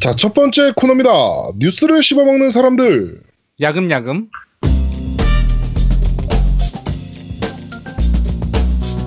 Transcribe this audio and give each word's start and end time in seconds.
자, 0.00 0.14
첫 0.16 0.32
번째 0.32 0.72
코너입니다. 0.76 1.10
뉴스를 1.58 2.02
씹어먹는 2.02 2.50
사람들. 2.50 3.20
야금야금. 3.60 4.28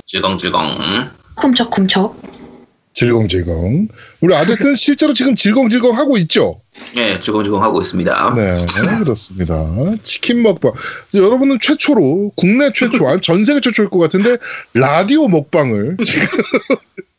질겅질겅. 0.05 1.09
쿰척쿰척. 1.35 2.21
질겅질겅. 2.93 3.87
우리 4.21 4.35
아제트는 4.35 4.75
실제로 4.77 5.15
지금 5.15 5.35
질겅질겅 5.35 5.97
하고 5.97 6.15
있죠? 6.19 6.61
예, 6.95 7.19
질겅질겅 7.19 7.63
하고 7.63 7.81
있습니다. 7.81 8.33
네, 8.35 8.65
그렇습니다. 8.99 9.65
치킨 10.03 10.43
먹방. 10.43 10.73
여러분은 11.15 11.57
최초로, 11.59 12.33
국내 12.35 12.71
최초, 12.71 13.07
아니 13.07 13.19
전 13.21 13.43
세계 13.43 13.61
최초일 13.61 13.89
것 13.89 13.97
같은데, 13.97 14.37
라디오 14.75 15.27
먹방을 15.27 15.97
지금 16.05 16.27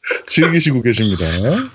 즐기시고 0.26 0.82
계십니다. 0.82 1.24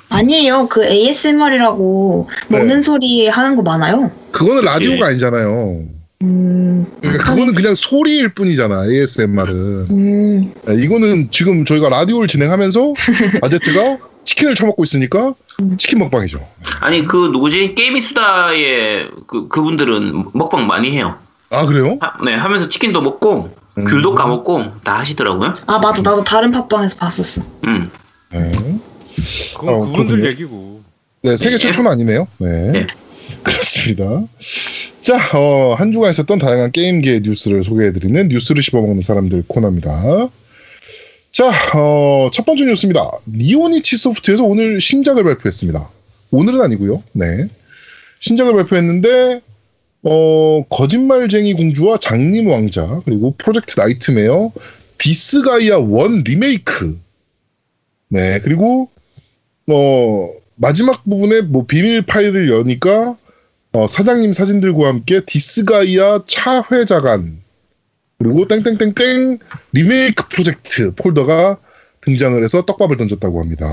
아니에요. 0.10 0.68
그 0.68 0.86
ASMR이라고 0.86 2.30
먹는 2.50 2.78
네. 2.78 2.82
소리 2.82 3.28
하는 3.28 3.56
거 3.56 3.64
많아요. 3.64 4.12
그거는 4.32 4.64
라디오가 4.66 5.08
아니잖아요. 5.08 5.86
음. 6.22 6.86
그러니까 7.00 7.24
그거는 7.24 7.56
그냥 7.56 7.76
소리일 7.76 8.34
뿐이잖아, 8.34 8.86
ASMR은. 8.86 9.88
음. 9.90 10.54
이거는 10.68 11.30
지금 11.32 11.66
저희가 11.66 11.90
라디오를 11.90 12.28
진행하면서 12.28 12.94
아제트가 13.42 13.98
치킨을 14.26 14.54
처먹고 14.54 14.84
있으니까 14.84 15.34
치킨 15.78 16.00
먹방이죠. 16.00 16.46
아니, 16.82 17.06
그 17.06 17.30
누구지? 17.32 17.74
게임이 17.74 18.02
수다의 18.02 19.10
그, 19.28 19.48
그분들은 19.48 20.26
먹방 20.34 20.68
많이 20.68 20.92
해요. 20.92 21.16
아, 21.52 21.66
그래요? 21.66 21.98
하, 22.02 22.24
네, 22.24 22.36
하면서 22.36 22.70
치킨도 22.70 23.02
먹고, 23.02 23.56
음. 23.78 23.86
귤도 23.86 24.14
까먹고, 24.14 24.82
다 24.84 25.00
하시더라고요. 25.00 25.54
아 25.68 25.80
맞아. 25.80 26.02
나도 26.02 26.24
다른 26.24 26.52
팟빵에서 26.52 26.98
봤었어. 26.98 27.42
음. 27.64 27.90
네. 28.32 28.52
그건 29.58 29.74
어, 29.74 29.80
그분들 29.80 30.18
그렇군요. 30.18 30.28
얘기고. 30.28 30.82
네, 31.24 31.38
세계 31.38 31.52
네. 31.52 31.58
최초는 31.58 31.92
아니네요. 31.92 32.28
네. 32.38 32.72
네. 32.72 32.88
그렇습니다. 33.44 34.24
자, 35.02 35.38
어, 35.38 35.76
한 35.78 35.92
주간 35.92 36.12
있었던 36.12 36.40
다양한 36.40 36.72
게임계의 36.72 37.22
뉴스를 37.22 37.64
소개해드리는 37.64 38.30
뉴스를 38.30 38.64
씹어먹는 38.64 39.02
사람들 39.02 39.44
코너입니다. 39.48 40.30
자, 41.32 41.52
어, 41.76 42.30
첫 42.34 42.46
번째 42.46 42.66
뉴스입니다. 42.66 43.10
니혼이치 43.28 43.98
소프트에서 43.98 44.44
오늘 44.44 44.82
신작을 44.82 45.24
발표했습니다. 45.24 45.90
오늘은 46.32 46.62
아니고요. 46.62 47.04
네. 47.14 47.48
신작을 48.20 48.54
발표했는데, 48.56 49.42
어, 50.04 50.64
거짓말쟁이 50.70 51.54
공주와 51.54 51.98
장님 52.00 52.50
왕자, 52.50 53.02
그리고 53.06 53.36
프로젝트 53.38 53.80
나이트메어, 53.80 54.52
디스가이아 54.98 55.78
1 55.78 56.24
리메이크. 56.26 56.98
네, 58.10 58.40
그리고, 58.42 58.90
어, 59.68 60.30
마지막 60.56 61.04
부분에 61.06 61.42
뭐 61.42 61.66
비밀 61.66 62.02
파일을 62.02 62.50
여니까 62.52 63.16
어, 63.72 63.88
사장님 63.88 64.34
사진들과 64.34 64.88
함께 64.88 65.22
디스가이아 65.26 66.24
차회작 66.28 67.40
그리고 68.18 68.48
땡땡땡땡 68.48 69.40
리메이크 69.72 70.28
프로젝트 70.28 70.94
폴더가 70.96 71.58
등장을 72.02 72.44
해서 72.44 72.66
떡밥을 72.66 72.98
던졌다고 72.98 73.40
합니다. 73.40 73.66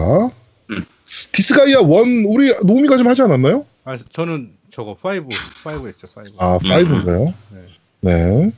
음. 0.70 0.84
디스가이아 1.32 1.80
1 1.80 2.24
우리 2.26 2.54
노미가 2.64 2.96
좀 2.96 3.08
하지 3.08 3.22
않았나요? 3.22 3.64
아 3.84 3.98
저는 4.10 4.52
저거 4.70 4.96
5, 5.02 5.08
5 5.08 5.88
했죠 5.88 6.06
5. 6.16 6.22
아, 6.38 6.54
음. 6.54 6.58
5인가요? 6.58 7.34
네. 7.50 8.12
네. 8.12 8.52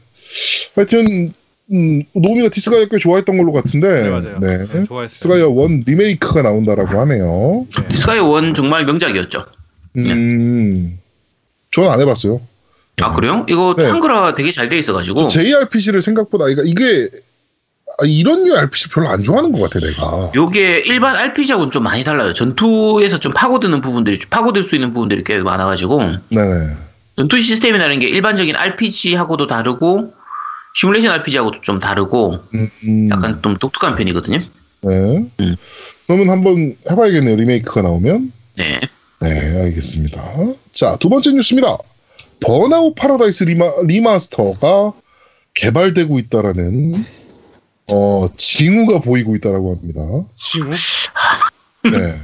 하여튼 0.74 1.32
음, 1.72 2.02
노미가 2.14 2.48
디스가이아 2.48 2.86
꽤 2.90 2.98
좋아했던 2.98 3.36
걸로 3.36 3.52
같은데 3.52 4.04
네 4.04 4.08
맞아요. 4.08 4.38
네. 4.40 4.58
네, 4.58 4.84
좋아했어요. 4.84 5.08
디스가이아 5.08 5.46
1 5.46 5.84
리메이크가 5.86 6.42
나온다라고 6.42 6.98
하네요. 7.00 7.66
네. 7.88 7.96
디스가이아 7.96 8.18
one 8.20 8.54
정말 8.54 8.86
명작이었죠. 8.86 9.44
음. 9.98 10.98
저는 11.72 11.90
안 11.90 12.00
해봤어요. 12.00 12.40
아, 13.00 13.12
그래요? 13.14 13.44
이거 13.48 13.74
네. 13.76 13.86
한글화 13.86 14.34
되게 14.34 14.50
잘 14.50 14.68
돼 14.68 14.78
있어가지고. 14.78 15.28
JRPG를 15.28 16.02
생각보다 16.02 16.48
이게, 16.48 16.62
이게 16.64 17.08
아, 18.00 18.04
이런 18.06 18.44
류 18.44 18.56
RPG 18.56 18.88
별로 18.88 19.08
안 19.08 19.22
좋아하는 19.22 19.52
것 19.52 19.60
같아 19.60 19.78
내가. 19.86 20.32
요게 20.34 20.82
일반 20.86 21.14
RPG하고는 21.16 21.70
좀 21.70 21.84
많이 21.84 22.02
달라요. 22.02 22.32
전투에서 22.32 23.18
좀 23.18 23.32
파고드는 23.32 23.80
부분들이, 23.82 24.18
파고들 24.30 24.62
수 24.64 24.74
있는 24.74 24.92
부분들이 24.92 25.22
꽤 25.24 25.38
많아가지고. 25.38 26.00
네네. 26.30 26.70
전투 27.16 27.40
시스템이라는 27.40 27.98
게 28.00 28.08
일반적인 28.08 28.56
RPG하고도 28.56 29.46
다르고, 29.46 30.12
시뮬레이션 30.78 31.10
RPG하고도 31.12 31.60
좀 31.62 31.80
다르고, 31.80 32.38
음, 32.54 32.70
음, 32.84 33.10
약간 33.10 33.42
좀 33.42 33.56
독특한 33.56 33.96
편이거든요. 33.96 34.38
네. 34.82 34.90
음. 35.40 35.56
그러면 36.06 36.30
한번 36.30 36.76
해봐야겠네요 36.88 37.34
리메이크가 37.34 37.82
나오면. 37.82 38.32
네. 38.56 38.80
네 39.20 39.62
알겠습니다. 39.62 40.22
자 40.72 40.96
두 41.00 41.08
번째 41.08 41.32
뉴스입니다. 41.32 41.76
번아웃 42.40 42.94
파라다이스 42.94 43.42
리마, 43.44 43.66
리마스터가 43.86 44.92
개발되고 45.54 46.16
있다라는 46.20 47.04
어 47.88 48.28
징후가 48.36 49.00
보이고 49.00 49.34
있다라고 49.34 49.74
합니다. 49.74 50.00
징후? 50.36 50.70
네. 51.90 52.20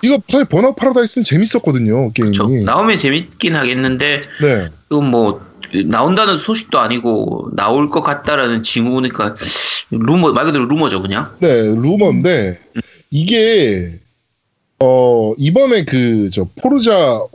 이거 0.00 0.18
사실 0.26 0.46
번아웃 0.46 0.74
파라다이스는 0.74 1.24
재밌었거든요 1.24 2.12
게임이. 2.12 2.32
그렇죠. 2.32 2.48
나오면 2.48 2.96
재밌긴 2.96 3.54
하겠는데, 3.56 4.22
네. 4.40 4.68
이건 4.90 5.10
뭐, 5.10 5.46
나온다는 5.86 6.36
소식도 6.38 6.78
아니고, 6.78 7.50
나올 7.56 7.88
것 7.90 8.02
같다라는 8.02 8.62
징후니까, 8.62 9.36
루머, 9.90 10.32
말 10.32 10.44
그대로 10.44 10.66
루머죠, 10.66 11.02
그냥. 11.02 11.36
네, 11.40 11.62
루머인데 11.74 12.58
이게 13.10 13.98
어 14.80 15.32
이번에 15.38 15.84
그 15.84 16.30
저 16.32 16.46
포르자 16.56 16.92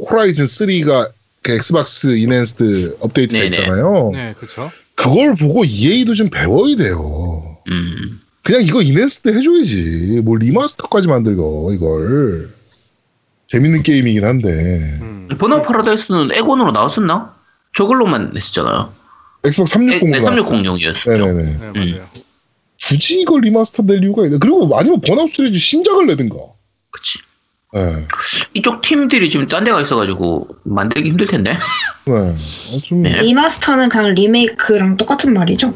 호라이즌 0.10 0.46
3가 0.46 1.10
그 1.42 1.52
엑스박스 1.52 2.16
enhanced 2.16 2.98
업데이트가 3.02 3.44
네네. 3.44 3.48
있잖아요. 3.48 4.12
네 4.14 4.34
그렇죠. 4.38 4.72
그걸 4.96 5.36
보고 5.36 5.66
EA도 5.66 6.14
좀 6.14 6.30
배워야 6.30 6.76
돼요. 6.78 7.58
음. 7.70 8.22
그냥 8.44 8.62
이거 8.64 8.82
enhanced 8.82 9.30
해줘야지. 9.36 10.22
뭘 10.24 10.40
리마스터까지 10.40 11.08
만들고 11.10 11.74
이걸 11.74 12.50
재밌는 13.48 13.84
게임이긴 13.84 14.24
한데 14.24 14.50
음. 15.02 15.28
번아웃 15.38 15.64
파라다이스는 15.66 16.32
엑원으로 16.34 16.72
나왔었나? 16.72 17.34
저걸로만 17.76 18.34
했었잖아요. 18.36 18.94
엑스박스 19.46 19.78
네, 19.78 20.00
360가 20.00 20.46
360용이었죠. 20.46 21.10
네네네. 21.10 21.44
네 21.44 21.92
맞아요. 21.98 22.08
굳이 22.88 23.22
이걸 23.22 23.42
리마스터 23.42 23.84
낼 23.84 24.04
이유가 24.04 24.26
있나? 24.26 24.38
그리고 24.38 24.70
아니면 24.78 25.02
번아웃 25.02 25.30
시리즈 25.30 25.58
신작을 25.58 26.08
내든가. 26.08 26.36
그치. 26.92 27.20
네. 27.74 28.06
이쪽 28.54 28.82
팀들이 28.82 29.30
지금 29.30 29.48
딴 29.48 29.64
데가 29.64 29.82
있어가지고 29.82 30.48
만들기 30.64 31.10
힘들 31.10 31.26
텐데. 31.28 31.58
네. 32.06 32.14
어, 32.14 32.80
좀 32.84 33.04
네. 33.04 33.22
리마스터는 33.22 33.90
그냥 33.90 34.14
리메이크랑 34.14 34.98
똑같은 34.98 35.34
말이죠. 35.34 35.74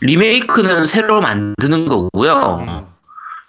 리메이크는 0.00 0.86
새로 0.86 1.20
만드는 1.20 1.86
거고요. 1.86 2.88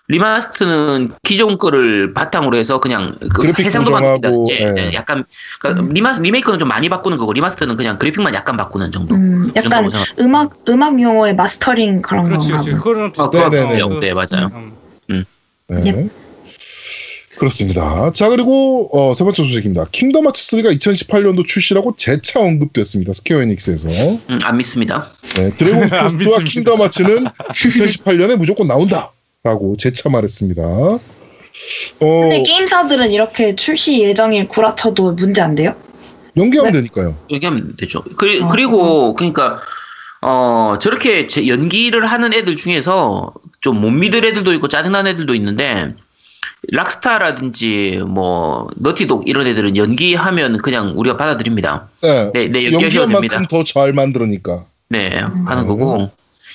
음. 0.10 0.14
리마스터는 0.14 1.12
기존 1.24 1.58
거를 1.58 2.14
바탕으로 2.14 2.58
해서 2.58 2.80
그냥 2.80 3.16
그 3.34 3.48
해상도 3.60 3.92
예. 4.52 4.72
네, 4.72 4.92
약간 4.94 5.24
그러니까 5.62 5.94
리마스 5.94 6.20
리메이크는 6.22 6.58
좀 6.60 6.68
많이 6.68 6.90
바꾸는 6.90 7.18
거고 7.18 7.32
리마스터는 7.34 7.78
그냥 7.78 8.00
그래픽만 8.00 8.34
약간 8.34 8.58
바꾸는 8.58 8.92
정도. 8.92 9.16
음, 9.16 9.52
그 9.54 9.62
약간 9.64 9.90
음악 10.20 10.56
음악 10.68 11.00
용어의 11.00 11.36
마스터링 11.36 12.02
그런 12.02 12.24
그렇지 12.24 12.50
건가 12.50 12.64
그렇지. 12.64 12.72
봐. 12.72 12.78
그거는 12.84 13.12
아, 13.18 13.50
비슷해요. 13.50 13.90
그- 13.90 14.00
네, 14.00 14.14
맞아요. 14.14 14.50
음. 15.12 15.26
네. 15.68 15.82
예. 15.86 16.10
그렇습니다. 17.38 18.12
자, 18.12 18.28
그리고 18.28 18.90
어, 18.92 19.14
세 19.14 19.24
번째 19.24 19.44
소식입니다. 19.44 19.86
킹덤 19.94 20.28
하츠 20.28 20.58
3가 20.58 20.78
2018년도 20.78 21.46
출시라고 21.46 21.96
재차 21.96 22.42
언급됐습니다. 22.42 23.14
스퀘어 23.14 23.42
에닉스에서. 23.44 23.88
음, 23.90 24.40
안 24.44 24.58
믿습니다. 24.58 25.08
네, 25.36 25.54
드래곤 25.56 25.84
안 25.94 26.08
퀘스트와. 26.10 26.40
킹덤 26.40 26.82
하츠는 26.82 27.26
2018년에 27.54 28.36
무조건 28.36 28.68
나온다. 28.68 29.12
라고 29.44 29.78
재차 29.78 30.10
말했습니다. 30.10 30.62
어, 30.64 31.00
근데 32.00 32.44
게임사들은 32.44 33.12
이렇게 33.12 33.56
출시 33.56 34.02
예정일 34.02 34.48
구라쳐도 34.48 35.14
문제 35.14 35.42
안 35.42 35.56
돼요? 35.56 35.76
연기하면 36.38 36.74
네. 36.74 36.80
되니까요. 36.80 37.16
얘기하면 37.32 37.76
되죠. 37.78 38.04
그, 38.18 38.40
아, 38.44 38.50
그리고 38.50 39.14
그러니까 39.14 39.60
어 40.22 40.76
저렇게 40.82 41.28
제- 41.28 41.48
연기를 41.48 42.06
하는 42.06 42.34
애들 42.34 42.56
중에서 42.58 43.34
좀 43.62 43.80
못 43.82 43.92
믿을 43.92 44.26
애들도 44.26 44.54
있고 44.54 44.68
짜증나는 44.68 45.12
애들도 45.12 45.34
있는데 45.36 45.94
락스타라든지 46.72 48.02
뭐 48.08 48.68
너티독 48.78 49.28
이런 49.30 49.48
애들은 49.48 49.78
연기하면 49.78 50.58
그냥 50.58 50.94
우리가 50.98 51.16
받아들입니다. 51.18 51.88
네. 52.02 52.32
네, 52.34 52.48
네 52.50 52.66
연기하셔도 52.66 53.04
연기한 53.04 53.10
됩니다. 53.14 53.36
만큼 53.38 53.48
더 53.58 53.64
잘 53.64 53.94
만들으니까. 53.94 54.66
네, 54.90 55.22
음. 55.22 55.48
하는 55.48 55.66
거고 55.68 56.10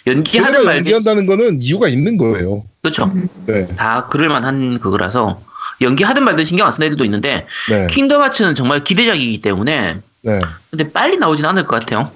연기하는 0.07 0.65
말 0.65 0.77
연기한다는 0.79 1.27
거는 1.27 1.61
이유가 1.61 1.89
있는 1.89 2.17
거예요. 2.17 2.65
그렇죠. 2.83 3.05
음. 3.05 3.29
네. 3.47 3.67
다 3.77 4.09
그럴만한 4.09 4.79
그거라서 4.79 5.41
연기하든 5.81 6.25
말든 6.25 6.45
신경 6.45 6.67
안 6.67 6.73
쓰는 6.73 6.87
애들도 6.89 7.05
있는데 7.05 7.47
네. 7.71 7.87
킹덤 7.91 8.21
하츠는 8.23 8.55
정말 8.55 8.85
기대작이기 8.85 9.41
때문에 9.41 9.97
네. 10.23 10.41
근데 10.71 10.91
빨리 10.93 11.17
나오진 11.17 11.45
않을 11.47 11.67
것 11.67 11.81
같아요. 11.81 12.11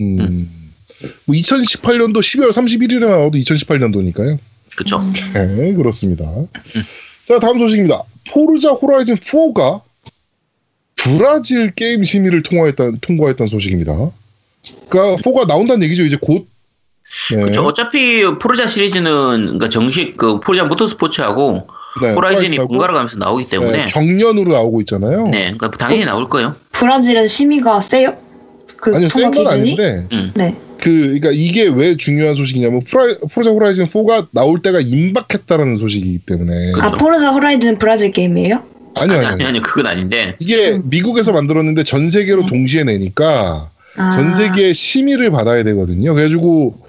음. 0.00 0.48
뭐 1.24 1.34
2018년도 1.34 2.18
12월 2.18 2.50
31일에 2.50 3.00
나와도 3.00 3.38
2018년도니까요. 3.38 4.38
그렇죠. 4.76 4.98
음. 4.98 5.12
네, 5.34 5.72
그렇습니다. 5.74 6.24
자, 7.24 7.38
다음 7.38 7.58
소식입니다. 7.58 8.02
포르자 8.30 8.70
호라이즌 8.70 9.16
4가 9.16 9.82
브라질 10.96 11.70
게임 11.72 12.04
심의를 12.04 12.42
통과했다, 12.42 12.92
통과했다는 13.00 13.50
소식입니다. 13.50 14.10
그러니까 14.88 15.22
4가 15.22 15.46
나온다는 15.46 15.82
얘기죠. 15.84 16.04
이제 16.04 16.16
곧. 16.20 16.46
네. 17.30 17.36
그렇죠. 17.36 17.64
어차피 17.64 18.24
포르자 18.40 18.66
시리즈는 18.66 19.10
그러니까 19.42 19.68
정식 19.68 20.16
그 20.16 20.40
포르자 20.40 20.64
모터스포츠하고 20.64 21.66
네, 22.00 22.14
호라이즌이 22.14 22.56
번갈아 22.56 22.94
가면서 22.94 23.18
나오기 23.18 23.48
때문에 23.50 23.84
네, 23.84 23.86
경련으로 23.86 24.52
나오고 24.52 24.80
있잖아요. 24.82 25.28
네, 25.28 25.52
그러니까 25.56 25.70
당연히 25.70 26.04
나올 26.04 26.28
거예요. 26.28 26.54
브라질은 26.72 27.28
심의가 27.28 27.80
세요? 27.80 28.16
그 28.78 28.96
아니요, 28.96 29.08
센건 29.10 29.32
기준이? 29.32 29.60
아닌데, 29.60 30.06
음. 30.10 30.32
네. 30.34 30.56
그, 30.78 30.90
그러니까 30.90 31.30
이게 31.32 31.68
왜 31.68 31.96
중요한 31.96 32.34
소식이냐면, 32.34 32.80
프라, 32.80 33.14
포르자 33.32 33.50
호라이즌 33.52 33.86
4가 33.86 34.26
나올 34.32 34.60
때가 34.60 34.80
임박했다라는 34.80 35.76
소식이기 35.76 36.20
때문에. 36.26 36.72
그렇죠. 36.72 36.88
아 36.88 36.98
포르자 36.98 37.30
호라이즌 37.30 37.78
브라질 37.78 38.10
게임이에요? 38.10 38.64
아니요, 38.96 39.18
아니, 39.18 39.26
아니요. 39.26 39.28
아니, 39.28 39.44
아니, 39.44 39.62
그건 39.62 39.86
아닌데. 39.86 40.34
이게 40.40 40.72
음. 40.72 40.82
미국에서 40.86 41.30
만들었는데 41.30 41.84
전 41.84 42.10
세계로 42.10 42.42
음. 42.42 42.48
동시에 42.48 42.82
내니까, 42.82 43.70
아. 43.96 44.10
전 44.10 44.32
세계의 44.32 44.74
심의를 44.74 45.30
받아야 45.30 45.62
되거든요. 45.62 46.12
그래가지고, 46.14 46.81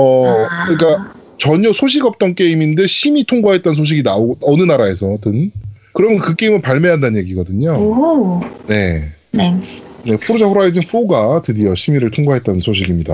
어, 0.00 0.46
아. 0.48 0.66
그러니까 0.66 1.12
전혀 1.38 1.72
소식 1.72 2.04
없던 2.04 2.34
게임인데 2.34 2.86
심의 2.86 3.24
통과했다는 3.24 3.74
소식이 3.76 4.02
나오고, 4.02 4.38
어느 4.42 4.62
나라에서든. 4.62 5.52
그러면 5.92 6.18
그 6.18 6.36
게임을 6.36 6.60
발매한다는 6.62 7.20
얘기거든요. 7.20 7.72
오호. 7.72 8.42
네. 8.66 9.10
네. 9.32 9.60
네, 10.04 10.16
포르자 10.16 10.46
호라이즌 10.46 10.82
4가 10.82 11.42
드디어 11.42 11.74
심의를 11.74 12.10
통과했다는 12.10 12.60
소식입니다. 12.60 13.12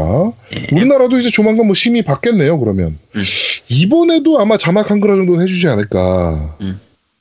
네. 0.52 0.66
우리나라도 0.72 1.18
이제 1.18 1.30
조만간 1.30 1.66
뭐 1.66 1.74
심의 1.74 2.02
받겠네요, 2.02 2.58
그러면. 2.60 2.96
음. 3.14 3.22
이번에도 3.68 4.38
아마 4.40 4.56
자막 4.56 4.90
한글 4.90 5.10
정도는 5.10 5.42
해주지 5.42 5.66
않을까. 5.66 6.56
음. 6.60 6.80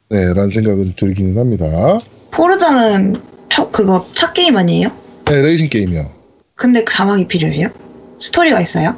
네, 0.10 0.34
라는 0.34 0.52
생각은 0.52 0.94
들기는 0.96 1.38
합니다. 1.38 2.00
Forza는 2.30 3.22
초, 3.50 3.72
그거 3.72 4.06
차 4.14 4.34
게임 4.34 4.56
아니에요? 4.58 4.90
네, 5.26 5.42
레이싱 5.42 5.70
게임이요. 5.70 6.12
근데 6.54 6.84
그 6.84 6.94
자막이 6.94 7.28
필요해요? 7.28 7.70
스토리가 8.20 8.62
있어요? 8.62 8.96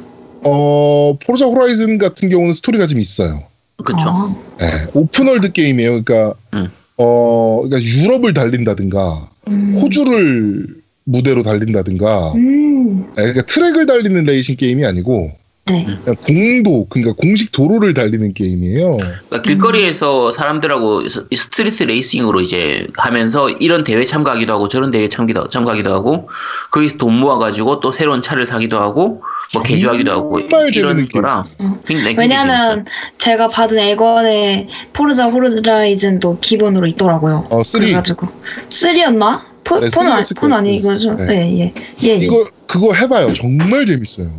어, 0.49 1.17
Forza 1.25 1.45
Horizon 1.45 1.97
같은 1.97 2.29
경우는 2.29 2.53
스토리가 2.53 2.87
좀 2.87 2.99
있어요. 2.99 3.43
그렇죠. 3.83 4.09
아, 4.09 4.35
네, 4.59 4.65
open 4.93 5.19
world 5.19 5.51
게임이에요. 5.51 6.03
그러니까, 6.03 6.33
음. 6.53 6.67
어, 6.97 7.61
그러니까 7.63 7.81
유럽을 7.81 8.33
달린다든가, 8.33 9.29
음. 9.49 9.73
호주를 9.75 10.67
무대로 11.03 11.43
달린다든가, 11.43 12.33
음. 12.33 13.01
네, 13.07 13.13
그러니까 13.15 13.41
트랙을 13.43 13.85
달리는 13.85 14.23
레이싱 14.25 14.55
게임이 14.55 14.85
아니고, 14.85 15.31
네. 15.67 15.85
공도, 16.25 16.87
그러니까 16.89 17.13
공식 17.17 17.51
도로를 17.51 17.93
달리는 17.93 18.33
게임이에요. 18.33 18.97
그러니까 18.97 19.41
길거리에서 19.41 20.31
사람들하고 20.31 21.09
스- 21.09 21.25
street 21.29 21.83
racing으로 21.83 22.39
이제 22.39 22.87
하면서 22.95 23.49
이런 23.49 23.83
대회 23.83 24.05
참가하기도 24.05 24.53
하고 24.53 24.69
저런 24.69 24.91
대회 24.91 25.09
참기도, 25.09 25.49
참가하기도 25.49 25.91
하고 25.93 26.29
거기서 26.71 26.95
돈 26.97 27.15
모아가지고 27.19 27.81
또 27.81 27.91
새로운 27.91 28.21
차를 28.21 28.45
사기도 28.45 28.79
하고 28.79 29.21
뭐 29.53 29.63
개조하기도 29.63 30.11
하고 30.11 30.39
이런 30.39 31.07
거라 31.07 31.43
음. 31.61 31.75
왜냐면 32.17 32.85
제가 33.17 33.47
받은 33.47 33.77
엑원에 33.79 34.67
Forza 34.93 35.27
Horizon도 35.27 36.39
기본으로 36.39 36.87
있더라고요. 36.87 37.47
어, 37.49 37.63
3. 37.63 37.81
그래가지고 37.81 38.27
3였나? 38.69 39.57
포, 39.63 39.79
네, 39.79 39.89
폰, 39.89 39.91
쓰리 39.91 40.07
아, 40.07 40.19
였을 40.19 40.35
폰 40.35 40.49
거예요, 40.49 40.59
아니 40.59 40.81
쓰리 40.81 40.93
이거죠? 40.93 41.09
였을 41.11 41.27
네, 41.27 41.59
예, 41.59 41.73
예, 42.03 42.07
예. 42.07 42.15
이거, 42.15 42.49
그거 42.67 42.93
해봐요. 42.93 43.33
정말 43.33 43.85
재밌어요. 43.85 44.31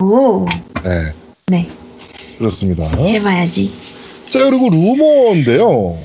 오, 0.00 0.44
네. 0.84 1.12
네, 1.46 1.68
그렇습니다. 2.38 2.84
해봐야지. 2.84 3.72
자, 4.28 4.44
그리고 4.44 4.68
루머인데요. 4.68 5.98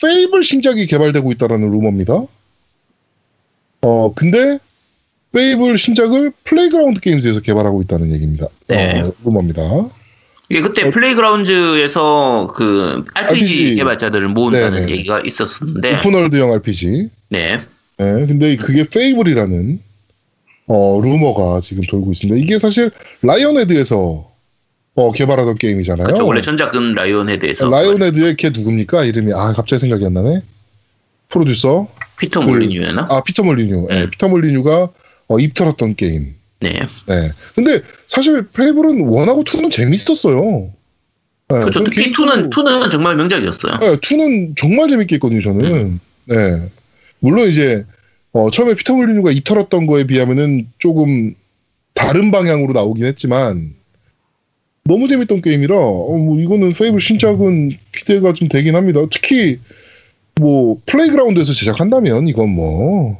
페이블 0.00 0.42
신작이 0.42 0.86
개발되고 0.86 1.30
있다라는 1.32 1.70
루머입니다. 1.70 2.22
어, 3.82 4.12
근데 4.14 4.58
페이블 5.32 5.78
신작을 5.78 6.32
플레이그라운드 6.44 7.00
게임즈에서 7.00 7.40
개발하고 7.40 7.82
있다는 7.82 8.12
얘기입니다. 8.12 8.46
네. 8.68 9.00
어, 9.00 9.12
루머입니다. 9.24 9.62
이게 10.50 10.60
그때 10.60 10.90
플레이그라운드에서 10.90 12.52
그 12.54 13.04
RPG, 13.14 13.44
RPG. 13.44 13.74
개발자들을 13.76 14.28
모은다는 14.28 14.80
네네. 14.80 14.92
얘기가 14.92 15.22
있었는데 15.24 15.96
open 15.96 16.11
world형 16.11 16.52
RPG. 16.52 17.08
네. 17.30 17.58
네, 17.98 18.26
근데 18.26 18.56
그게 18.56 18.86
Fable이라는 18.88 19.80
어, 20.66 21.00
루머가 21.02 21.60
지금 21.60 21.84
돌고 21.84 22.12
있습니다. 22.12 22.38
이게 22.40 22.58
사실 22.58 22.90
Lionhead에서 23.22 24.30
어, 24.94 25.12
개발하던 25.12 25.56
게임이잖아요. 25.56 26.04
그렇죠. 26.04 26.26
원래 26.26 26.42
전작은 26.42 26.94
Lionhead에서 26.94 27.70
Lionhead의 27.70 28.36
걔 28.36 28.50
누굽니까? 28.50 29.04
이름이 29.04 29.32
아 29.32 29.54
갑자기 29.54 29.80
생각이 29.80 30.04
안 30.04 30.12
나네. 30.12 30.42
프로듀서 31.30 31.88
피터 32.18 32.40
그- 32.40 32.46
몰리뉴였나? 32.46 33.06
아 33.10 33.22
피터 33.22 33.42
몰리뉴. 33.42 33.88
예, 33.90 34.02
음. 34.02 34.10
피터 34.10 34.28
몰리뉴가 34.28 34.88
어, 35.32 35.38
입 35.38 35.54
털었던 35.54 35.96
게임. 35.96 36.34
네. 36.60 36.78
네. 37.06 37.30
근데 37.54 37.82
사실 38.06 38.46
Fable은 38.46 39.06
one하고 39.08 39.44
two는 39.44 39.70
재밌었어요. 39.70 40.70
네, 41.48 41.60
그렇죠. 41.60 41.84
특히 41.84 42.12
2는 42.12 42.50
2는 42.50 42.90
정말 42.90 43.16
명작이었어요. 43.16 43.78
네, 43.80 43.96
two는 44.00 44.54
정말 44.56 44.88
재밌게 44.88 45.16
했거든요. 45.16 45.40
저는. 45.40 46.00
네. 46.26 46.70
물론 47.18 47.48
이제 47.48 47.84
어, 48.32 48.50
처음에 48.50 48.74
피터 48.74 48.94
몰리뉴가 48.94 49.32
입 49.32 49.44
털었던 49.44 49.86
거에 49.86 50.04
비하면은 50.04 50.68
조금 50.78 51.34
다른 51.94 52.30
방향으로 52.30 52.72
나오긴 52.72 53.04
했지만 53.04 53.74
너무 54.84 55.08
재밌던 55.08 55.42
게임이라 55.42 55.76
어, 55.76 56.16
뭐 56.16 56.38
이거는 56.38 56.72
Fable 56.72 57.00
신작은 57.00 57.76
기대가 57.94 58.32
좀 58.34 58.48
되긴 58.48 58.74
합니다. 58.74 59.00
특히 59.10 59.58
뭐 60.40 60.80
Playground에서 60.86 61.52
제작한다면 61.52 62.28
이건 62.28 62.50
뭐 62.50 63.18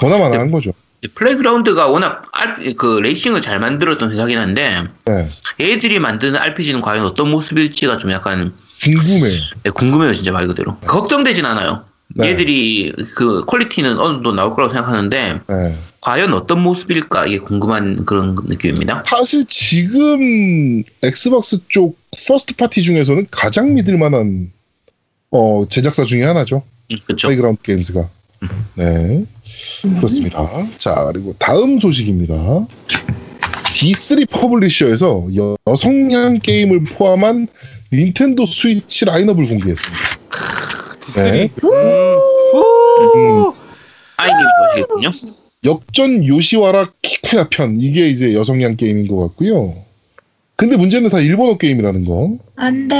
보나마나 0.00 0.38
한 0.38 0.50
거죠. 0.50 0.72
Playground가 1.14 1.86
워낙 1.86 2.24
R- 2.32 2.74
그 2.74 2.98
레이싱을 3.00 3.40
잘 3.40 3.60
만들었던 3.60 4.10
회사긴 4.12 4.38
한데 4.38 4.82
네. 5.04 5.30
얘들이 5.60 5.98
만드는 6.00 6.36
RPG는 6.36 6.80
과연 6.80 7.04
어떤 7.04 7.30
모습일지가 7.30 7.98
좀 7.98 8.10
약간 8.10 8.52
궁금해요. 8.82 9.40
네, 9.64 9.70
궁금해요 9.70 10.12
진짜 10.14 10.32
말 10.32 10.46
그대로 10.48 10.76
걱정되진 10.78 11.44
않아요 11.46 11.84
네. 12.14 12.30
얘들이 12.30 12.92
그 13.16 13.42
quality는 13.46 13.98
어느 13.98 14.14
정도 14.16 14.32
나올 14.32 14.54
거라고 14.54 14.72
생각하는데 14.74 15.40
네. 15.48 15.78
과연 16.00 16.32
어떤 16.32 16.60
모습일까 16.62 17.26
이게 17.26 17.38
궁금한 17.38 18.04
그런 18.04 18.36
느낌입니다 18.46 19.04
사실 19.06 19.44
지금 19.48 20.82
Xbox 21.02 21.66
쪽 21.68 21.98
first 22.26 22.54
party 22.56 22.82
중에서는 22.82 23.26
가장 23.30 23.74
믿을 23.74 23.96
만한 23.98 24.50
어, 25.30 25.66
제작사 25.68 26.04
중에 26.04 26.24
하나죠. 26.24 26.62
그렇죠 27.04 27.28
Playground 27.28 27.60
Games가. 27.62 28.08
네. 28.74 29.24
그렇습니다. 29.96 30.66
자, 30.78 31.10
그리고 31.12 31.34
다음 31.38 31.80
소식입니다. 31.80 32.66
D3 33.74 34.28
퍼블리셔에서 34.30 35.28
여, 35.36 35.56
여성향 35.66 36.38
게임을 36.40 36.84
포함한 36.84 37.48
Nintendo 37.92 38.46
Switch 38.46 39.04
라인업을 39.04 39.46
공개했습니다. 39.46 40.04
D3. 41.00 41.30
네. 41.30 41.50
음. 41.62 41.68
오! 42.54 43.54
아이님 44.16 44.36
좋아하시겠군요 44.58 45.38
역전 45.64 46.26
요시와라 46.26 46.90
키쿠야 47.02 47.48
편 47.50 47.80
이게 47.80 48.08
이제 48.08 48.34
여성향 48.34 48.76
게임인 48.76 49.08
것 49.08 49.16
같고요. 49.28 49.74
근데 50.56 50.76
문제는 50.76 51.08
다 51.10 51.20
일본어 51.20 51.56
게임이라는 51.56 52.04
거. 52.04 52.36
안 52.56 52.88
돼. 52.88 52.96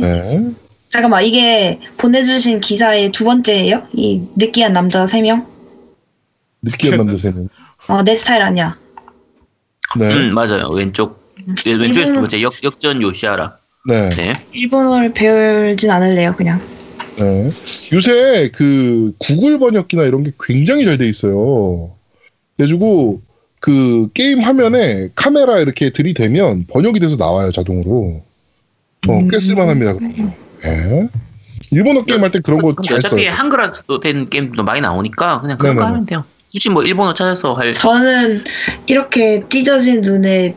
네. 0.00 0.50
잠깐만, 0.90 1.24
이게 1.24 1.78
보내주신 1.96 2.60
기사의 2.60 3.12
두 3.12 3.24
번째예요? 3.24 3.86
이 3.92 4.22
느끼한 4.36 4.72
남자 4.72 5.06
세 5.06 5.22
명? 5.22 5.46
느끼한 6.62 6.98
남자 6.98 7.16
세 7.16 7.30
명. 7.30 7.48
어, 7.88 8.02
내 8.02 8.14
스타일 8.16 8.42
아니야. 8.42 8.76
네. 9.98 10.06
음 10.14 10.34
맞아요 10.34 10.68
왼쪽 10.68 11.20
예, 11.66 11.72
왼쪽에서 11.72 12.12
두 12.12 12.20
번째 12.20 12.42
역, 12.42 12.52
역전 12.62 13.02
요시아라 13.02 13.56
네. 13.88 14.08
네 14.10 14.40
일본어를 14.52 15.12
배울진 15.12 15.90
않을래요, 15.90 16.36
그냥. 16.36 16.60
네. 17.18 17.50
요새 17.92 18.50
그 18.54 19.12
구글 19.18 19.58
번역기나 19.58 20.04
이런 20.04 20.22
게 20.22 20.30
굉장히 20.40 20.84
잘 20.84 20.96
돼 20.96 21.08
있어요. 21.08 21.90
그래가지고 22.56 23.20
그 23.58 24.08
게임 24.14 24.40
화면에 24.44 25.08
카메라 25.16 25.58
이렇게 25.58 25.90
들이대면 25.90 26.66
번역이 26.68 27.00
돼서 27.00 27.16
나와요 27.16 27.50
자동으로. 27.50 28.22
어, 29.08 29.18
꽤 29.28 29.36
음. 29.36 29.40
쓸만합니다. 29.40 29.94
그런 29.94 30.16
거. 30.16 30.34
네. 30.62 31.08
일본어 31.72 32.04
게임 32.04 32.22
할 32.22 32.30
때 32.30 32.40
그런 32.40 32.58
거 32.60 32.74
근데 32.74 32.88
잘 32.88 33.02
써요. 33.02 33.06
어차피 33.20 33.26
한글화도 33.26 34.00
된 34.00 34.28
게임도 34.28 34.62
많이 34.64 34.80
나오니까 34.80 35.40
그냥 35.40 35.56
그런 35.58 35.76
거 35.76 35.80
네네네. 35.82 35.92
하면 35.92 36.06
돼요 36.06 36.24
굳이 36.52 36.68
뭐 36.68 36.82
일본어 36.82 37.14
찾아서 37.14 37.54
할 37.54 37.72
저는 37.72 38.42
이렇게 38.88 39.44
찢어진 39.48 40.00
눈에 40.00 40.56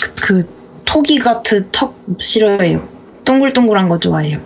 그, 0.00 0.14
그 0.14 0.58
토기 0.86 1.18
같은 1.18 1.68
턱 1.70 1.94
싫어해요. 2.18 2.88
동글동글한 3.26 3.88
거 3.88 3.98
좋아해요. 3.98 4.38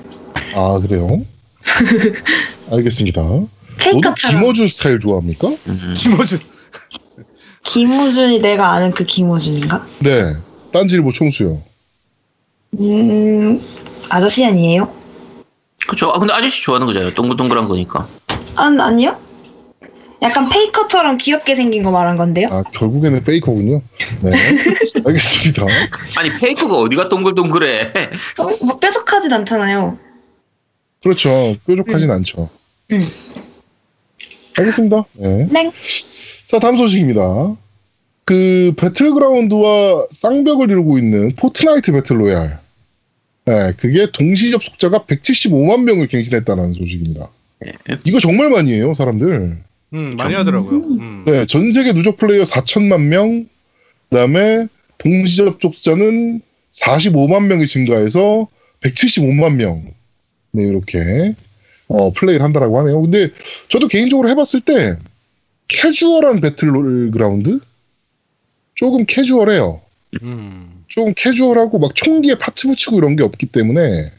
아 0.54 0.80
그래요? 0.80 1.18
알겠습니다. 2.72 3.20
너도 3.22 3.48
페이커처럼. 3.78 4.40
김어준 4.42 4.66
스타일 4.66 4.98
좋아합니까? 4.98 5.48
음. 5.68 5.94
김어준. 5.96 6.38
김우준이 7.64 8.40
내가 8.40 8.72
아는 8.72 8.90
그 8.90 9.04
김우준인가? 9.04 9.86
네. 10.00 10.34
딴지일보 10.72 11.12
총수요. 11.12 11.62
음, 12.80 13.62
아저씨 14.12 14.44
아니에요? 14.44 14.92
그쵸. 15.88 16.10
아, 16.10 16.18
근데 16.18 16.34
아저씨 16.34 16.62
좋아하는 16.62 16.86
거잖아요. 16.86 17.12
동글동글한 17.14 17.66
거니까. 17.66 18.06
아, 18.56 18.64
아니요? 18.64 19.18
약간 20.20 20.50
페이커처럼 20.50 21.16
귀엽게 21.16 21.54
생긴 21.54 21.82
거 21.82 21.90
말한 21.90 22.16
건데요? 22.16 22.48
아, 22.52 22.62
결국에는 22.72 23.24
페이커군요. 23.24 23.80
네. 24.20 24.30
알겠습니다. 25.04 25.66
아니, 26.18 26.28
페이커가 26.40 26.76
어디가 26.76 27.08
동글동글해. 27.08 27.92
어, 28.38 28.64
뭐 28.66 28.78
뾰족하진 28.78 29.32
않잖아요. 29.32 29.98
그렇죠. 31.02 31.56
뾰족하진 31.66 32.10
않죠. 32.10 32.50
음. 32.92 33.08
알겠습니다. 34.58 35.04
네. 35.14 35.48
네. 35.50 35.72
자, 36.48 36.58
다음 36.58 36.76
소식입니다. 36.76 37.56
그 38.26 38.74
Battleground와 38.76 40.06
쌍벽을 40.10 40.70
이루고 40.70 40.98
있는 40.98 41.34
Fortnite 41.34 41.90
Battle 41.90 42.23
Royale. 42.23 42.61
네, 43.44 43.72
그게 43.76 44.06
동시 44.12 44.50
접속자가 44.50 45.00
175만 45.00 45.82
명을 45.82 46.06
갱신했다는 46.06 46.74
소식입니다. 46.74 47.28
네. 47.60 47.72
이거 48.04 48.20
정말 48.20 48.50
많이 48.50 48.72
해요, 48.72 48.94
사람들. 48.94 49.58
음, 49.94 50.16
많이 50.16 50.34
하더라고요. 50.34 50.76
음. 50.78 51.24
네, 51.26 51.46
전 51.46 51.72
세계 51.72 51.92
누적 51.92 52.16
플레이어 52.16 52.44
4천만 52.44 53.02
명, 53.08 53.46
그 54.10 54.16
다음에 54.16 54.68
동시 54.98 55.36
접속자는 55.36 56.40
45만 56.70 57.46
명이 57.46 57.66
증가해서 57.66 58.48
175만 58.80 59.56
명. 59.56 59.84
네, 60.52 60.62
이렇게 60.62 61.34
어, 61.88 62.12
플레이를 62.12 62.44
한다라고 62.44 62.78
하네요. 62.80 63.02
근데 63.02 63.30
저도 63.68 63.88
개인적으로 63.88 64.28
해봤을 64.30 64.62
때 64.64 64.96
캐주얼한 65.68 66.40
Battleground 66.40 67.58
조금 68.74 69.04
캐주얼해요. 69.06 69.80
음. 70.22 70.81
조금 70.92 71.14
캐주얼하고 71.16 71.78
막 71.78 71.94
총기에 71.94 72.34
parts 72.34 72.68
붙이고 72.68 72.98
이런 72.98 73.16
게 73.16 73.22
없기 73.22 73.46
때문에 73.46 74.12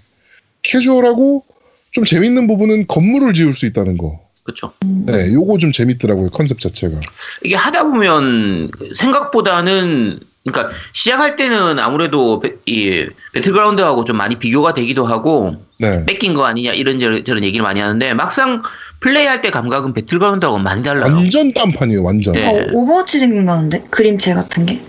캐주얼하고 0.63 1.43
좀 1.91 2.03
재밌는 2.03 2.47
부분은 2.47 2.87
건물을 2.87 3.33
지을 3.33 3.53
수 3.53 3.67
있다는 3.67 3.97
거. 3.97 4.19
그쵸. 4.43 4.73
네, 4.81 5.31
요거 5.33 5.59
좀 5.59 5.71
재밌더라고요 5.71 6.29
컨셉 6.31 6.59
자체가. 6.59 6.99
이게 7.43 7.55
하다 7.55 7.83
보면 7.83 8.71
생각보다는 8.95 10.19
그러니까 10.45 10.75
시작할 10.93 11.35
때는 11.35 11.77
아무래도 11.77 12.39
배, 12.39 12.55
이 12.65 13.07
Battleground하고 13.33 14.03
좀 14.03 14.17
많이 14.17 14.39
비교가 14.39 14.73
되기도 14.73 15.05
하고 15.05 15.55
네. 15.77 16.03
베낀 16.05 16.33
거 16.33 16.45
아니냐 16.45 16.73
이런 16.73 16.99
저런, 16.99 17.23
저런 17.23 17.43
얘기를 17.43 17.63
많이 17.63 17.79
하는데 17.81 18.13
막상 18.15 18.63
플레이할 18.99 19.41
때 19.41 19.51
감각은 19.51 19.93
Battleground하고 19.93 20.57
많이 20.57 20.81
달라요. 20.81 21.13
완전 21.15 21.53
딴판이에요, 21.53 22.03
완전. 22.03 22.33
네. 22.33 22.47
어, 22.47 22.67
Overwatch 22.73 23.19
생각나는데? 23.19 23.83
그림체 23.91 24.33
같은 24.33 24.65
게. 24.65 24.81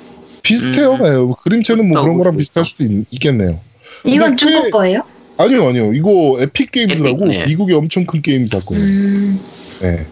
비슷해요. 0.48 0.92
음. 0.94 1.02
네, 1.02 1.10
뭐 1.16 1.34
그림체는 1.36 1.88
뭐 1.88 2.00
그런 2.02 2.16
거랑. 2.16 2.36
비슷할 2.36 2.64
수도 2.64 2.84
있, 2.84 3.18
겠네요 3.18 3.58
이건 4.04 4.36
중국 4.36 4.64
꽤- 4.64 4.70
거예요? 4.70 5.00
아니요, 5.38 5.68
아니요. 5.68 5.92
이거 5.94 6.36
Epic 6.38 6.70
Games라고 6.70 7.24
Epic, 7.26 7.28
네. 7.28 7.44
미국의 7.46 7.74
엄청 7.74 8.06
큰 8.06 8.22
게임사예요. 8.22 8.86
음, 8.86 9.40
네. 9.80 10.06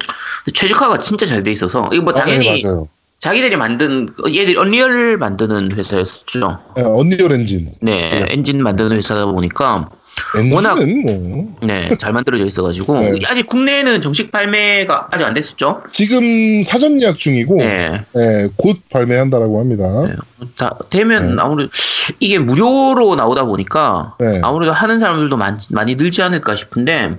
최적화가 0.53 0.99
진짜 1.01 1.27
잘 1.27 1.45
돼 1.45 1.53
있어서 1.53 1.89
이거 1.93 2.03
뭐 2.03 2.13
아, 2.17 2.25
네, 2.25 2.35
당연히 2.39 2.63
맞아요. 2.65 2.89
자기들이 3.23 3.55
만든 3.55 4.09
얘들이 4.27 4.57
Unreal 4.57 5.17
만드는 5.17 5.71
회사였죠. 5.77 6.59
네, 6.77 6.83
Unreal 6.83 7.31
Engine. 7.31 7.71
네. 7.81 8.27
엔진 8.33 8.61
만드는 8.61 8.91
회사다 8.97 9.27
보니까 9.27 9.89
엔진은 10.37 10.53
워낙- 10.57 10.79
뭐 10.85 11.57
네, 11.63 11.97
잘 11.99 12.13
만들어져 12.13 12.45
있어가지고 12.45 12.99
네. 12.99 13.19
아직 13.29 13.47
국내에는 13.47 14.01
정식 14.01 14.33
발매가 14.33 15.11
아직 15.13 15.25
안 15.25 15.35
됐었죠. 15.35 15.83
지금 15.93 16.63
사전 16.65 17.01
예약 17.01 17.17
중이고 17.17 17.59
네, 17.59 18.03
네, 18.13 18.49
곧 18.57 18.79
발매한다라고 18.91 19.61
합니다. 19.61 19.85
네. 20.05 20.15
다 20.59 20.77
되면 20.91 21.37
네. 21.37 21.43
아무래도 21.43 21.71
이게 22.19 22.41
무료로 22.41 23.15
나오다 23.15 23.45
보니까 23.45 24.17
네, 24.19 24.41
아무래도 24.43 24.73
하는 24.73 24.99
사람들도 24.99 25.37
많, 25.37 25.61
많이 25.71 25.95
늘지 25.95 26.23
않을까 26.23 26.57
싶은데 26.57 27.19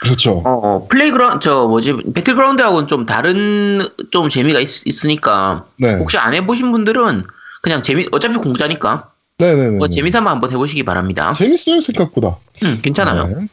그렇죠. 0.00 0.42
어, 0.44 0.86
Playground 0.88 1.44
저 1.44 1.66
뭐지 1.66 1.94
Battleground하고는 2.14 2.88
좀 2.88 3.06
다른 3.06 3.86
좀 4.10 4.28
재미가 4.28 4.60
있, 4.60 5.04
으니까 5.04 5.66
네, 5.78 5.94
혹시 5.94 6.18
안 6.18 6.34
해보신 6.34 6.72
분들은 6.72 7.24
그냥 7.62 7.82
재미 7.82 8.06
어차피 8.12 8.36
공짜니까 8.36 9.10
네, 9.38 9.54
네, 9.54 9.70
네. 9.70 9.76
뭐 9.76 9.88
재미삼아 9.88 10.30
한번 10.30 10.50
해보시기 10.52 10.84
바랍니다. 10.84 11.32
재밌어요 11.32 11.80
생각보다. 11.80 12.36
음, 12.62 12.78
괜찮아요. 12.82 13.26
네. 13.26 13.48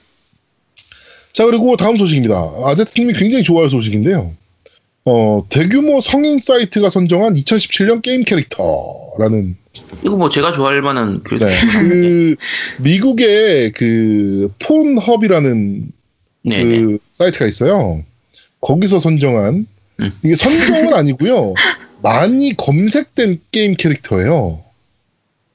자 1.34 1.46
그리고 1.46 1.76
다음 1.78 1.98
소식입니다. 1.98 2.36
아제트님이 2.66 3.14
굉장히 3.14 3.44
좋아할 3.44 3.70
소식인데요. 3.70 4.32
어, 5.06 5.46
대규모 5.50 6.02
성인 6.02 6.40
사이트가 6.40 6.90
선정한 6.90 7.34
2017년 7.34 8.02
게임 8.02 8.24
캐릭터라는 8.24 9.56
이거 10.04 10.16
뭐 10.16 10.30
제가 10.30 10.52
좋아할 10.52 10.82
만한 10.82 11.22
그 11.24 11.36
네, 11.40 11.48
그 11.74 12.36
미국의 12.80 13.72
그 13.74 14.52
폰헙이라는 14.60 15.92
네, 16.46 16.64
네. 16.64 16.82
그 16.82 16.98
사이트가 17.12 17.46
있어요. 17.48 18.04
거기서 18.62 19.00
선정한 19.00 19.68
음. 20.00 20.12
이게 20.24 20.36
선정은 20.36 20.94
아니고요. 20.96 21.54
많이 22.02 22.56
검색된 22.56 23.42
게임 23.52 23.76
캐릭터예요. 23.76 24.60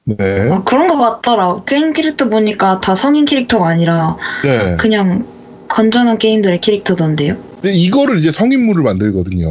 네, 0.03 0.49
아, 0.51 0.63
그런 0.63 0.87
거 0.87 0.97
같더라. 0.97 1.63
게임 1.65 1.93
캐릭터 1.93 2.27
보니까 2.29 2.81
다 2.81 2.95
성인 2.95 3.25
캐릭터가 3.25 3.67
아니라 3.67 4.17
네. 4.43 4.75
그냥 4.77 5.25
건전한 5.69 6.17
게임들의 6.17 6.59
캐릭터던데요. 6.59 7.37
근데 7.61 7.73
이거를 7.73 8.17
이제 8.17 8.31
성인물을 8.31 8.83
만들거든요. 8.83 9.47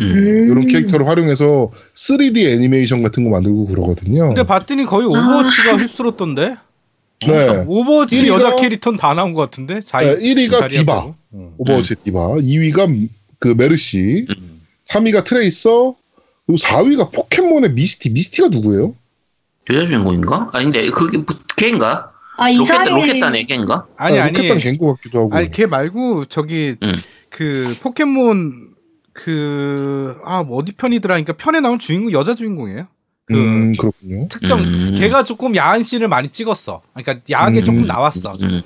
음. 0.00 0.02
음. 0.02 0.48
이런 0.50 0.66
캐릭터를 0.66 1.06
활용해서 1.06 1.70
3D 1.94 2.48
애니메이션 2.52 3.02
같은 3.02 3.22
거 3.22 3.30
만들고 3.30 3.66
그러거든요. 3.66 4.28
근데 4.28 4.42
봤더니 4.42 4.84
거의 4.86 5.06
Overwatch가 5.06 5.76
휩쓸었던데. 5.76 6.56
네. 7.32 7.64
Overwatch 7.66 8.24
1위가 8.24 8.28
여자 8.28 8.56
캐릭터는 8.56 8.98
다 8.98 9.14
나온 9.14 9.34
것 9.34 9.42
같은데. 9.42 9.80
자이, 9.82 10.06
네, 10.06 10.16
1위가 10.16 10.58
자리야 10.60 10.80
디바. 10.80 11.14
음. 11.34 11.54
오버워치 11.58 11.96
디바. 11.96 12.18
2위가 12.36 13.08
그 13.38 13.48
메르시. 13.48 14.26
음. 14.28 14.60
3위가 14.88 15.24
트레이서. 15.24 15.96
그리고 16.46 16.58
4위가 16.58 17.12
포켓몬의 17.12 17.72
미스티. 17.72 18.10
미스티가 18.10 18.48
누구예요? 18.48 18.94
여자 19.70 19.86
주인공인가? 19.86 20.50
아닌데 20.52 20.88
그게 20.90 21.16
뭐 21.18 21.26
걔인가? 21.56 22.12
아, 22.36 22.50
로켓 22.50 22.62
이사리 22.62 22.90
로켓단의 22.90 23.44
걔인가? 23.46 23.86
아니 23.96 24.18
아니. 24.18 24.32
로켓단 24.34 24.58
갱고 24.58 24.94
같기도 24.94 25.20
하고. 25.20 25.34
아니 25.34 25.50
걔 25.50 25.66
말고 25.66 26.26
저기 26.26 26.76
음. 26.82 26.94
그 27.30 27.74
포켓몬 27.80 28.74
그아 29.14 30.42
뭐 30.42 30.58
어디 30.58 30.72
편이더라. 30.72 31.14
그러니까 31.14 31.32
편에 31.34 31.60
나온 31.60 31.78
주인공 31.78 32.12
여자 32.12 32.34
주인공이에요. 32.34 32.88
그 33.26 33.34
음, 33.34 33.72
그렇군요. 33.72 34.28
특정 34.28 34.60
음. 34.60 34.94
걔가 34.98 35.24
조금 35.24 35.56
야한 35.56 35.82
씬을 35.82 36.08
많이 36.08 36.28
찍었어. 36.28 36.82
그러니까 36.92 37.20
야하게 37.30 37.60
음. 37.60 37.64
조금 37.64 37.86
나왔어. 37.86 38.32
음. 38.42 38.62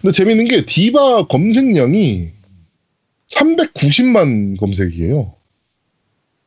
근데 0.00 0.12
재밌는 0.12 0.48
게 0.48 0.64
디바 0.64 1.26
검색량이 1.26 2.30
390만 3.28 4.58
검색이에요. 4.58 5.34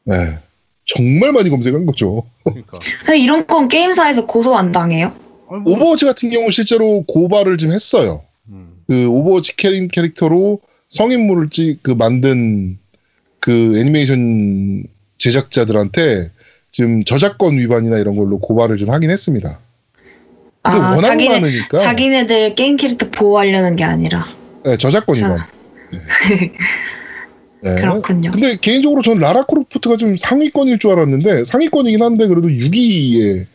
네. 0.05 0.37
정말 0.85 1.31
많이 1.31 1.49
검색한 1.49 1.85
거죠. 1.85 2.23
그러니까. 2.43 2.79
근데 2.99 3.19
이런 3.19 3.45
건 3.47 3.67
게임사에서 3.67 4.27
고소 4.27 4.55
안 4.55 4.71
당해요? 4.71 5.13
뭐, 5.47 5.61
오버워치 5.65 6.05
같은 6.05 6.29
경우 6.29 6.49
실제로 6.51 7.01
고발을 7.03 7.57
좀 7.57 7.71
했어요. 7.71 8.23
음. 8.49 8.83
그 8.87 9.07
오버워치 9.07 9.57
캐릭, 9.57 9.91
캐릭터로 9.91 10.61
성인물을 10.89 11.49
찍, 11.49 11.81
그 11.81 11.91
만든 11.91 12.77
그 13.39 13.77
애니메이션 13.77 14.85
제작자들한테 15.17 16.31
지금 16.75 17.05
저작권 17.05 17.57
위반이나 17.57 17.97
이런 17.99 18.17
걸로 18.17 18.37
고발을 18.37 18.75
좀 18.75 18.89
하긴 18.89 19.09
했습니다. 19.09 19.59
아, 20.63 20.91
워낙 20.93 21.07
자기네, 21.07 21.39
많으니까 21.39 21.79
자기네들 21.79 22.55
게임 22.55 22.75
캐릭터 22.75 23.09
보호하려는 23.11 23.77
게 23.77 23.85
아니라. 23.85 24.27
네, 24.65 24.75
저작권 24.75 25.15
자. 25.15 25.25
위반. 25.25 25.47
네. 27.63 27.75
네. 27.75 27.75
그렇군요. 27.75 28.31
근데 28.31 28.57
개인적으로 28.57 29.01
저는 29.01 29.21
라라 29.21 29.45
크로프트가 29.45 29.95
좀 29.95 30.17
상위권일 30.17 30.79
줄 30.79 30.91
알았는데 30.91 31.45
상위권이긴 31.45 32.01
한데 32.01 32.27
그래도 32.27 32.49
6위에 32.49 33.45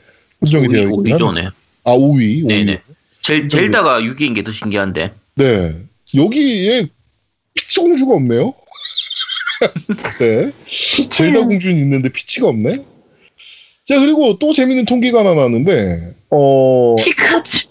선정이 0.40 0.68
되어 0.68 0.84
있긴 0.84 1.16
5위죠, 1.16 1.26
하네. 1.26 1.42
네. 1.42 1.48
아 1.84 1.92
5위. 1.92 2.44
5위. 2.44 2.46
네네. 2.46 2.80
젤, 3.20 3.50
젤다가 3.50 4.00
6위인 4.00 4.34
게 4.34 4.42
더 4.42 4.50
신기한데. 4.50 5.12
네. 5.34 5.76
여기에 6.14 6.88
피치 7.52 7.80
공주가 7.80 8.14
없네요. 8.14 8.54
네. 10.20 10.52
젤다 11.10 11.44
공주는 11.44 11.76
있는데 11.76 12.08
피치가 12.08 12.48
없네. 12.48 12.82
자 13.90 13.98
그리고 13.98 14.38
또 14.38 14.52
재밌는 14.52 14.84
통계가 14.84 15.18
하나 15.18 15.34
나왔는데 15.34 16.14
어 16.30 16.94
피카츄. 16.96 17.66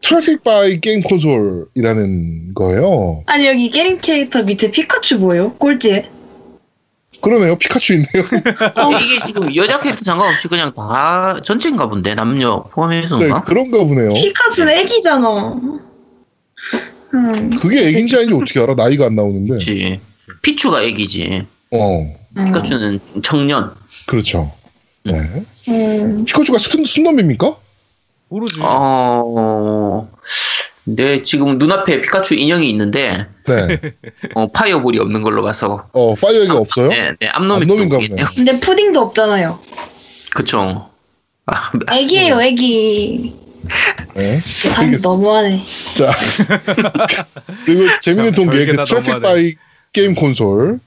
traffic 0.00 0.42
by 0.42 0.80
game 0.80 1.02
console이라는 1.02 2.54
거예요. 2.54 3.22
아니, 3.26 3.46
여기 3.46 3.68
게임 3.68 3.98
캐릭터 4.00 4.42
밑에 4.42 4.70
피카츄 4.70 5.18
뭐예요? 5.18 5.52
꼴찌에. 5.54 6.08
그러네요. 7.20 7.58
피카츄 7.58 7.92
있네요. 7.94 8.24
어, 8.76 8.92
이게 8.92 9.26
지금 9.26 9.54
여자 9.56 9.78
캐릭터 9.80 10.04
상관없이 10.04 10.48
그냥 10.48 10.72
다 10.72 11.38
전체인가 11.44 11.90
본데 11.90 12.14
남녀 12.14 12.62
네, 12.64 12.70
포함해서인가? 12.72 13.42
그런가 13.42 13.84
보네요. 13.84 14.08
피카츄는 14.08 14.72
애기잖아. 14.72 15.60
음, 17.12 17.58
그게 17.60 17.88
애긴지 17.88 18.16
아닌지 18.16 18.34
어떻게 18.34 18.60
알아? 18.60 18.74
나이가 18.74 19.04
안 19.04 19.16
나오는데. 19.16 19.48
그렇지. 19.48 20.00
피추가 20.40 20.82
애기지. 20.82 21.44
어, 21.72 22.00
음. 22.38 22.44
피카츄는 22.46 23.00
청년. 23.22 23.74
그렇죠. 24.06 24.50
네. 25.04 25.12
음, 25.68 26.24
피카츄가 26.24 26.58
순, 26.58 26.84
순놈입니까? 26.84 27.56
모르지. 28.28 28.60
어 28.62 30.08
근데 30.84 31.22
지금 31.22 31.58
눈앞에 31.58 32.00
피카츄 32.00 32.34
인형이 32.34 32.68
있는데 32.70 33.26
네. 33.46 33.80
어, 34.34 34.46
파이어볼이 34.48 34.98
없는 34.98 35.22
걸로 35.22 35.42
봐서 35.42 35.88
어, 35.92 36.14
fire가 36.14 36.54
없어요? 36.54 36.88
네, 36.88 37.12
네 37.20 37.28
암놈인가 37.28 37.76
좀 37.76 37.88
보네. 37.88 38.24
근데 38.34 38.58
푸딩도 38.60 39.00
없잖아요. 39.00 39.58
그쵸. 40.34 40.88
아, 41.46 41.72
애기예요, 41.90 42.40
애기. 42.42 43.34
네. 44.14 44.40
아. 44.76 44.82
너무하네. 45.02 45.62
자. 45.96 46.12
그리고 47.64 47.84
재밌는 48.00 48.32
별게 48.32 48.66
그다 48.66 48.84
traffic. 48.84 49.22
by 49.22 49.54
game 49.92 50.14
console. 50.14 50.80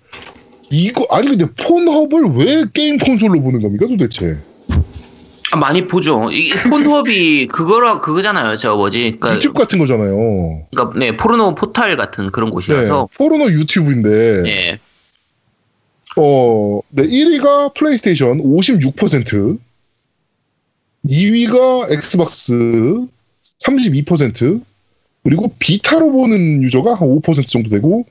이거, 0.70 1.06
아니, 1.10 1.28
근데 1.28 1.46
Pornhub을 1.46 2.24
왜 2.36 2.66
게임 2.74 2.98
콘솔로 2.98 3.42
보는 3.42 3.62
겁니까, 3.62 3.88
도대체? 3.88 4.38
아, 5.52 5.58
많이 5.58 5.86
보죠. 5.86 6.32
이 6.32 6.50
Pornhub이 6.50 7.48
그거라 7.48 8.00
그거잖아요. 8.00 8.56
저 8.56 8.76
뭐지? 8.76 9.18
그러니까, 9.20 9.36
유튜브 9.36 9.60
같은 9.60 9.80
거잖아요. 9.80 10.66
그러니까 10.72 10.98
네 10.98 11.18
포르노 11.18 11.56
포탈 11.56 11.98
같은 11.98 12.32
그런 12.32 12.50
네. 12.50 12.54
곳이라서 12.54 13.10
포르노 13.18 13.52
유튜브인데, 13.52 14.44
네. 14.44 14.80
어, 16.16 16.80
네, 16.90 17.04
1위가 17.04 17.74
플레이스테이션 17.74 18.40
56%, 18.40 19.58
2위가 21.06 21.92
엑스박스 21.92 22.54
32%, 23.66 24.62
그리고 25.24 25.54
비타로 25.60 26.12
보는 26.14 26.64
유저가 26.64 26.96
한 26.96 27.08
5% 27.10 27.46
정도 27.46 27.70
되고, 27.70 28.06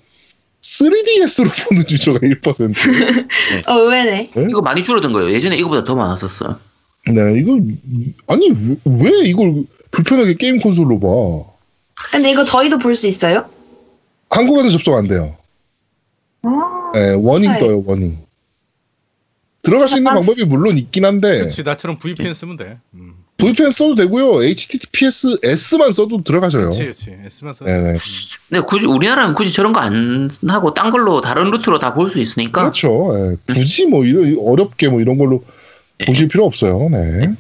3DS로 0.61 1.49
보는 1.68 1.85
유저가 1.90 2.18
1%. 2.18 3.64
어, 3.66 3.78
의외네. 3.78 4.30
이거 4.49 4.61
많이 4.61 4.82
줄어든 4.82 5.12
거예요. 5.12 5.32
예전에 5.32 5.56
이거보다 5.56 5.85
더 5.85 5.94
많았었어요. 5.94 6.70
네, 7.11 7.40
이거, 7.40 7.59
아니, 8.26 8.49
왜, 8.50 8.76
왜 9.11 9.29
이걸 9.29 9.64
불편하게 9.90 10.35
게임 10.35 10.59
콘솔로 10.61 11.00
봐? 11.00 11.09
근데 12.12 12.31
이거 12.31 12.45
저희도 12.45 12.79
볼 12.79 12.95
수 12.95 13.07
있어요? 13.07 13.49
한국에서 14.31 14.71
접속 14.71 14.95
안 14.95 15.09
돼요. 15.09 15.37
아, 16.43 16.90
네, 16.95 17.12
warning 17.14 17.52
네. 17.52 17.59
떠요, 17.59 17.83
warning. 17.87 18.17
들어갈 19.62 19.88
수 19.88 19.99
있는 19.99 20.11
아, 20.11 20.14
방법이 20.14 20.45
물론 20.45 20.79
있긴 20.79 21.05
한데, 21.05 21.38
그렇지 21.38 21.62
나처럼 21.62 21.99
VPN 21.99 22.33
쓰면 22.33 22.57
돼. 22.57 22.79
음. 22.95 23.12
VPN 23.37 23.71
써도 23.71 23.95
되고요, 23.95 24.43
HTTPS 24.43 25.38
S만 25.43 25.93
써도 25.93 26.23
들어가져요. 26.23 26.62
그렇지 26.71 26.81
그렇지. 26.83 27.17
S만 27.26 27.52
써. 27.55 27.64
네네. 27.64 27.97
근데 28.49 28.61
굳이 28.67 28.87
우리나라는 28.87 29.35
굳이 29.35 29.52
저런 29.52 29.73
거 29.73 29.81
안 29.81 30.31
하고 30.49 30.73
딴 30.75 30.90
걸로 30.90 31.21
다른 31.21 31.50
루트로 31.50 31.79
다 31.79 31.95
볼 31.95 32.09
수 32.11 32.21
있으니까 32.21 32.61
그렇죠. 32.62 33.12
예, 33.33 33.52
굳이 33.55 33.87
뭐 33.87 34.05
이런 34.05 34.37
어렵게 34.47 34.88
뭐 34.88 35.00
이런 35.00 35.17
걸로 35.19 35.43
보실 36.07 36.28
필요 36.28 36.45
없어요. 36.45 36.88
네. 36.90 37.30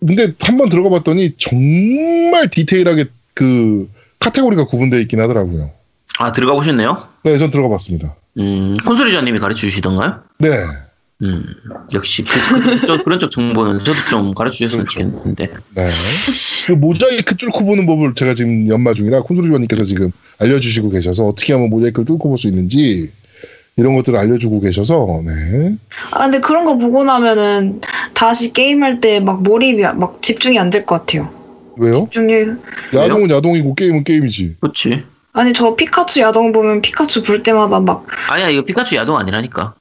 근데 0.00 0.32
한번 0.40 0.68
들어가 0.68 0.88
봤더니 0.90 1.32
정말 1.36 2.48
디테일하게 2.50 3.04
그 3.34 3.88
카테고리가 4.18 4.64
구분되어 4.66 5.00
있긴 5.00 5.20
하더라고요. 5.20 5.70
아 6.18 6.32
들어가 6.32 6.54
보셨네요. 6.54 7.02
네, 7.24 7.36
전 7.38 7.50
들어가 7.50 7.68
봤습니다. 7.68 8.14
음 8.38 8.76
콘솔이자님이 8.86 9.38
가르쳐 9.38 9.60
주시던가요? 9.62 10.22
네. 10.38 10.48
음 11.22 11.44
역시 11.92 12.24
그, 12.24 12.30
그, 12.80 12.86
저, 12.86 13.02
그런 13.02 13.18
쪽 13.18 13.30
정보는 13.30 13.80
저도 13.80 13.98
좀 14.08 14.32
가르쳐 14.32 14.56
주셨으면 14.56 14.86
그렇죠. 14.86 15.10
좋겠는데 15.10 15.46
네. 15.74 15.88
그 16.66 16.72
모자이크 16.72 17.36
뚫고 17.36 17.66
보는 17.66 17.84
법을 17.84 18.14
제가 18.14 18.34
지금 18.34 18.68
연마 18.68 18.94
중이라 18.94 19.20
콘솔이원님께서 19.22 19.84
지금 19.84 20.10
알려주시고 20.38 20.88
계셔서 20.90 21.24
어떻게 21.26 21.52
하면 21.52 21.68
모자이크를 21.68 22.06
뚫고 22.06 22.28
볼 22.30 22.38
수 22.38 22.48
있는지 22.48 23.10
이런 23.76 23.94
것들을 23.96 24.18
알려주고 24.18 24.60
계셔서 24.60 25.22
네. 25.24 25.76
아, 26.12 26.24
근데 26.24 26.40
그런 26.40 26.64
거 26.64 26.76
보고 26.76 27.02
나면은 27.04 27.80
다시 28.14 28.52
게임할 28.52 29.00
때 29.00 29.20
막 29.20 29.42
몰입이, 29.42 29.84
안- 29.84 29.98
막 29.98 30.20
집중이 30.22 30.58
안 30.58 30.70
될 30.70 30.84
것 30.84 30.98
같아요. 31.00 31.30
왜요? 31.78 32.04
집중이. 32.12 32.56
야동은 32.94 33.30
야동이고 33.30 33.74
게임은 33.74 34.04
게임이지. 34.04 34.56
그렇지. 34.60 35.04
아니, 35.32 35.52
저 35.54 35.76
피카츄 35.76 36.20
야동 36.20 36.52
보면 36.52 36.82
피카츄 36.82 37.22
볼 37.22 37.42
때마다 37.42 37.80
막, 37.80 38.06
아니야 38.28 38.48
이거 38.50 38.62
피카츄 38.64 38.96
야동 38.96 39.16
아니라니까. 39.16 39.74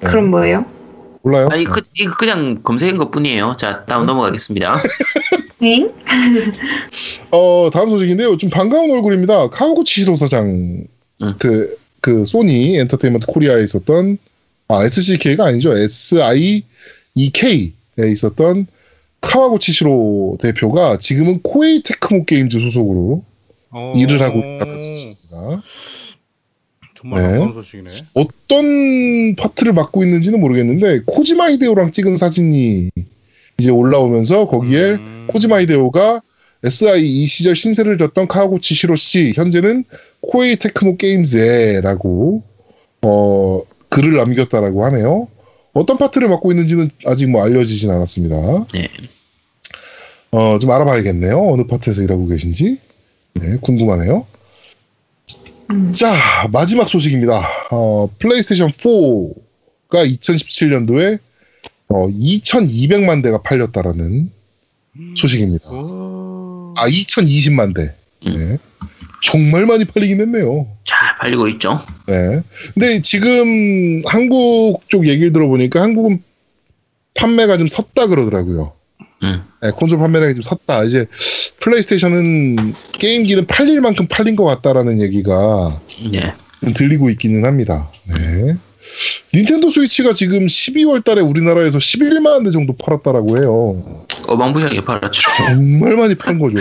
네. 0.00 0.08
그럼 0.08 0.30
뭐예요? 0.30 0.64
몰라요? 1.22 1.48
아니 1.50 1.64
그, 1.64 1.80
이거 1.94 2.14
그냥 2.16 2.60
검색한 2.62 2.96
것 2.96 3.10
뿐이에요. 3.10 3.56
자 3.58 3.84
다음 3.86 4.06
넘어가겠습니다. 4.06 4.76
엥? 5.62 5.90
어, 7.30 7.70
다음 7.72 7.90
소식인데요. 7.90 8.36
좀 8.38 8.50
반가운 8.50 8.90
얼굴입니다. 8.90 9.48
카와우치 9.48 10.02
시로 10.02 10.16
사장. 10.16 10.84
응. 11.22 11.34
그, 11.38 11.76
그, 12.04 12.26
소니 12.26 12.76
엔터테인먼트 12.80 13.26
코리아에 13.26 13.64
있었던, 13.64 14.18
아, 14.68 14.84
SCEK가 14.84 15.46
아니죠. 15.46 15.74
SIEK에 15.74 16.52
있었던 18.12 18.66
카와우치 19.22 19.72
시로 19.72 20.36
대표가 20.38 20.98
지금은 20.98 21.40
코에이 21.40 21.82
테크모 21.82 22.26
게임즈 22.26 22.60
소속으로 22.60 23.24
어... 23.70 23.94
일을 23.96 24.20
하고 24.20 24.38
있다는 24.38 24.84
소식입니다. 24.84 25.62
정말 26.94 27.22
네. 27.22 27.28
반가운 27.38 27.54
소식이네. 27.54 27.90
어떤 28.12 29.36
파트를 29.36 29.72
맡고 29.72 30.04
있는지는 30.04 30.40
모르겠는데, 30.40 31.04
코지마 31.06 31.52
히데오랑 31.52 31.92
찍은 31.92 32.18
사진이 32.18 32.90
이제 33.56 33.70
올라오면서 33.70 34.48
거기에 34.48 34.96
음. 34.96 35.26
코지마 35.30 35.62
히데오가 35.62 36.20
SIE 36.64 37.24
시절 37.24 37.56
신세를 37.56 37.96
졌던 37.96 38.28
카와우치 38.28 38.74
시로 38.74 38.94
씨 38.94 39.32
현재는 39.34 39.84
코에이 40.30 40.56
테크모 40.56 40.96
게임즈에라고 40.96 42.42
어 43.02 43.62
글을 43.90 44.14
남겼다라고 44.16 44.84
하네요. 44.86 45.28
어떤 45.72 45.98
파트를 45.98 46.28
맡고 46.28 46.52
있는지는 46.52 46.90
아직 47.06 47.26
뭐 47.28 47.42
알려지진 47.42 47.90
않았습니다. 47.90 48.66
네. 48.72 48.88
어 50.30 50.58
좀 50.60 50.70
알아봐야겠네요. 50.70 51.40
어느 51.52 51.66
파트에서 51.66 52.02
일하고 52.02 52.26
계신지. 52.26 52.78
네, 53.34 53.56
궁금하네요. 53.60 54.26
음. 55.70 55.92
자 55.92 56.14
마지막 56.52 56.88
소식입니다. 56.88 57.42
어 57.70 58.08
플레이스테이션 58.18 58.70
4가 58.70 59.34
2017년도에 59.90 61.18
어 61.88 62.08
2,200만 62.08 63.22
대가 63.22 63.42
팔렸다라는 63.42 64.30
소식입니다. 65.16 65.70
오... 65.70 66.74
아, 66.76 66.88
2020만 66.88 67.74
대. 67.74 67.94
네. 68.26 68.58
정말 69.22 69.66
많이 69.66 69.84
팔리긴 69.84 70.20
했네요. 70.20 70.66
잘 70.84 71.16
팔리고 71.18 71.48
있죠. 71.48 71.80
네. 72.06 72.42
근데 72.74 73.00
지금 73.02 74.02
한국 74.06 74.82
쪽 74.88 75.08
얘기를 75.08 75.32
들어보니까 75.32 75.80
한국은 75.80 76.22
판매가 77.14 77.56
좀 77.56 77.68
섰다 77.68 78.06
그러더라고요. 78.08 78.72
음. 79.22 79.42
네, 79.62 79.70
콘솔 79.70 79.98
판매량이 79.98 80.34
좀 80.34 80.42
섰다. 80.42 80.84
이제 80.84 81.06
플레이스테이션은 81.60 82.74
게임기는 82.92 83.46
팔릴 83.46 83.80
만큼 83.80 84.06
팔린 84.08 84.36
것 84.36 84.44
같다라는 84.44 85.00
얘기가 85.00 85.80
네. 86.12 86.34
들리고 86.74 87.08
있기는 87.10 87.44
합니다. 87.44 87.90
네. 88.06 88.56
닌텐도 89.32 89.70
스위치가 89.70 90.12
지금 90.12 90.46
12월 90.46 91.02
달에 91.02 91.20
우리나라에서 91.22 91.78
11만 91.78 92.44
대 92.44 92.52
정도 92.52 92.74
팔았다라고 92.74 93.38
해요. 93.38 94.06
어방부시하게 94.28 94.84
팔았죠. 94.84 95.22
정말 95.46 95.96
많이 95.96 96.14
팔은 96.14 96.38
거죠. 96.38 96.58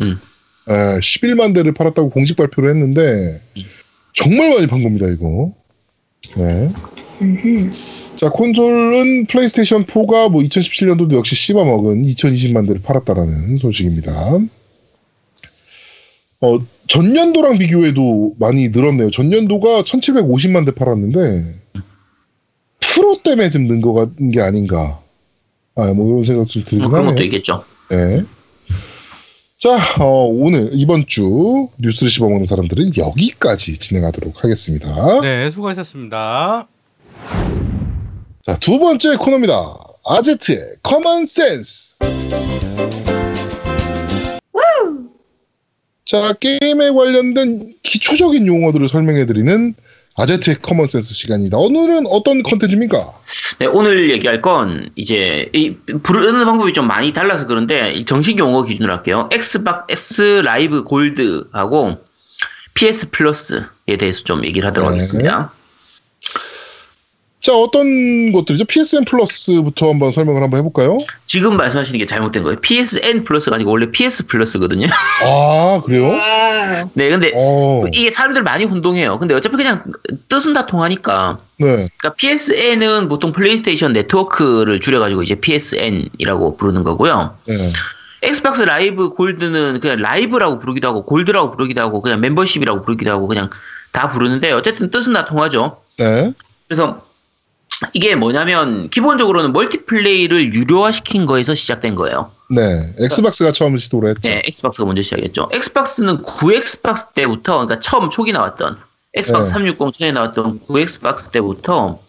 음. 0.00 0.18
예, 0.68 0.72
11만 1.00 1.54
대를 1.54 1.72
팔았다고 1.72 2.10
공식 2.10 2.36
발표를 2.36 2.70
했는데 2.70 3.40
정말 4.14 4.50
많이 4.50 4.66
판 4.66 4.82
겁니다 4.82 5.06
이거. 5.06 5.52
네. 6.36 6.70
자 8.16 8.28
콘솔은 8.30 9.26
플레이스테이션 9.26 9.86
4가 9.86 10.30
뭐 10.30 10.42
2017년도도 10.42 11.14
역시 11.14 11.34
씹어 11.34 11.64
먹은 11.64 12.02
2020만 12.04 12.66
대를 12.66 12.82
팔았다라는 12.82 13.58
소식입니다. 13.58 14.38
어 16.40 16.58
전년도랑 16.86 17.58
비교해도 17.58 18.34
많이 18.38 18.68
늘었네요. 18.68 19.10
전년도가 19.10 19.82
1,750만 19.82 20.64
대 20.66 20.72
팔았는데 20.72 21.54
프로 22.80 23.18
때문에 23.22 23.50
좀 23.50 23.66
는거 23.66 23.92
같은 23.92 24.30
게 24.30 24.40
아닌가. 24.40 25.00
아 25.74 25.92
뭐 25.92 26.08
이런 26.08 26.24
생각 26.24 26.48
좀 26.48 26.62
들긴 26.62 26.80
뭐 26.80 26.90
그런. 26.90 27.06
것도 27.06 27.22
있겠죠. 27.24 27.64
네. 27.90 28.22
자, 29.58 29.76
어, 29.98 30.28
오늘 30.30 30.70
이번 30.72 31.04
주 31.08 31.68
뉴스를 31.78 32.10
씹어먹는 32.10 32.46
사람들은 32.46 32.92
여기까지 32.96 33.76
진행하도록 33.76 34.44
하겠습니다. 34.44 35.20
네, 35.20 35.50
수고하셨습니다. 35.50 36.68
자, 38.42 38.56
두 38.60 38.78
번째 38.78 39.16
코너입니다. 39.16 39.76
아제트의 40.06 40.76
common 40.84 41.26
sense. 41.26 41.96
자, 46.04 46.32
게임에 46.34 46.92
관련된 46.92 47.74
기초적인 47.82 48.46
용어들을 48.46 48.88
설명해드리는 48.88 49.74
아제트의 50.18 50.56
common 50.60 50.88
sense 50.88 51.14
시간입니다. 51.14 51.58
오늘은 51.58 52.06
어떤 52.08 52.42
컨텐츠입니까? 52.42 53.12
네, 53.60 53.66
오늘 53.66 54.10
얘기할 54.10 54.40
건 54.40 54.90
이제 54.96 55.48
이 55.52 55.76
부르는 56.02 56.44
방법이 56.44 56.72
좀 56.72 56.88
많이 56.88 57.12
달라서 57.12 57.46
그런데 57.46 57.92
이 57.92 58.04
정식 58.04 58.38
용어 58.38 58.64
기준으로 58.64 58.92
할게요. 58.92 59.28
엑스박스 59.32 60.42
라이브 60.44 60.82
골드하고 60.82 61.98
PS 62.74 63.10
플러스에 63.10 63.96
대해서 63.98 64.24
좀 64.24 64.44
얘기를 64.44 64.66
하도록 64.68 64.90
네. 64.90 64.96
하겠습니다. 64.96 65.52
자, 67.48 67.54
어떤 67.54 68.30
것들이죠? 68.30 68.66
PSN 68.66 69.06
플러스부터 69.06 69.88
한번 69.90 70.12
설명을 70.12 70.42
한번 70.42 70.58
해볼까요? 70.58 70.98
지금 71.24 71.56
말씀하시는 71.56 71.98
게 71.98 72.04
잘못된 72.04 72.42
거예요. 72.42 72.60
PSN 72.60 73.24
플러스가 73.24 73.56
아니고 73.56 73.70
원래 73.70 73.90
PS 73.90 74.26
플러스거든요. 74.26 74.86
아, 75.24 75.80
그래요? 75.82 76.12
아, 76.12 76.84
네, 76.92 77.08
근데 77.08 77.32
어, 77.34 77.86
이게 77.90 78.10
사람들 78.10 78.42
많이 78.42 78.64
혼동해요. 78.64 79.18
근데 79.18 79.34
어차피 79.34 79.56
그냥 79.56 79.82
뜻은 80.28 80.52
다 80.52 80.66
통하니까. 80.66 81.38
네. 81.56 81.66
그러니까 81.66 82.12
PSN은 82.18 83.08
보통 83.08 83.32
플레이스테이션 83.32 83.94
네트워크를 83.94 84.80
줄여가지고 84.80 85.22
이제 85.22 85.34
PSN이라고 85.36 86.58
부르는 86.58 86.84
거고요. 86.84 87.34
네. 87.46 87.72
엑스박스 88.20 88.60
라이브 88.60 89.08
골드는 89.14 89.80
그냥 89.80 89.96
라이브라고 89.96 90.58
부르기도 90.58 90.86
하고 90.86 91.02
골드라고 91.06 91.52
부르기도 91.52 91.80
하고 91.80 92.02
그냥 92.02 92.20
멤버십이라고 92.20 92.82
부르기도 92.82 93.10
하고 93.10 93.26
그냥 93.26 93.48
다 93.92 94.10
부르는데 94.10 94.52
어쨌든 94.52 94.90
뜻은 94.90 95.14
다 95.14 95.24
통하죠. 95.24 95.78
네. 95.96 96.34
그래서 96.66 97.07
이게 97.92 98.14
뭐냐면 98.14 98.90
기본적으로는 98.90 99.52
멀티플레이를 99.52 100.54
유료화시킨 100.54 101.26
거에서 101.26 101.54
시작된 101.54 101.94
거예요. 101.94 102.30
네. 102.50 102.92
엑스박스가 102.98 103.52
처음 103.52 103.76
시도를 103.76 104.10
했죠. 104.10 104.28
네, 104.28 104.42
엑스박스가 104.46 104.86
먼저 104.86 105.02
시작했죠. 105.02 105.48
엑스박스는 105.52 106.22
9 106.22 106.54
엑스박스 106.54 107.06
때부터 107.14 107.66
그러니까 107.66 107.80
처음 107.80 108.10
초기 108.10 108.32
나왔던 108.32 108.78
엑스박스 109.14 109.48
네. 109.48 109.52
360 109.52 109.92
전에 109.92 110.12
나왔던 110.12 110.60
9 110.60 110.80
엑스박스 110.80 111.30
때부터 111.30 112.00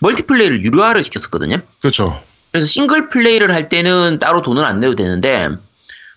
멀티플레이를 0.00 0.64
유료화를 0.64 1.02
시켰었거든요. 1.04 1.58
그렇죠. 1.80 2.20
그래서 2.52 2.66
싱글 2.66 3.08
플레이를 3.08 3.52
할 3.52 3.68
때는 3.68 4.18
따로 4.20 4.42
돈을 4.42 4.64
안 4.64 4.80
내도 4.80 4.94
되는데 4.94 5.48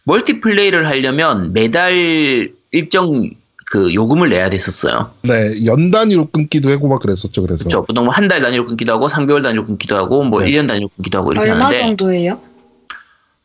멀티플레이를 0.05 0.87
하려면 0.87 1.53
매달 1.53 2.51
일정 2.71 3.29
그 3.73 3.91
요금을 3.91 4.29
내야 4.29 4.51
됐었어요. 4.51 5.09
네. 5.23 5.65
연 5.65 5.89
단위로 5.89 6.25
끊기도 6.25 6.69
하고 6.69 6.87
막 6.87 7.01
그랬었죠. 7.01 7.41
그래서. 7.41 7.63
그렇죠. 7.63 7.83
보통 7.83 8.07
한달 8.07 8.39
단위로 8.39 8.67
끊기도 8.67 8.93
하고 8.93 9.07
3개월 9.07 9.41
단위로 9.41 9.65
끊기도 9.65 9.97
하고 9.97 10.23
뭐 10.23 10.41
네. 10.41 10.51
1년 10.51 10.67
단위로 10.67 10.89
끊기도 10.95 11.17
하고 11.17 11.31
이렇게 11.31 11.49
얼마 11.49 11.65
하는데 11.65 11.81
정도예요? 11.81 12.39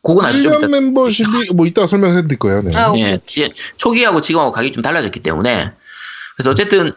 그건 0.03 0.31
좀 0.39 0.51
1년 0.51 0.57
이따 0.59 0.67
멤버십이 0.67 1.53
뭐 1.55 1.65
이따가 1.65 1.87
설명해 1.87 2.21
드릴 2.21 2.37
거예요. 2.37 2.61
네. 2.61 2.75
아, 2.75 2.93
예, 2.95 3.19
이제 3.27 3.49
초기하고 3.77 4.21
지금하고 4.21 4.51
가격이 4.51 4.71
좀 4.71 4.83
달라졌기 4.83 5.19
때문에 5.21 5.71
그래서 6.35 6.51
어쨌든 6.51 6.93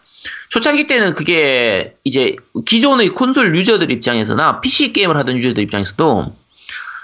초창기 0.51 0.87
때는 0.87 1.15
그게 1.15 1.95
이제 2.05 2.37
기존의 2.67 3.09
콘솔 3.09 3.57
유저들 3.57 3.91
입장에서나 3.91 4.61
PC 4.61 4.93
게임을 4.93 5.17
하던 5.17 5.39
유저들 5.39 5.63
입장에서도 5.63 6.37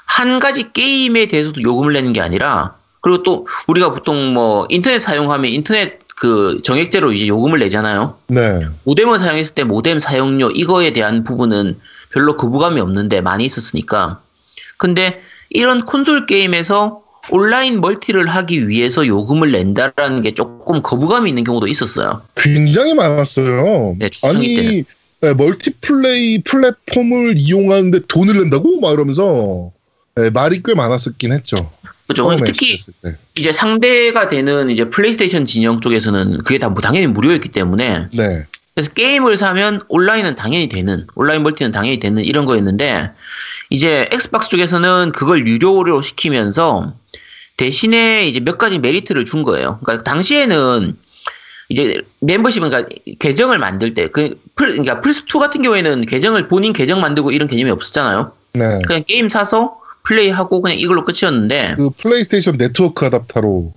한 0.04 0.40
가지 0.40 0.74
게임에 0.74 1.24
대해서도 1.24 1.62
요금을 1.62 1.94
내는 1.94 2.12
게 2.12 2.20
아니라 2.20 2.76
그리고 3.00 3.22
또 3.22 3.46
우리가 3.66 3.92
보통 3.92 4.34
뭐 4.34 4.66
인터넷 4.68 4.98
사용하면 4.98 5.50
인터넷 5.50 6.00
그 6.18 6.60
정액제로 6.64 7.12
이제 7.12 7.28
요금을 7.28 7.60
내잖아요. 7.60 8.16
네. 8.26 8.60
모뎀을 8.84 9.18
사용했을 9.18 9.54
때 9.54 9.64
모뎀 9.64 10.00
사용료 10.00 10.50
이거에 10.50 10.92
대한 10.92 11.22
부분은 11.22 11.78
별로 12.10 12.36
거부감이 12.36 12.80
없는데 12.80 13.20
많이 13.20 13.44
있었으니까. 13.44 14.20
근데 14.78 15.20
이런 15.50 15.84
콘솔 15.84 16.26
게임에서 16.26 17.02
온라인 17.30 17.80
멀티를 17.80 18.26
하기 18.26 18.68
위해서 18.68 19.06
요금을 19.06 19.52
낸다라는 19.52 20.22
게 20.22 20.34
조금 20.34 20.82
거부감이 20.82 21.28
있는 21.28 21.44
경우도 21.44 21.68
있었어요. 21.68 22.22
굉장히 22.36 22.94
많았어요. 22.94 23.96
네, 23.98 24.08
때는. 24.22 24.36
아니, 24.36 24.84
네, 25.20 25.34
멀티플레이 25.34 26.42
플랫폼을 26.42 27.34
이용하는데 27.36 28.00
돈을 28.08 28.40
낸다고? 28.40 28.80
막 28.80 28.92
이러면서 28.92 29.70
네, 30.16 30.30
말이 30.30 30.62
꽤 30.64 30.74
많았었긴 30.74 31.32
했죠. 31.32 31.70
처음에 32.14 32.38
특히. 32.44 32.76
이제 33.36 33.52
상대가 33.52 34.28
되는 34.28 34.70
이제 34.70 34.88
플레이스테이션 34.88 35.46
진영 35.46 35.80
쪽에서는 35.80 36.38
그게 36.38 36.58
다 36.58 36.68
뭐 36.68 36.80
당연히 36.80 37.06
무료였기 37.06 37.48
때문에 37.50 38.08
네. 38.12 38.46
그래서 38.74 38.92
게임을 38.92 39.36
사면 39.36 39.80
온라인은 39.88 40.36
당연히 40.36 40.68
되는, 40.68 41.04
온라인 41.16 41.42
멀티는 41.42 41.72
당연히 41.72 41.98
되는 41.98 42.22
이런 42.22 42.44
거였는데, 42.46 43.10
이제 43.70 44.08
엑스박스 44.12 44.48
쪽에서는 44.50 45.10
그걸 45.12 45.48
유료로 45.48 46.00
시키면서 46.00 46.94
대신에 47.56 48.28
이제 48.28 48.38
몇 48.38 48.56
가지 48.56 48.78
메리트를 48.78 49.24
준 49.24 49.42
거예요. 49.42 49.80
그러니까 49.82 50.04
당시에는 50.04 50.94
이제 51.70 52.00
멤버십은 52.20 52.70
그러니까 52.70 52.94
계정을 53.18 53.58
만들 53.58 53.94
때, 53.94 54.06
그, 54.08 54.38
플, 54.54 54.68
그러니까 54.68 55.00
플스 55.00 55.24
2 55.24 55.40
같은 55.40 55.60
경우에는 55.62 56.02
계정을 56.06 56.46
본인 56.46 56.72
계정 56.72 57.00
만들고 57.00 57.32
이런 57.32 57.48
개념이 57.48 57.72
없었잖아요. 57.72 58.30
네. 58.52 58.80
그냥 58.86 59.02
게임 59.08 59.28
사서 59.28 59.76
플레이하고 60.04 60.62
그냥 60.62 60.78
이걸로 60.78 61.04
끝이었는데, 61.04 61.74
그 61.76 61.90
플레이스테이션 61.90 62.56
네트워크 62.56 63.06
아답터로 63.06 63.72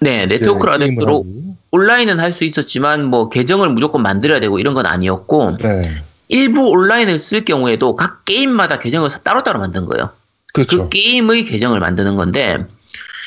네, 0.00 0.26
네트워크 0.26 0.68
아답터로. 0.68 1.24
온라인은 1.70 2.20
할 2.20 2.32
수 2.32 2.44
있었지만, 2.44 3.04
뭐 3.04 3.28
계정을 3.28 3.70
무조건 3.70 4.02
만들어야 4.02 4.40
되고 4.40 4.58
이런 4.58 4.74
건 4.74 4.86
아니었고, 4.86 5.58
네. 5.58 5.90
일부 6.28 6.68
온라인을 6.68 7.18
쓸 7.18 7.44
경우에도 7.44 7.96
각 7.96 8.24
게임마다 8.24 8.78
계정을 8.78 9.10
따로따로 9.22 9.58
만든 9.58 9.84
거예요. 9.84 10.10
그렇죠. 10.52 10.84
그 10.84 10.88
게임의 10.88 11.44
계정을 11.44 11.80
만드는 11.80 12.16
건데 12.16 12.64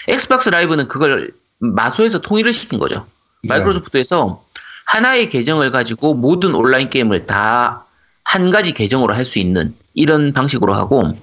엑스박스 0.08 0.50
라이브는 0.50 0.88
그걸 0.88 1.32
마소에서 1.60 2.19
통일을 2.19 2.54
시킨 2.54 2.80
거죠. 2.80 3.06
네. 3.43 3.50
마이크로소프트에서 3.50 4.43
하나의 4.86 5.30
계정을 5.30 5.71
가지고 5.71 6.15
모든 6.15 6.56
온라인 6.56 6.89
게임을 6.89 7.28
다 7.28 7.88
한 8.28 8.52
가지 8.52 8.73
계정으로 8.73 9.15
할 9.15 9.23
수 9.23 9.39
있는 9.39 9.73
이런 9.93 10.34
방식으로 10.34 10.73
하고 10.73 11.17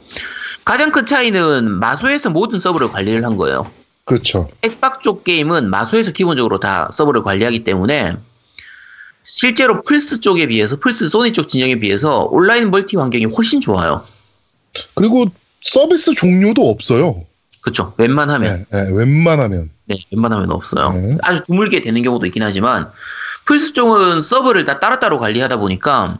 가장 0.64 0.92
큰 0.92 1.06
차이는 1.06 1.70
마소에서 1.78 2.30
모든 2.30 2.60
서버를 2.60 2.90
관리를 2.90 3.24
한 3.24 3.36
거예요. 3.36 3.70
그렇죠. 4.04 4.48
엑박 4.62 5.02
쪽 5.02 5.24
게임은 5.24 5.70
마소에서 5.70 6.12
기본적으로 6.12 6.60
다 6.60 6.90
서버를 6.92 7.22
관리하기 7.22 7.64
때문에 7.64 8.16
실제로 9.22 9.80
플스 9.80 10.20
쪽에 10.20 10.46
비해서 10.46 10.76
플스 10.76 11.08
소니 11.08 11.32
쪽 11.32 11.48
진영에 11.48 11.76
비해서 11.76 12.24
온라인 12.30 12.70
멀티 12.70 12.96
환경이 12.96 13.26
훨씬 13.26 13.60
좋아요. 13.60 14.04
그리고 14.94 15.26
서비스 15.62 16.12
종류도 16.12 16.68
없어요. 16.68 17.24
그쵸. 17.62 17.94
웬만하면. 17.96 18.66
네, 18.70 18.84
네, 18.84 18.92
웬만하면. 18.92 19.70
네, 19.86 19.96
웬만하면 20.12 20.50
없어요. 20.50 20.92
네. 20.92 21.16
아주 21.22 21.42
드물게 21.46 21.80
되는 21.80 22.02
경우도 22.02 22.26
있긴 22.26 22.42
하지만 22.42 22.90
플스 23.46 23.72
쪽은 23.72 24.20
서버를 24.20 24.64
다 24.66 24.80
따로따로 24.80 25.18
관리하다 25.18 25.56
보니까 25.56 26.18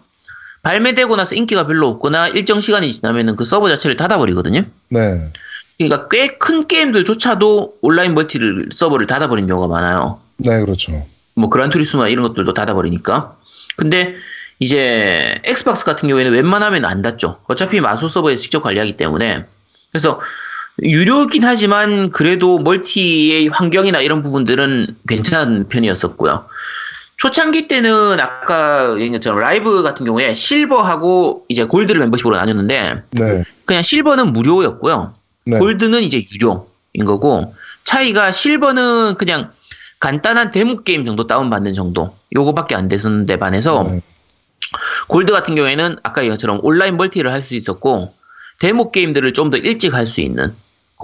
발매되고 0.64 1.14
나서 1.14 1.35
인기가 1.37 1.66
별로 1.66 1.87
없거나 1.88 2.29
일정 2.29 2.61
시간이 2.61 2.92
지나면은 2.92 3.37
그 3.37 3.44
서버 3.44 3.68
자체를 3.68 3.96
닫아버리거든요. 3.96 4.64
네. 4.90 5.31
그러니까 5.79 6.09
꽤 6.09 6.38
큰 6.38 6.66
게임들조차도 6.66 7.79
온라인 7.81 8.14
멀티를 8.14 8.68
서버를 8.72 9.07
닫아버리는 9.07 9.48
경우가 9.48 9.68
많아요. 9.68 10.20
네, 10.38 10.61
그렇죠. 10.61 11.07
뭐 11.35 11.48
그란투리스모나 11.48 12.09
이런 12.09 12.27
것들도 12.27 12.53
닫아버리니까. 12.55 13.37
근데 13.77 14.14
이제 14.59 15.40
엑스박스 15.44 15.85
같은 15.85 16.09
경우에는 16.09 16.33
웬만하면 16.33 16.85
안 16.85 17.03
닫죠. 17.03 17.40
어차피 17.46 17.81
마소 17.81 18.09
서버에서 18.09 18.40
직접 18.40 18.62
관리하기 18.62 18.96
때문에. 18.96 19.44
그래서 19.90 20.20
유료긴 20.83 21.44
하지만 21.44 22.11
그래도 22.11 22.59
멀티의 22.59 23.48
환경이나 23.48 24.00
이런 24.00 24.22
부분들은 24.22 24.96
괜찮은 25.09 25.68
편이었었고요. 25.68 26.46
초창기 27.25 27.69
때는 27.69 28.21
아까 28.21 28.93
얘기한 28.97 29.13
것처럼 29.13 29.41
라이브 29.41 29.83
같은 29.83 30.05
경우에 30.05 30.35
실버하고 30.35 31.47
이제 31.49 31.65
골드를 31.65 31.99
멤버십으로 32.01 32.37
나눴는데 32.37 33.03
네. 33.13 33.45
그냥 33.65 33.83
실버는 33.83 34.35
무료였고요. 34.35 35.15
네. 35.47 35.59
골드는 35.59 36.03
이제 36.03 36.23
유료인 36.23 37.07
거고 37.07 37.55
차이가 37.85 38.31
실버는 38.31 39.15
그냥 39.15 39.53
간단한 40.01 40.51
데모 40.51 40.83
게임 40.83 41.07
정도 41.07 41.27
다운받는 41.27 41.73
정도 41.73 42.15
요거밖에 42.37 42.75
안 42.75 42.89
됐었는데 42.89 43.39
반해서 43.39 43.85
네. 43.85 44.03
골드 45.09 45.33
같은 45.33 45.55
경우에는 45.55 45.97
아까 46.03 46.21
얘기한 46.21 46.37
것처럼 46.37 46.61
온라인 46.63 46.99
멀티를 46.99 47.33
할 47.33 47.41
수 47.41 47.55
있었고 47.55 48.13
데모 48.59 48.91
게임들을 48.91 49.33
좀 49.33 49.49
더 49.49 49.57
일찍 49.57 49.95
할 49.95 50.07
수 50.07 50.21
있는 50.21 50.55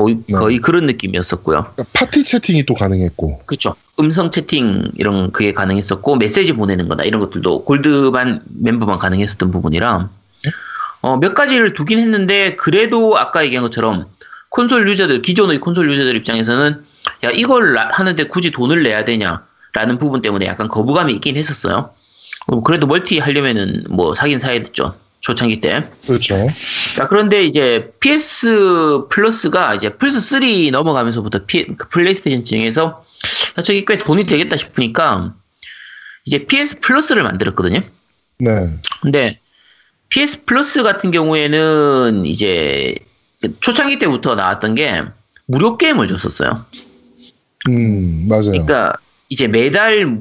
거의, 0.01 0.17
네. 0.27 0.35
거의 0.35 0.59
그런 0.59 0.87
느낌이었었고요. 0.87 1.73
그러니까 1.75 1.85
파티 1.93 2.25
채팅이 2.25 2.65
또 2.65 2.75
가능했고. 2.75 3.43
그렇죠. 3.47 3.75
음성 3.99 4.31
채팅 4.31 4.91
이런 4.97 5.31
그게 5.31 5.53
가능했었고 5.53 6.17
메시지 6.17 6.53
보내는 6.55 6.89
거나 6.89 7.05
이런 7.05 7.21
것들도 7.21 7.65
골드만 7.65 8.41
멤버만 8.47 8.99
가능했었던 8.99 9.51
부분이라 9.51 10.09
어, 11.03 11.17
몇 11.19 11.35
가지를 11.35 11.75
두긴 11.75 11.99
했는데 11.99 12.57
그래도 12.57 13.19
아까 13.19 13.45
얘기한 13.45 13.63
것처럼 13.63 14.07
콘솔 14.49 14.89
유저들 14.89 15.21
기존의 15.23 15.61
콘솔 15.61 15.91
유저들 15.91 16.17
입장에서는 16.17 16.83
야 17.25 17.31
이걸 17.31 17.75
라- 17.75 17.89
하는데 17.93 18.23
굳이 18.25 18.51
돈을 18.51 18.83
내야 18.83 19.05
되냐라는 19.05 19.99
부분 19.99 20.23
때문에 20.23 20.47
약간 20.47 20.69
거부감이 20.69 21.13
있긴 21.15 21.37
했었어요. 21.37 21.91
어, 22.47 22.63
그래도 22.63 22.87
멀티 22.87 23.19
하려면은 23.19 23.85
뭐 23.91 24.15
사긴 24.15 24.39
사야 24.39 24.55
됐죠. 24.63 24.95
초창기 25.21 25.61
때. 25.61 25.89
그렇죠. 26.07 26.49
자, 26.97 27.07
그런데 27.07 27.45
이제 27.45 27.93
PS 28.01 29.07
플러스가 29.11 29.75
이제 29.75 29.91
플스 29.91 30.21
3 30.21 30.71
넘어가면서부터 30.73 31.45
피- 31.47 31.67
그 31.77 31.89
플레이스테이션 31.89 32.45
진영에서 32.45 33.05
야, 33.59 33.63
저기 33.63 33.85
꽤 33.85 33.99
돈이 33.99 34.25
되겠다 34.25 34.57
싶으니까 34.57 35.35
이제 36.25 36.45
PS 36.47 36.81
플러스를 36.81 37.23
만들었거든요. 37.23 37.81
네. 38.39 38.69
근데 39.03 39.39
PS 40.09 40.45
플러스 40.45 40.83
같은 40.83 41.11
경우에는 41.11 42.25
이제 42.25 42.95
그 43.43 43.59
초창기 43.61 43.99
때부터 43.99 44.35
나왔던 44.35 44.75
게 44.75 45.03
무료 45.47 45.77
게임을 45.77 46.09
줬었어요. 46.09 46.65
음, 47.69 48.27
맞아요. 48.29 48.51
그러니까 48.53 48.95
이제 49.29 49.47
매달 49.47 50.19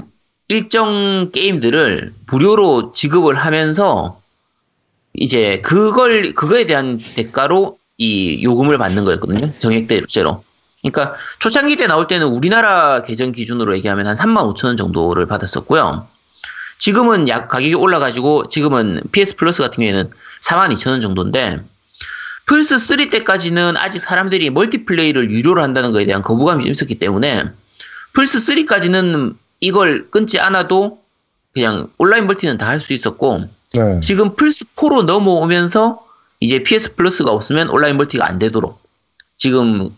일정 0.49 1.31
게임들을 1.31 2.13
무료로 2.27 2.91
지급을 2.93 3.35
하면서 3.35 4.19
이제 5.19 5.59
그걸 5.61 6.33
그거에 6.33 6.65
대한 6.65 6.97
대가로 6.97 7.77
이 7.97 8.41
요금을 8.43 8.77
받는 8.77 9.03
거였거든요. 9.03 9.51
정액대로. 9.59 10.05
그러니까 10.81 11.13
초창기 11.39 11.75
때 11.75 11.87
나올 11.87 12.07
때는 12.07 12.27
우리나라 12.27 13.03
계정 13.03 13.33
기준으로 13.33 13.75
얘기하면 13.75 14.07
한 14.07 14.15
3만 14.15 14.55
5천 14.55 14.65
원 14.67 14.77
정도를 14.77 15.25
받았었고요. 15.25 16.07
지금은 16.77 17.27
약 17.27 17.49
가격이 17.49 17.73
올라가지고 17.73 18.47
지금은 18.47 19.01
PS 19.11 19.35
플러스 19.35 19.61
같은 19.61 19.75
경우에는 19.83 20.09
4만 20.41 20.73
2천 20.73 20.91
원 20.91 21.01
정도인데 21.01 21.59
플스 22.45 22.79
3 22.79 23.09
때까지는 23.09 23.75
아직 23.75 23.99
사람들이 23.99 24.49
멀티플레이를 24.51 25.29
유료로 25.31 25.61
한다는 25.61 25.91
거에 25.91 26.05
대한 26.05 26.21
거부감이 26.21 26.63
좀 26.63 26.71
있었기 26.71 26.95
때문에 26.97 27.43
플스 28.13 28.39
3까지는 28.39 29.35
이걸 29.59 30.09
끊지 30.09 30.39
않아도 30.39 31.03
그냥 31.53 31.89
온라인 31.97 32.25
멀티는 32.25 32.57
다 32.57 32.67
할 32.67 32.79
수 32.79 32.93
있었고 32.93 33.49
네. 33.73 33.99
지금 34.01 34.35
플스 34.35 34.65
4로 34.75 35.03
넘어오면서 35.03 35.99
이제 36.39 36.63
PS 36.63 36.95
플러스가 36.95 37.31
없으면 37.31 37.69
온라인 37.69 37.97
멀티가 37.97 38.25
안 38.27 38.39
되도록 38.39 38.79
지금 39.37 39.89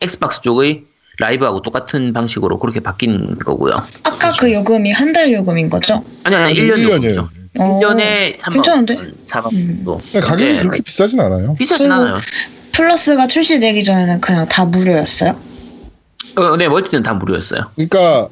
엑스박스 0.00 0.42
쪽의 0.42 0.84
라이브하고 1.18 1.62
똑같은 1.62 2.12
방식으로 2.12 2.58
그렇게 2.58 2.80
바뀐 2.80 3.38
거고요. 3.38 3.74
아까 4.02 4.32
그 4.32 4.52
요금이 4.52 4.90
한 4.92 5.12
달 5.12 5.32
요금인 5.32 5.70
거죠? 5.70 6.04
아니 6.24 6.34
아니 6.36 6.54
1년 6.54 6.78
일년이에요. 6.78 7.14
정도죠. 7.14 7.28
어, 7.60 7.80
1년에 7.80 8.36
3만 8.38 8.52
괜찮은데? 8.54 8.96
4만 9.26 9.52
음. 9.52 9.66
정도. 9.76 10.00
네, 10.12 10.20
가격이 10.20 10.56
그렇게 10.58 10.82
비싸진 10.82 11.20
않아요. 11.20 11.54
비싸진 11.54 11.90
않아요. 11.92 12.18
플러스가 12.72 13.28
출시되기 13.28 13.84
전에는 13.84 14.20
그냥 14.20 14.48
다 14.48 14.64
무료였어요? 14.64 15.38
어, 16.36 16.56
네 16.56 16.68
멀티는 16.68 17.04
다 17.04 17.14
무료였어요. 17.14 17.70
그러니까 17.76 18.28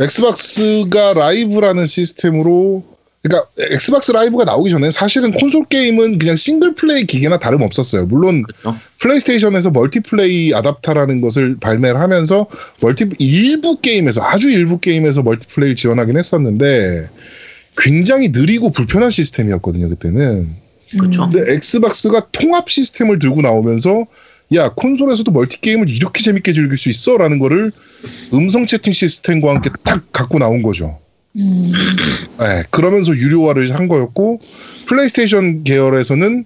엑스박스가 0.00 1.14
라이브라는 1.14 1.86
시스템으로 1.86 2.84
그러니까 3.28 3.48
엑스박스 3.58 4.12
라이브가 4.12 4.44
나오기 4.44 4.70
전에 4.70 4.90
사실은 4.90 5.32
콘솔 5.32 5.66
게임은 5.66 6.18
그냥 6.18 6.36
싱글 6.36 6.74
플레이 6.74 7.04
기계나 7.04 7.38
다름 7.38 7.62
없었어요. 7.62 8.06
물론 8.06 8.42
그렇죠. 8.42 8.76
플레이스테이션에서 9.00 9.70
멀티플레이 9.70 10.54
아답터라는 10.54 11.20
것을 11.20 11.56
발매를 11.60 12.00
하면서 12.00 12.46
멀티 12.80 13.10
일부 13.18 13.80
게임에서 13.80 14.22
아주 14.22 14.50
일부 14.50 14.80
게임에서 14.80 15.22
멀티플레이 15.22 15.74
지원하긴 15.74 16.16
했었는데 16.16 17.08
굉장히 17.76 18.28
느리고 18.28 18.72
불편한 18.72 19.10
시스템이었거든요 19.10 19.88
그때는. 19.90 20.48
그렇죠. 20.98 21.24
음. 21.24 21.32
근데 21.32 21.52
엑스박스가 21.52 22.28
통합 22.32 22.70
시스템을 22.70 23.18
들고 23.18 23.42
나오면서 23.42 24.06
야 24.54 24.70
콘솔에서도 24.70 25.30
멀티 25.30 25.60
게임을 25.60 25.90
이렇게 25.90 26.22
재밌게 26.22 26.54
즐길 26.54 26.78
수 26.78 26.88
있어라는 26.88 27.38
거를 27.38 27.70
음성 28.32 28.66
채팅 28.66 28.94
시스템과 28.94 29.50
함께 29.50 29.70
딱 29.84 30.10
갖고 30.12 30.38
나온 30.38 30.62
거죠. 30.62 30.98
음. 31.38 31.72
네, 32.40 32.64
그러면서 32.70 33.12
유료화를 33.12 33.74
한 33.74 33.88
거였고 33.88 34.40
플레이스테이션 34.86 35.64
계열에서는 35.64 36.44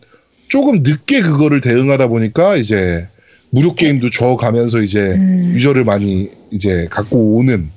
조금 0.48 0.82
늦게 0.82 1.22
그거를 1.22 1.60
대응하다 1.60 2.08
보니까 2.08 2.56
이제 2.56 3.08
무료 3.50 3.74
게임도 3.74 4.10
줘가면서 4.10 4.80
이제 4.80 5.00
음. 5.00 5.52
유저를 5.54 5.84
많이 5.84 6.30
이제 6.50 6.88
갖고 6.90 7.36
오는 7.36 7.70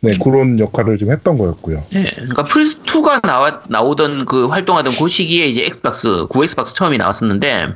네 0.00 0.16
그런 0.22 0.58
역할을 0.58 0.98
좀 0.98 1.12
했던 1.12 1.38
거였고요. 1.38 1.84
네, 1.90 2.10
그러니까 2.14 2.44
플스 2.44 2.82
2가 2.82 3.22
나와 3.22 3.62
나오던 3.68 4.24
그 4.24 4.46
활동하던 4.46 4.94
그 4.96 5.08
시기에 5.08 5.46
이제 5.46 5.64
엑스박스 5.64 6.26
구 6.28 6.42
엑스박스 6.42 6.74
처음이 6.74 6.98
나왔었는데 6.98 7.68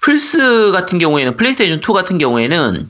플스 0.00 0.72
같은 0.72 0.98
경우에는 0.98 1.36
플레이스테이션 1.36 1.78
2 1.78 1.92
같은 1.92 2.18
경우에는 2.18 2.88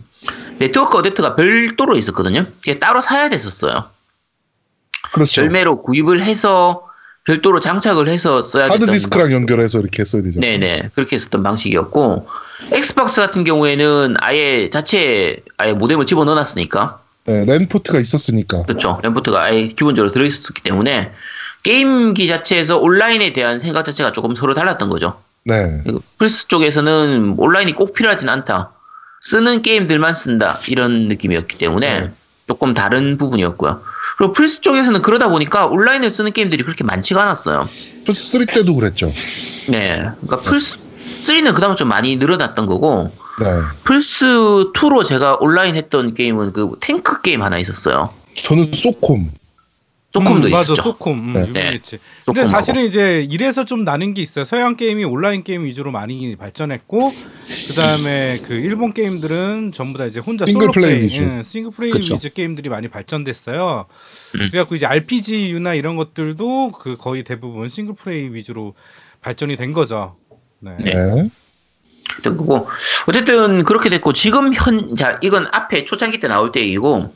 네트워크 0.59 0.97
어댑터가 0.99 1.37
별도로 1.37 1.97
있었거든요. 1.97 2.47
그게 2.61 2.79
따로 2.79 3.01
사야 3.01 3.29
됐었어요. 3.29 3.85
그렇죠. 5.15 5.43
별매로 5.43 5.83
구입을 5.83 6.23
해서 6.23 6.89
별도로 7.25 7.59
장착을 7.61 8.09
해서 8.09 8.43
써야 8.43 8.69
하드 8.69 8.87
디스크랑 8.87 9.33
연결해서 9.33 9.81
이렇게 9.81 10.03
했어야 10.03 10.23
되죠. 10.23 10.41
네네 10.41 10.91
그렇게 10.95 11.17
했었던 11.17 11.43
방식이었고 11.43 12.29
엑스박스 12.73 13.21
같은 13.21 13.45
경우에는 13.45 14.17
아예 14.19 14.69
자체 14.69 15.43
아예 15.57 15.73
모뎀을 15.73 16.05
집어 16.05 16.25
넣어놨으니까 16.25 17.01
네, 17.27 17.45
랜포트가 17.47 17.99
있었으니까. 17.99 18.65
그렇죠 18.65 19.01
랜포트가 19.03 19.43
아예 19.43 19.67
기본적으로 19.69 20.13
들어있었기 20.13 20.63
때문에 20.63 21.13
게임기 21.63 22.27
자체에서 22.27 22.79
온라인에 22.79 23.33
대한 23.33 23.59
생각 23.59 23.85
자체가 23.85 24.13
조금 24.13 24.35
서로 24.35 24.53
달랐던 24.53 24.91
거죠 24.91 25.19
네. 25.45 25.83
플스 26.19 26.49
쪽에서는 26.49 27.37
온라인이 27.39 27.73
꼭 27.73 27.95
필요하진 27.95 28.29
않다 28.29 28.73
쓰는 29.23 29.63
게임들만 29.63 30.13
쓴다 30.13 30.59
이런 30.69 31.09
느낌이었기 31.09 31.57
때문에 31.57 32.01
네. 32.01 32.13
조금 32.47 32.75
다른 32.75 33.19
부분이었고요 33.19 33.83
그리고 34.19 34.33
플스 34.33 34.61
쪽에서는 34.61 35.03
그러다 35.03 35.29
보니까 35.29 35.67
온라인을 35.67 36.11
쓰는 36.11 36.33
게임들이 36.33 36.63
그렇게 36.65 36.85
많지가 36.85 37.23
않았어요 37.23 37.69
플스 38.05 38.39
3 38.39 38.47
때도 38.47 38.75
그랬죠. 38.75 39.13
네 39.69 40.07
그러니까 40.23 40.41
플스 40.41 40.75
3는 41.27 41.55
그나마 41.55 41.75
좀 41.75 41.89
많이 41.89 42.17
늘어났던 42.17 42.67
거고 42.67 43.11
네. 43.41 43.47
플스 43.83 44.25
2로 44.27 45.05
제가 45.05 45.39
온라인 45.41 45.75
했던 45.75 46.15
게임은 46.15 46.53
그 46.53 46.73
탱크 46.81 47.23
게임 47.23 47.43
하나 47.43 47.59
있었어요. 47.59 48.11
저는 48.35 48.73
소콤. 48.73 49.31
소콤도 50.15 50.49
음, 50.49 50.51
맞아, 50.53 50.73
있었죠. 50.73 50.83
소콤. 50.83 51.19
음, 51.19 51.33
네. 51.35 51.49
유명했지. 51.49 51.99
근데 52.25 52.43
소콤하고. 52.43 52.47
사실은 52.49 52.85
이제 52.85 53.27
이래서 53.29 53.65
좀 53.65 53.85
나는 53.85 54.15
게 54.15 54.23
있어요. 54.23 54.45
서양 54.45 54.77
게임이 54.77 55.05
온라인 55.05 55.43
게임 55.43 55.65
위주로 55.65 55.91
많이 55.91 56.37
발전했고, 56.37 57.13
그 57.67 57.75
다음에 57.75 58.37
그 58.47 58.55
일본 58.55 58.93
게임들은 58.95 59.73
전부 59.75 59.99
다 59.99 60.07
이제 60.07 60.21
혼자 60.21 60.47
싱글 60.47 60.63
솔로 60.63 60.73
플레이 60.73 60.91
플레이, 60.93 61.05
위주. 61.07 61.25
예, 61.25 61.43
싱글 61.43 61.73
플레이 61.73 61.91
그쵸. 61.91 62.15
위주 62.15 62.33
게임들이 62.33 62.69
많이 62.69 62.87
발전됐어요. 62.89 63.87
음. 64.37 64.49
그래갖고 64.51 64.77
이제 64.77 64.87
RPG나 64.87 65.75
이런 65.75 65.97
것들도 65.97 66.71
그 66.73 66.97
거의 66.97 67.25
대부분 67.25 67.69
싱글 67.69 67.95
플레이 67.97 68.33
위주로 68.33 68.75
발전이 69.21 69.57
된 69.57 69.73
거죠. 69.73 70.15
네. 70.61 70.77
네. 70.79 70.95
네. 70.95 71.29
된 72.23 72.37
거고 72.37 72.69
어쨌든 73.09 73.65
그렇게 73.65 73.91
됐고 73.91 74.13
지금 74.13 74.55
현 74.55 74.95
자 74.95 75.19
이건 75.23 75.49
앞에 75.51 75.85
초창기 75.85 76.21
때 76.21 76.29
나올 76.29 76.53
때 76.53 76.61
얘기고 76.61 77.13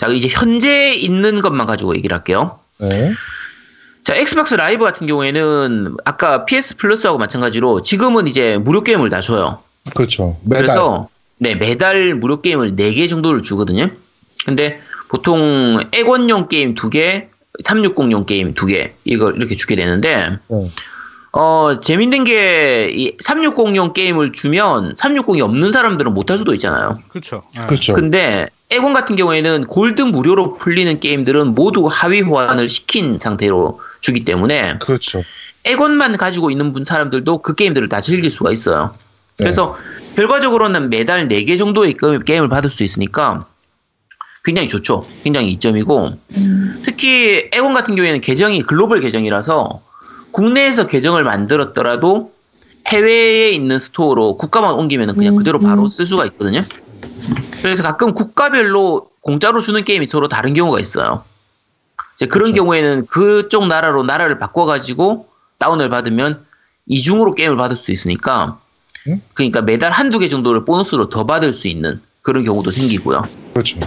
자 0.00 0.06
이제 0.08 0.28
현재 0.30 0.94
있는 0.94 1.42
것만 1.42 1.66
가지고 1.66 1.94
얘기를 1.94 2.16
할게요. 2.16 2.58
네. 2.78 3.12
자 4.02 4.14
엑스박스 4.14 4.54
라이브 4.54 4.82
같은 4.82 5.06
경우에는 5.06 5.96
아까 6.06 6.46
PS 6.46 6.76
플러스하고 6.78 7.18
마찬가지로 7.18 7.82
지금은 7.82 8.26
이제 8.26 8.56
무료 8.56 8.82
게임을 8.82 9.10
다 9.10 9.20
줘요. 9.20 9.58
그렇죠. 9.94 10.38
매달. 10.42 10.62
그래서 10.64 11.08
네 11.36 11.54
매달 11.54 12.14
무료 12.14 12.40
게임을 12.40 12.76
4개 12.76 13.10
정도를 13.10 13.42
주거든요. 13.42 13.90
근데 14.46 14.80
보통 15.10 15.84
액원용 15.92 16.48
게임 16.48 16.74
2개, 16.74 17.26
360용 17.62 18.24
게임 18.24 18.54
2개 18.54 18.92
이걸 19.04 19.36
이렇게 19.36 19.54
주게 19.54 19.76
되는데 19.76 20.30
네. 20.48 20.70
어 21.32 21.78
재밌는 21.82 22.24
게 22.24 22.90
이 22.96 23.18
360용 23.18 23.92
게임을 23.92 24.32
주면 24.32 24.94
360이 24.94 25.40
없는 25.44 25.72
사람들은 25.72 26.14
못 26.14 26.30
할 26.30 26.38
수도 26.38 26.54
있잖아요. 26.54 26.98
그렇죠. 27.08 27.42
예. 27.54 27.66
그렇죠. 27.66 27.92
근데 27.92 28.48
액원 28.70 28.92
같은 28.92 29.16
경우에는 29.16 29.64
골드 29.66 30.02
무료로 30.02 30.54
풀리는 30.54 31.00
게임들은 31.00 31.54
모두 31.54 31.88
하위 31.90 32.20
호환을 32.20 32.68
시킨 32.68 33.18
상태로 33.18 33.80
주기 34.00 34.24
때문에 34.24 34.78
그렇죠. 34.78 35.22
액원만 35.64 36.16
가지고 36.16 36.50
있는 36.50 36.72
분 36.72 36.84
사람들도 36.84 37.38
그 37.38 37.54
게임들을 37.54 37.88
다 37.88 38.00
즐길 38.00 38.30
수가 38.30 38.52
있어요. 38.52 38.94
네. 39.38 39.44
그래서 39.44 39.76
결과적으로는 40.14 40.88
매달 40.88 41.26
4개 41.28 41.58
정도의 41.58 41.94
게- 41.94 42.18
게임을 42.24 42.48
받을 42.48 42.70
수 42.70 42.84
있으니까 42.84 43.46
굉장히 44.44 44.68
좋죠. 44.68 45.06
굉장히 45.24 45.50
이점이고 45.52 46.12
음. 46.36 46.80
특히 46.84 47.50
액원 47.52 47.74
같은 47.74 47.94
경우에는 47.96 48.20
계정이 48.20 48.62
글로벌 48.62 49.00
계정이라서 49.00 49.82
국내에서 50.30 50.86
계정을 50.86 51.24
만들었더라도 51.24 52.32
해외에 52.86 53.50
있는 53.50 53.80
스토어로 53.80 54.36
국가만 54.36 54.74
옮기면 54.74 55.14
그냥 55.16 55.34
음, 55.34 55.38
그대로 55.38 55.58
바로 55.58 55.82
음. 55.82 55.88
쓸 55.88 56.06
수가 56.06 56.24
있거든요. 56.26 56.62
그래서 57.62 57.82
가끔 57.82 58.14
국가별로 58.14 59.10
공짜로 59.20 59.60
주는 59.60 59.82
게임이 59.84 60.06
서로 60.06 60.28
다른 60.28 60.52
경우가 60.52 60.80
있어요. 60.80 61.24
이제 62.16 62.26
그런 62.26 62.52
그렇죠. 62.52 62.62
경우에는 62.62 63.06
그쪽 63.06 63.66
나라로 63.66 64.02
나라를 64.02 64.38
바꿔가지고 64.38 65.28
다운을 65.58 65.88
받으면 65.90 66.44
이중으로 66.86 67.34
게임을 67.34 67.56
받을 67.56 67.76
수 67.76 67.92
있으니까 67.92 68.58
음? 69.08 69.22
그러니까 69.34 69.62
매달 69.62 69.90
한두 69.92 70.18
개 70.18 70.28
정도를 70.28 70.64
보너스로 70.64 71.08
더 71.08 71.24
받을 71.24 71.52
수 71.52 71.68
있는 71.68 72.00
그런 72.22 72.44
경우도 72.44 72.70
생기고요. 72.70 73.26
그렇죠. 73.52 73.78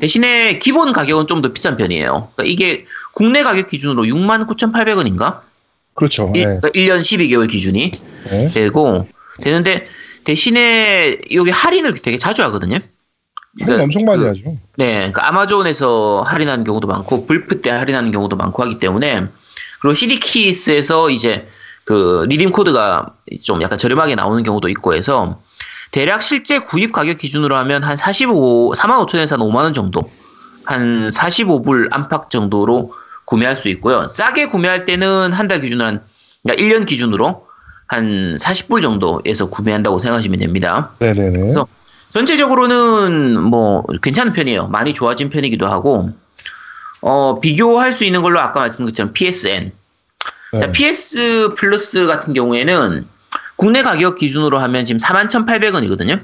대신에 0.00 0.58
기본 0.58 0.92
가격은 0.92 1.26
좀 1.26 1.42
더 1.42 1.52
비싼 1.52 1.76
편이에요. 1.76 2.30
그러니까 2.34 2.44
이게 2.44 2.84
국내 3.12 3.42
가격 3.42 3.68
기준으로 3.68 4.04
69,800원인가? 4.04 5.40
그렇죠. 5.94 6.30
네. 6.32 6.44
그러니까 6.44 6.68
1년 6.70 7.00
12개월 7.00 7.50
기준이 7.50 7.92
네. 8.30 8.48
되고 8.50 9.06
되는데 9.40 9.86
대신에 10.32 11.18
여기 11.32 11.50
할인을 11.50 11.94
되게 11.94 12.18
자주 12.18 12.42
하거든요. 12.44 12.76
할인 13.62 13.80
엄청 13.80 14.04
많이 14.04 14.20
그- 14.20 14.28
하죠. 14.28 14.42
네, 14.76 14.94
그러니까 14.96 15.26
아마존에서 15.26 16.20
할인하는 16.20 16.64
경우도 16.64 16.86
많고 16.86 17.26
불프 17.26 17.62
때 17.62 17.70
할인하는 17.70 18.10
경우도 18.10 18.36
많고 18.36 18.62
하기 18.62 18.78
때문에 18.78 19.24
그리고 19.80 19.94
CD키스에서 19.94 21.08
이제 21.08 21.46
그 21.84 22.26
리딤 22.28 22.52
코드가 22.52 23.14
좀 23.42 23.62
약간 23.62 23.78
저렴하게 23.78 24.16
나오는 24.16 24.42
경우도 24.42 24.68
있고 24.68 24.94
해서 24.94 25.40
대략 25.92 26.22
실제 26.22 26.58
구입 26.58 26.92
가격 26.92 27.16
기준으로 27.16 27.56
하면 27.56 27.82
한 27.82 27.96
45, 27.96 28.74
4만 28.76 29.06
5천에서 29.06 29.30
한 29.30 29.40
5만 29.40 29.54
원 29.64 29.72
정도 29.72 30.02
한 30.66 31.08
45불 31.08 31.88
안팎 31.90 32.28
정도로 32.30 32.92
구매할 33.24 33.56
수 33.56 33.70
있고요. 33.70 34.08
싸게 34.08 34.48
구매할 34.50 34.84
때는 34.84 35.32
한 35.32 35.48
달 35.48 35.62
기준으로 35.62 35.86
한 35.86 36.02
그러니까 36.42 36.62
1년 36.62 36.86
기준으로 36.86 37.47
한 37.88 38.36
40불 38.36 38.82
정도에서 38.82 39.48
구매한다고 39.48 39.98
생각하시면 39.98 40.38
됩니다. 40.38 40.90
네네네. 40.98 41.38
그래서 41.40 41.66
전체적으로는 42.10 43.40
뭐 43.42 43.82
괜찮은 44.02 44.32
편이에요. 44.32 44.68
많이 44.68 44.94
좋아진 44.94 45.30
편이기도 45.30 45.66
하고 45.66 46.10
어, 47.00 47.40
비교할 47.40 47.92
수 47.92 48.04
있는 48.04 48.22
걸로 48.22 48.40
아까 48.40 48.60
말씀드린 48.60 48.86
것처럼 48.90 49.12
PSN. 49.12 49.72
네. 50.52 50.60
자, 50.60 50.70
PS 50.72 51.54
플러스 51.56 52.06
같은 52.06 52.32
경우에는 52.32 53.06
국내 53.56 53.82
가격 53.82 54.16
기준으로 54.16 54.58
하면 54.58 54.84
지금 54.84 54.98
41,800원이거든요. 55.00 56.20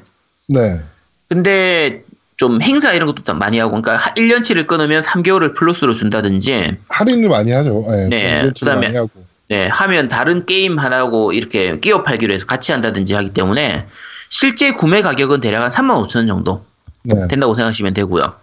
네. 0.48 0.81
근데 1.29 2.05
좀 2.37 2.61
행사 2.61 2.92
이런 2.92 3.07
것도 3.12 3.35
많이 3.35 3.59
하고 3.59 3.81
그러니까 3.81 4.12
1년치를 4.14 4.66
끊으면 4.66 5.03
3개월을 5.03 5.55
플러스로 5.55 5.92
준다든지 5.92 6.77
할인을 6.88 7.29
많이 7.29 7.53
하죠. 7.53 7.85
네. 7.88 8.09
네, 8.09 8.38
이벤트를 8.40 8.53
그다음에- 8.74 9.09
네, 9.55 9.69
하면 9.69 10.09
다른 10.09 10.47
게임 10.47 10.81
하나하고 10.81 11.33
이렇게 11.33 11.79
끼워 11.79 12.03
팔기로 12.03 12.35
해서 12.35 12.45
같이 12.45 12.73
한다든지 12.73 13.14
하기 13.14 13.31
때문에 13.31 13.87
실제 14.29 14.73
구매 14.73 15.01
가격은 15.01 15.40
대략 15.40 15.62
한 15.62 15.71
35,000원 15.71 16.27
정도 16.27 16.64
네. 17.05 17.29
된다고 17.29 17.55
생각하시면 17.55 17.95
되고요. 17.95 18.35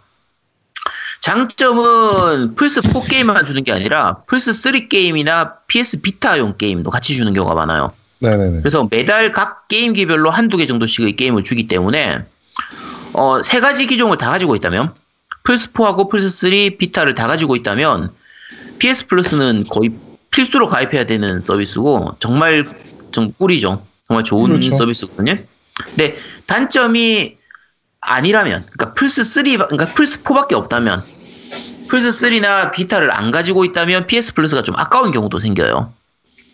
장점은 1.19 2.56
플스4 2.56 3.10
게임만 3.10 3.43
주는 3.43 3.62
게 3.65 3.74
아니라 3.74 4.19
플스3 4.28 4.88
게임이나 4.88 5.56
PS 5.67 6.00
비타용 6.00 6.56
게임도 6.58 6.89
같이 6.89 7.13
주는 7.13 7.34
경우가 7.34 7.56
많아요. 7.56 7.91
네네네. 8.19 8.60
그래서 8.60 8.88
매달 8.89 9.34
각 9.34 9.67
게임기별로 9.67 10.30
한두 10.30 10.56
개 10.56 10.65
정도씩의 10.65 11.17
게임을 11.17 11.43
주기 11.43 11.67
때문에 11.67 12.24
어, 13.12 13.41
세 13.43 13.60
가지 13.60 13.86
기종을 13.86 14.17
다 14.17 14.30
가지고 14.30 14.56
있다면 14.56 14.93
플스4하고 15.43 16.10
플스3 16.10 16.78
비타를 16.78 17.15
다 17.15 17.28
가지고 17.28 17.58
있다면 17.58 18.12
PS 18.80 19.08
플러스는 19.08 19.65
거의 19.69 19.91
필수로 20.32 20.67
가입해야 20.67 21.06
되는 21.06 21.41
서비스고 21.41 22.15
정말 22.20 22.65
좀 23.12 23.32
꿀이죠. 23.34 23.86
정말 24.08 24.24
좋은 24.24 24.50
그렇죠. 24.50 24.76
서비스거든요. 24.76 25.36
근데 25.84 26.15
단점이 26.48 27.38
아니라면 28.02 28.65
그러니까 28.72 28.94
플스 28.94 29.24
3 29.24 29.44
그러니까 29.44 29.94
플스 29.94 30.24
4밖에 30.24 30.54
없다면 30.54 31.02
플스 31.88 32.10
3나 32.12 32.72
비타를 32.72 33.12
안 33.12 33.32
가지고 33.32 33.65
있다면 33.65 34.08
PS 34.08 34.34
플러스가 34.34 34.63
좀 34.63 34.76
아까운 34.78 35.12
경우도 35.12 35.39
생겨요. 35.39 35.94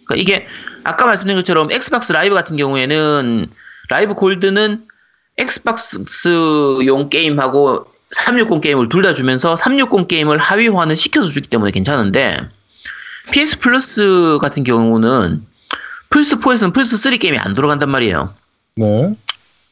그러니까 0.06 0.16
이게 0.16 0.48
아까 0.84 1.06
말씀드린 1.06 1.36
것처럼 1.38 1.72
엑스박스 1.72 2.12
라이브 2.12 2.34
같은 2.36 2.56
경우에는 2.58 3.48
라이브 3.90 4.13
골드는 4.16 4.86
엑스박스용 5.38 7.10
게임하고 7.10 7.86
360 8.10 8.62
게임을 8.62 8.90
둘 8.90 9.04
다 9.04 9.13
주면서 9.13 9.56
360 9.56 10.08
게임을 10.08 10.38
하위호환은 10.38 10.95
시켜서 10.96 11.30
주기 11.30 11.48
때문에 11.50 11.72
괜찮은데 11.72 12.38
PS 13.32 13.60
플러스 13.60 14.38
같은 14.42 14.63
경우는 14.63 15.44
플스4에서는 16.10 16.74
플스3 16.74 17.20
게임이 17.20 17.38
안 17.38 17.54
들어간단 17.54 17.90
말이에요. 17.90 18.34
네. 18.76 19.13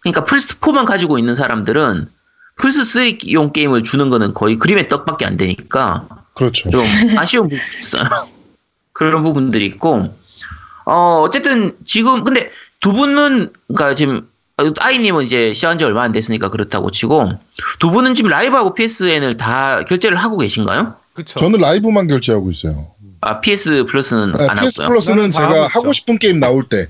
그러니까 0.02 0.24
플스4만 0.26 0.86
가지고 0.86 1.18
있는 1.18 1.36
사람들은 1.36 2.10
플스3용 2.58 3.54
게임을 3.54 3.84
주는 3.84 4.10
거는 4.10 4.34
거의 4.34 4.58
그림의 4.58 4.88
떡밖에 4.88 5.26
안 5.26 5.38
되니까 5.38 6.08
그렇죠. 6.36 6.70
좀 6.70 6.84
아쉬운 7.18 7.50
부분이 7.50 7.62
있어요. 7.80 8.04
그런 8.94 9.24
부분들이 9.24 9.65
있고, 9.65 10.13
어, 10.86 11.22
어쨌든 11.22 11.76
지금, 11.84 12.24
근데 12.24 12.50
두 12.80 12.94
분은, 12.94 13.52
그니까 13.68 13.96
지금, 13.96 14.30
아이님은 14.80 15.26
이제 15.26 15.54
시작한 15.54 15.78
지 15.78 15.84
얼마 15.84 16.04
안 16.04 16.13
됐으니까 16.13 16.50
그렇다고 16.50 16.91
치고, 16.91 17.32
두 17.80 17.91
분은 17.91 18.15
지금 18.15 18.30
라이브하고 18.30 18.74
PSN을 18.74 19.36
다 19.36 19.84
결제를 19.84 20.15
하고 20.18 20.38
계신가요? 20.38 20.96
그쵸. 21.13 21.39
저는 21.39 21.60
라이브만 21.60 22.08
결제하고 22.08 22.52
있어요. 22.52 22.88
아, 23.25 23.41
PS 23.41 23.85
플러스는 23.85 24.33
네, 24.38 24.47
안 24.47 24.57
PS 24.59 24.81
하고요. 24.81 24.89
플러스는 24.93 25.31
제가 25.31 25.67
하고. 25.67 25.91
싶은 25.93 26.19
게임 26.19 26.39
나올 26.39 26.63
때. 26.63 26.88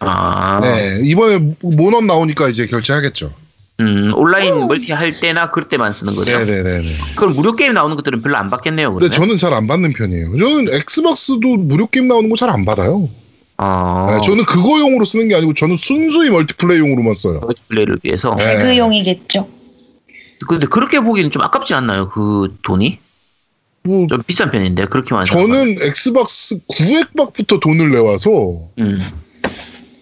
아, 0.00 0.60
네. 0.62 1.00
이번에 1.04 1.38
모넌 1.62 2.06
나오니까 2.06 2.48
이제 2.48 2.66
결제하겠죠. 2.66 3.32
음, 3.80 4.12
온라인 4.14 4.66
멀티 4.66 4.92
할 4.92 5.18
때나 5.20 5.50
그럴 5.50 5.68
때만 5.68 5.92
쓰는 5.92 6.14
거죠. 6.16 6.30
네네네네. 6.38 6.88
그럼 7.16 7.34
무료 7.34 7.54
게임 7.54 7.74
나오는 7.74 7.94
것들은 7.96 8.22
별로 8.22 8.36
안 8.36 8.48
받겠네요, 8.50 8.92
근데 8.94 9.08
그러면. 9.08 9.28
저는 9.28 9.36
잘 9.38 9.52
안 9.54 9.66
받는 9.66 9.92
편이에요. 9.92 10.36
저는 10.38 10.72
엑스박스도 10.74 11.56
무료 11.56 11.86
게임 11.86 12.08
나오는 12.08 12.28
거 12.30 12.36
잘 12.36 12.50
안 12.50 12.64
받아요. 12.64 13.08
아, 13.58 14.06
네, 14.08 14.20
저는 14.24 14.44
그거용으로 14.44 15.04
쓰는 15.04 15.28
게 15.28 15.34
아니고 15.36 15.54
저는 15.54 15.76
순수히 15.76 16.30
멀티플레이용으로만 16.30 17.14
써요. 17.14 17.40
플레이를 17.68 17.98
위해서. 18.02 18.34
네. 18.36 18.56
배그용이겠죠. 18.56 19.48
근데 20.48 20.66
그렇게 20.66 21.00
보기에는 21.00 21.30
좀 21.30 21.42
아깝지 21.42 21.72
않나요, 21.74 22.08
그 22.10 22.54
돈이? 22.62 22.98
뭐 23.86 24.06
좀 24.08 24.22
비싼 24.26 24.50
편인데, 24.50 24.86
그렇게만. 24.86 25.24
저는 25.24 25.76
엑스박스 25.82 26.58
9액박부터 26.68 27.60
돈을 27.60 27.90
내와서 27.90 28.30
음. 28.78 29.02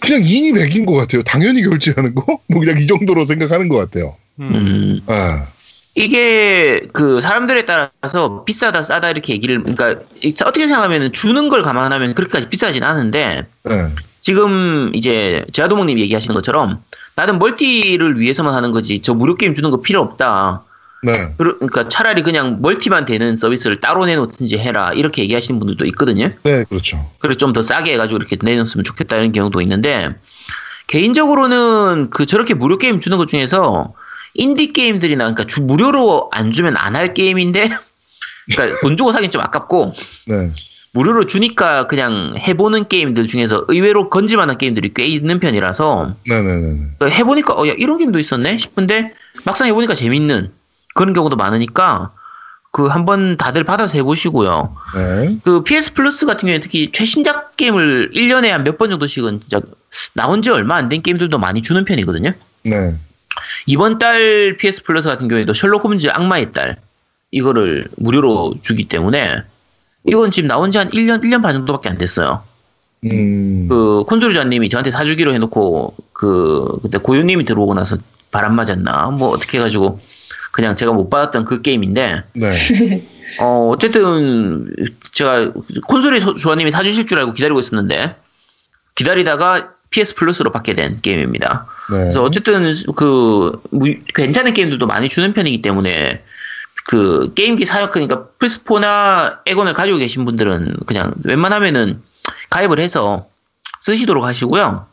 그냥 0.01 0.23
인이 0.25 0.53
백인 0.53 0.85
것 0.87 0.95
같아요. 0.95 1.23
당연히 1.23 1.63
결제하는 1.63 2.15
거? 2.15 2.25
뭐 2.49 2.61
그냥 2.61 2.79
이 2.79 2.87
정도로 2.87 3.25
생각하는 3.25 3.69
것 3.69 3.77
같아요. 3.77 4.15
음. 4.41 4.51
음. 4.55 5.01
아, 5.07 5.47
이게 5.95 6.81
그 6.93 7.21
사람들에 7.21 7.65
따라서 7.67 8.45
비싸다 8.45 8.83
싸다 8.83 9.11
이렇게 9.11 9.33
얘기를 9.33 9.63
그러니까 9.63 10.03
이- 10.23 10.35
어떻게 10.45 10.67
생각하면 10.67 11.13
주는 11.13 11.49
걸 11.49 11.63
감안하면 11.63 12.15
그렇게까지 12.15 12.49
비싸진 12.49 12.83
않은데 12.83 13.47
네. 13.63 13.87
지금 14.21 14.91
이제 14.95 15.45
제아도목님 15.53 15.99
얘기하시는 16.01 16.35
것처럼 16.35 16.83
나는 17.15 17.39
멀티를 17.39 18.19
위해서만 18.19 18.55
하는 18.55 18.73
거지 18.73 19.01
저 19.01 19.15
무료 19.15 19.37
게임 19.37 19.55
주는 19.55 19.71
거 19.71 19.81
필요 19.83 20.01
없다. 20.01 20.65
네. 21.05 21.29
그러- 21.37 21.55
그러니까 21.59 21.89
차라리 21.89 22.23
그냥 22.23 22.59
멀티만 22.63 23.05
되는 23.05 23.37
서비스를 23.37 23.79
따로 23.81 24.07
내놓든지 24.07 24.57
해라 24.59 24.93
이렇게 24.95 25.23
얘기하시는 25.23 25.61
분들도 25.61 25.85
있거든요. 25.87 26.31
네, 26.43 26.65
그렇죠. 26.65 27.11
그래서 27.19 27.37
좀 27.37 27.53
더 27.53 27.63
싸게 27.63 27.93
해가지고 27.93 28.17
이렇게 28.19 28.37
내놓으면 28.41 28.85
좋겠다 28.85 29.17
이런 29.17 29.33
경우도 29.33 29.61
있는데 29.61 30.09
개인적으로는 30.87 32.11
그 32.11 32.27
저렇게 32.27 32.55
무료 32.55 32.79
게임 32.79 33.01
주는 33.01 33.17
것 33.19 33.29
중에서 33.29 33.95
인디 34.35 34.73
게임들이나 34.73 35.25
그러니까 35.25 35.45
주 35.45 35.63
무료로 35.63 36.31
안 36.33 36.53
주면 36.53 36.77
안 36.77 36.95
할 36.97 37.15
게임인데 37.15 37.71
그러니까 38.55 38.79
돈 38.81 38.97
주고 38.97 39.13
사긴 39.13 39.31
좀 39.31 39.41
아깝고 39.43 39.93
네. 40.29 40.51
무료로 40.93 41.27
주니까 41.27 41.87
그냥 41.89 42.35
해보는 42.39 42.87
게임들 42.89 43.27
중에서 43.27 43.65
의외로 43.69 44.11
건질만한 44.11 44.59
게임들이 44.59 44.93
꽤 44.95 45.05
있는 45.07 45.41
편이라서 45.41 46.15
네네네. 46.29 46.79
그러니까 46.99 47.07
해보니까 47.07 47.55
어, 47.55 47.67
야, 47.67 47.73
이런 47.77 47.99
게임도 47.99 48.19
있었네 48.21 48.59
싶은데 48.59 49.13
막상 49.45 49.67
해보니까 49.67 49.95
재밌는 49.97 50.51
그런 50.95 51.13
경우도 51.13 51.37
많으니까 51.37 52.11
그 52.73 52.87
한번 52.87 53.37
다들 53.37 53.63
받아서 53.65 53.95
해보시고요. 53.99 54.75
네. 54.97 55.39
그 55.45 55.63
PS 55.63 55.93
플러스 55.95 56.27
같은 56.27 56.47
경우에 56.47 56.59
특히 56.61 56.91
최신작 56.93 57.57
게임을 57.57 58.11
1년에 58.15 58.49
한 58.49 58.65
몇 58.65 58.79
번 58.79 58.91
정도씩은 58.91 59.41
진짜 59.43 59.61
나온 60.15 60.43
지 60.43 60.51
얼마 60.51 60.77
안 60.77 60.89
된 60.89 61.03
게임들도 61.03 61.39
많이 61.39 61.63
주는 61.63 61.85
편이거든요. 61.85 62.33
네. 62.65 62.95
이번 63.67 63.99
달 63.99 64.57
PS 64.59 64.83
플러스 64.85 65.09
같은 65.09 65.29
경우에도 65.29 65.53
셜록 65.55 65.85
홈즈 65.85 66.09
악마의 66.09 66.53
딸 66.53 66.77
이거를 67.31 67.89
무료로 67.97 68.55
주기 68.63 68.85
때문에 68.89 69.43
이건 70.07 70.31
지금 70.31 70.49
나온 70.49 70.71
지 70.71 70.79
한 70.79 70.91
1년, 70.91 71.23
1년 71.23 71.43
반 71.43 71.55
정도밖에 71.55 71.89
안 71.89 71.99
됐어요. 71.99 72.43
음. 73.05 73.67
그 73.69 74.03
콘솔주자님이 74.07 74.69
저한테 74.69 74.91
사주기로 74.91 75.33
해놓고 75.35 75.95
그 76.13 76.79
그때 76.83 76.99
고유님이 76.99 77.45
들어오고 77.45 77.75
나서 77.75 77.97
바람 78.31 78.55
맞았나 78.57 79.11
뭐 79.11 79.29
어떻게 79.31 79.59
해가지고 79.59 80.01
그냥 80.55 80.77
제가 80.77 80.93
못 80.93 81.11
받았던 81.11 81.45
그 81.47 81.63
게임인데 81.63 82.23
네. 82.35 82.53
어, 83.41 83.71
어쨌든, 83.75 84.73
제가 85.11 85.51
콘솔이 85.89 86.21
소- 86.21 86.37
조아님이 86.37 86.71
사주실 86.71 87.07
줄 87.07 87.19
알고 87.19 87.33
기다리고 87.33 87.59
있었는데, 87.59 88.15
기다리다가 88.95 89.71
PS 89.91 90.15
플러스로 90.15 90.53
받게 90.53 90.77
된 90.77 91.01
게임입니다. 91.03 91.67
네. 91.91 91.97
그래서 91.99 92.23
어쨌든, 92.23 92.73
그, 92.95 93.61
무- 93.73 93.97
괜찮은 94.15 94.53
게임들도 94.55 94.87
많이 94.87 95.09
주는 95.09 95.33
편이기 95.33 95.61
때문에, 95.61 96.23
그, 96.87 97.33
게임기 97.35 97.65
사용, 97.65 97.91
그러니까 97.91 98.27
플스4나 98.39 99.39
에건을 99.47 99.73
가지고 99.75 99.99
계신 99.99 100.25
분들은 100.25 100.77
그냥 100.87 101.13
웬만하면은 101.25 102.01
가입을 102.51 102.79
해서 102.79 103.27
쓰시도록 103.81 104.23
하시고요. 104.23 104.87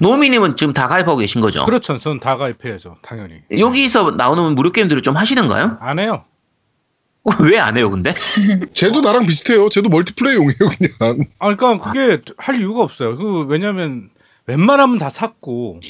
노미님은 0.00 0.56
지금 0.56 0.72
다 0.72 0.88
가입하고 0.88 1.18
계신 1.18 1.40
거죠? 1.40 1.64
그렇죠. 1.64 1.98
저는 1.98 2.20
다 2.20 2.36
가입해야죠. 2.36 2.98
당연히. 3.02 3.42
여기서 3.56 4.12
나오는 4.12 4.54
무료 4.54 4.72
게임들을 4.72 5.02
좀 5.02 5.16
하시는가요? 5.16 5.78
안 5.80 5.98
해요. 5.98 6.24
왜안 7.40 7.76
해요, 7.76 7.90
근데? 7.90 8.14
쟤도 8.72 9.00
나랑 9.02 9.26
비슷해요. 9.26 9.68
쟤도 9.68 9.88
멀티플레이용이에요, 9.90 10.54
그냥. 10.58 11.26
아, 11.38 11.54
그러니까 11.54 11.78
그게 11.78 12.22
할 12.38 12.56
이유가 12.60 12.82
없어요. 12.82 13.16
그 13.16 13.42
왜냐면 13.42 14.08
웬만하면 14.46 14.98
다 14.98 15.10
샀고 15.10 15.80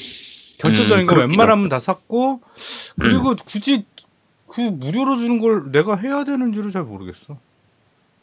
결정적인 0.59 1.05
음, 1.05 1.07
거 1.07 1.15
웬만하면 1.15 1.69
다 1.69 1.79
샀고 1.79 2.41
그리고 2.99 3.35
굳이 3.45 3.85
그 4.47 4.61
무료로 4.61 5.15
주는 5.17 5.39
걸 5.39 5.71
내가 5.71 5.95
해야 5.95 6.23
되는지를 6.23 6.71
잘 6.71 6.83
모르겠어. 6.83 7.37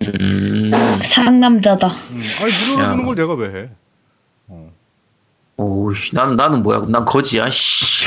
음, 0.03 0.71
상남자다. 1.03 1.89
음. 1.89 2.23
아니 2.43 2.53
무료로 2.53 2.85
야. 2.85 2.91
주는 2.91 3.07
걸 3.07 3.17
내가 3.17 3.35
왜 3.35 3.49
해? 3.63 3.71
어. 4.49 4.71
오우씨, 5.59 6.15
난, 6.15 6.37
나는 6.37 6.63
뭐야? 6.63 6.85
난 6.89 7.05
거지야, 7.05 7.51
씨. 7.51 8.07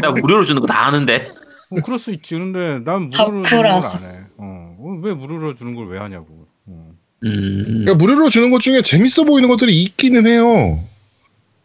나 0.00 0.10
무료로 0.10 0.44
주는 0.46 0.60
거 0.60 0.66
다 0.66 0.86
아는데. 0.86 1.30
뭐 1.70 1.80
그럴 1.82 1.98
수 1.98 2.12
있지. 2.12 2.34
근데 2.34 2.78
난 2.84 3.10
무료로 3.10 3.42
주는 3.44 3.62
걸. 3.62 3.66
안 3.66 3.82
해. 3.82 4.18
어. 4.38 5.00
왜 5.02 5.12
무료로 5.12 5.54
주는 5.54 5.74
걸 5.74 5.86
왜 5.88 5.98
하냐고. 5.98 6.46
어. 6.66 6.90
음, 7.24 7.64
그러니까 7.84 7.94
무료로 7.94 8.30
주는 8.30 8.50
것 8.50 8.60
중에 8.60 8.80
재밌어 8.80 9.24
보이는 9.24 9.48
것들이 9.50 9.82
있기는 9.82 10.26
해요. 10.26 10.82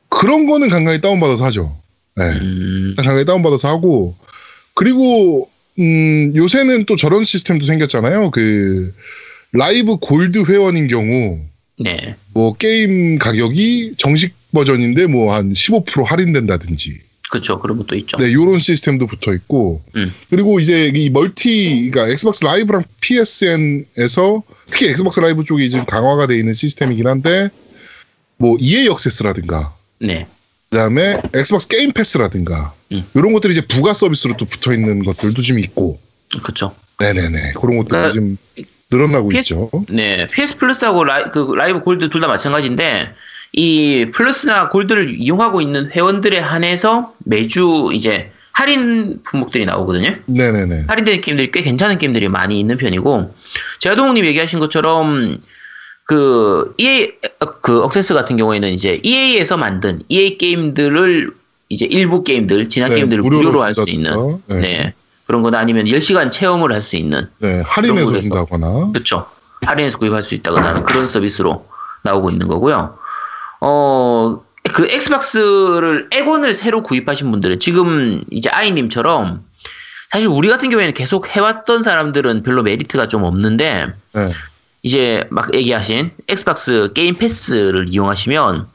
그런 0.09 0.45
거는 0.45 0.67
간간히 0.69 0.99
다운받아서 0.99 1.45
하죠. 1.45 1.75
네. 2.17 2.23
음, 2.41 2.93
간간히 2.97 3.23
다운받아서 3.25 3.69
하고 3.69 4.15
그리고 4.73 5.49
음, 5.79 6.33
요새는 6.35 6.85
또 6.85 6.95
저런 6.97 7.23
시스템도 7.23 7.65
생겼잖아요. 7.65 8.29
그 8.31 8.93
라이브 9.53 9.97
골드 9.97 10.43
회원인 10.49 10.87
경우 10.87 11.39
네. 11.79 12.15
뭐 12.33 12.53
게임 12.55 13.17
가격이 13.19 13.93
정식 13.97 14.33
버전인데 14.53 15.07
뭐 15.07 15.33
한 15.33 15.53
15% 15.53 16.05
할인된다든지 16.05 17.01
그쵸. 17.31 17.59
그런 17.59 17.77
것도 17.79 17.95
있죠. 17.95 18.17
네, 18.17 18.31
요런 18.31 18.59
시스템도 18.59 19.07
붙어 19.07 19.33
있고. 19.33 19.81
음. 19.95 20.13
그리고 20.29 20.59
이제 20.59 20.91
이 20.93 21.09
멀티, 21.09 21.89
그러니까 21.89 22.11
엑스박스 22.13 22.43
라이브랑 22.43 22.83
PSN에서 23.01 24.43
특히 24.69 24.89
엑스박스 24.89 25.19
라이브 25.19 25.43
쪽이 25.43 25.67
지금 25.69 25.85
강화가 25.85 26.27
돼 26.27 26.37
있는 26.37 26.53
시스템이긴 26.53 27.07
한데, 27.07 27.49
뭐 28.37 28.55
EA 28.59 28.87
Access라든가, 28.87 29.73
네. 29.99 30.27
그다음에 30.69 31.19
엑스박스 31.33 31.67
게임 31.69 31.91
패스라든가, 31.91 32.73
음. 32.91 33.03
이런 33.15 33.33
것들이 33.33 33.53
이제 33.53 33.61
부가 33.61 33.93
서비스로 33.93 34.37
또 34.37 34.45
붙어 34.45 34.71
있는 34.71 35.03
것들도 35.03 35.41
좀 35.41 35.57
있고, 35.57 35.99
그쵸. 36.43 36.75
네네네, 36.99 37.53
그런 37.53 37.77
것들도 37.77 37.87
그러니까 37.87 38.11
지금 38.11 38.37
늘어나고 38.91 39.29
PS 39.29 39.41
있죠. 39.41 39.71
네. 39.89 40.27
PS 40.27 40.57
플러스하고 40.57 41.03
라이, 41.03 41.23
그 41.31 41.53
라이브 41.55 41.79
골드 41.79 42.11
둘 42.11 42.21
다 42.21 42.27
마찬가지인데, 42.27 43.09
이 43.53 44.07
플러스나 44.13 44.69
골드를 44.69 45.15
이용하고 45.15 45.61
있는 45.61 45.91
회원들에 45.91 46.39
한해서 46.39 47.13
매주 47.19 47.91
이제 47.93 48.31
할인 48.51 49.19
품목들이 49.23 49.65
나오거든요. 49.65 50.15
네네네. 50.25 50.85
할인되는 50.87 51.21
게임들이 51.21 51.51
꽤 51.51 51.61
괜찮은 51.61 51.97
게임들이 51.99 52.29
많이 52.29 52.59
있는 52.59 52.77
편이고 52.77 53.33
제아동님 53.79 54.25
얘기하신 54.25 54.59
것처럼 54.59 55.37
그 56.05 56.73
EA 56.77 57.11
그 57.61 57.81
Access 57.81 58.13
같은 58.15 58.37
경우에는 58.37 58.69
이제 58.71 58.99
EA에서 59.03 59.57
만든 59.57 60.01
EA 60.09 60.37
게임들을 60.37 61.31
이제 61.69 61.85
일부 61.85 62.23
게임들 62.23 62.69
지난 62.69 62.89
네, 62.89 62.95
게임들을 62.97 63.23
무료로, 63.23 63.61
할 63.61 63.73
수 63.73 63.85
있는 63.87 64.41
네. 64.47 64.55
네. 64.59 64.93
그런 65.25 65.41
거나 65.41 65.59
아니면 65.59 65.85
10시간 65.85 66.29
체험을 66.31 66.73
할 66.73 66.83
수 66.83 66.95
있는 66.95 67.27
네, 67.39 67.61
할인해서 67.65 68.19
준다거나. 68.19 68.91
그렇죠 68.93 69.25
할인해서 69.61 69.97
구입할 69.99 70.21
수 70.23 70.35
있다거나 70.35 70.83
그런 70.83 71.07
서비스로 71.07 71.65
나오고 72.03 72.31
있는 72.31 72.47
거고요. 72.47 72.97
어, 73.65 74.41
그 74.73 74.87
엑스박스를 74.89 76.09
액원을 76.11 76.53
새로 76.53 76.83
구입하신 76.83 77.31
분들은 77.31 77.59
지금 77.61 78.21
이제 78.29 78.49
아이님처럼 78.49 79.41
사실 80.11 80.27
우리 80.27 80.49
같은 80.49 80.69
경우에는 80.69 80.93
계속 80.93 81.29
해왔던 81.29 81.81
사람들은 81.83 82.43
별로 82.43 82.61
메리트가 82.61 83.07
좀 83.07 83.23
없는데 83.23 83.87
네. 84.13 84.31
이제 84.83 85.23
막 85.29 85.53
얘기하신 85.53 86.11
엑스박스 86.27 86.91
게임 86.93 87.15
패스를 87.15 87.85
이용하시면 87.87 88.67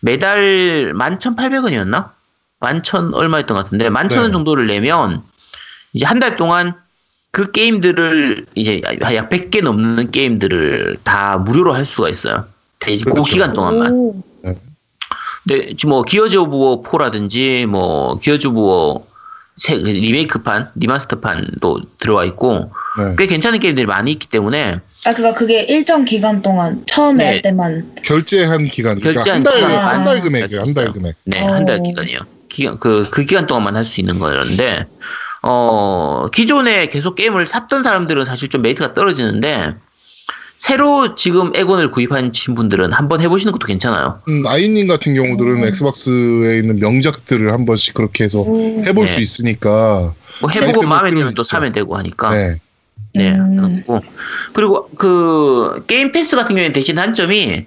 매달 0.00 0.92
11,800원이었나? 0.94 2.10
11,000 2.60 3.12
얼마였던 3.14 3.56
것 3.56 3.64
같은데 3.64 3.88
11,000원 3.88 4.26
네. 4.26 4.32
정도를 4.32 4.66
내면 4.68 5.22
이제 5.92 6.06
한 6.06 6.20
달 6.20 6.36
동안 6.36 6.74
그 7.32 7.50
게임들을 7.50 8.46
이제 8.54 8.80
약 8.84 9.28
100개 9.28 9.62
넘는 9.62 10.12
게임들을 10.12 10.98
다 11.02 11.38
무료로 11.38 11.74
할 11.74 11.84
수가 11.84 12.08
있어요. 12.08 12.46
대신 12.80 13.04
그 13.04 13.10
그렇죠. 13.12 13.32
기간 13.32 13.52
동안만. 13.52 13.92
오. 13.92 14.14
네, 15.44 15.68
지금 15.76 15.90
뭐 15.90 16.02
Gears 16.02 16.36
of 16.36 16.56
War 16.56 16.82
4라든지 16.82 17.66
뭐 17.66 18.18
Gears 18.18 18.48
of 18.48 18.60
War 18.60 19.06
새- 19.56 19.78
그 19.80 19.88
리메이크판, 19.88 20.70
remaster판도 20.74 21.80
들어와 21.98 22.24
있고 22.26 22.70
네. 22.98 23.14
꽤 23.18 23.26
괜찮은 23.26 23.58
게임들이 23.58 23.86
많이 23.86 24.12
있기 24.12 24.28
때문에 24.28 24.80
아, 25.06 25.14
그니까 25.14 25.32
그게 25.34 25.62
일정 25.62 26.04
기간 26.04 26.42
동안 26.42 26.82
처음에 26.86 27.24
네. 27.24 27.30
할 27.30 27.42
때만. 27.42 27.94
결제한 28.04 28.66
기간, 28.68 28.98
그러니까 29.00 29.22
결제한 29.22 29.36
한 29.38 29.42
달, 29.44 29.54
기간 29.56 29.72
한달 29.72 30.04
동안 30.16 30.22
금액이에요, 30.22 30.60
한달 30.60 30.84
할수 30.84 30.98
금액. 30.98 31.14
네, 31.24 31.38
한달 31.38 31.76
어. 31.78 31.82
기간이요. 31.82 32.18
기간 32.50 32.78
그, 32.78 33.08
그 33.10 33.24
기간 33.24 33.46
동안만 33.46 33.76
할 33.76 33.84
수 33.86 34.00
있는 34.00 34.18
거였는데 34.18 34.84
어, 35.42 36.26
기존에 36.32 36.86
계속 36.88 37.14
게임을 37.14 37.46
샀던 37.46 37.82
사람들은 37.82 38.24
사실 38.26 38.48
좀 38.50 38.60
메리트가 38.62 38.92
떨어지는데 38.92 39.74
새로 40.60 41.14
지금 41.14 41.52
액원을 41.56 41.90
구입하신 41.90 42.54
분들은 42.54 42.92
한번 42.92 43.22
해보시는 43.22 43.50
것도 43.52 43.66
괜찮아요. 43.66 44.20
음, 44.28 44.46
아이님 44.46 44.88
같은 44.88 45.14
경우들은 45.14 45.62
음. 45.62 45.64
엑스박스에 45.66 46.58
있는 46.58 46.78
명작들을 46.78 47.50
한 47.50 47.64
번씩 47.64 47.94
그렇게 47.94 48.24
해서 48.24 48.40
오. 48.40 48.84
해볼 48.84 49.06
네. 49.06 49.12
수 49.12 49.20
있으니까 49.20 50.12
뭐 50.42 50.50
해보고 50.50 50.82
마음에 50.86 51.10
들면 51.10 51.34
또. 51.34 51.42
사면 51.42 51.72
되고 51.72 51.96
하니까. 51.96 52.34
네. 52.34 52.56
네, 53.14 53.30
음. 53.32 53.82
그렇고 53.86 54.04
그리고 54.52 54.90
그 54.90 55.82
게임 55.86 56.12
패스 56.12 56.36
같은 56.36 56.50
경우에는 56.50 56.74
대신 56.74 56.94
단점이 56.94 57.64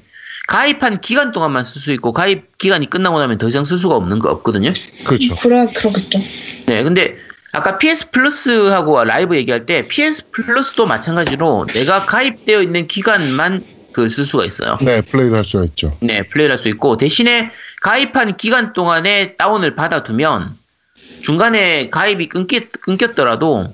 가입한 0.47 1.01
기간 1.01 1.31
동안만 1.31 1.65
쓸 1.65 1.81
수 1.81 1.91
있고 1.93 2.13
가입 2.13 2.59
기간이 2.59 2.91
끝나고 2.91 3.17
나면 3.17 3.39
더 3.39 3.47
이상 3.47 3.63
쓸 3.63 3.79
수가 3.79 3.95
없는 3.95 4.19
거 4.19 4.29
없거든요. 4.29 4.71
그렇죠. 5.03 5.35
그래, 5.37 5.65
그러겠죠. 5.65 6.19
네, 6.67 6.83
근데 6.83 7.15
아까 7.53 7.77
PS 7.77 8.09
플러스하고 8.09 9.03
라이브 9.03 9.35
얘기할 9.37 9.65
때 9.65 9.87
PS 9.87 10.31
플러스도 10.31 10.85
마찬가지로 10.87 11.67
내가 11.67 12.05
가입되어 12.05 12.61
있는 12.61 12.87
기간만 12.87 13.63
그 13.93 14.09
쓸 14.09 14.25
수가 14.25 14.43
있어요. 14.43 14.75
네, 14.81 15.01
플레이를 15.01 15.37
할 15.37 15.45
수가 15.45 15.65
있죠. 15.65 15.95
네, 16.01 16.23
플레이를 16.23 16.53
할 16.53 16.57
수 16.57 16.67
있고 16.69 16.97
대신에 16.97 17.51
가입한 17.83 18.37
기간 18.37 18.73
동안에 18.73 19.35
다운을 19.35 19.75
받아두면 19.75 20.57
중간에 21.21 21.89
가입이 21.91 22.27
끊기, 22.27 22.61
끊겼더라도 22.61 23.73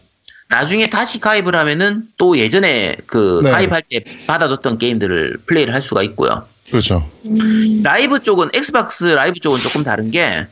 나중에 0.49 0.89
다시 0.89 1.21
가입을 1.21 1.55
하면은 1.55 2.03
또 2.17 2.37
예전에 2.37 2.97
그 3.05 3.39
네. 3.45 3.51
가입할 3.51 3.83
때 3.89 4.03
받아뒀던 4.27 4.77
게임들을 4.77 5.37
플레이를 5.45 5.73
할 5.73 5.81
수가 5.81 6.03
있고요. 6.03 6.45
그렇죠. 6.69 7.09
음. 7.25 7.81
라이브 7.81 8.19
쪽은 8.19 8.49
엑스박스 8.53 9.05
라이브 9.05 9.39
쪽은 9.39 9.59
조금 9.59 9.85
다른 9.85 10.11
게 10.11 10.47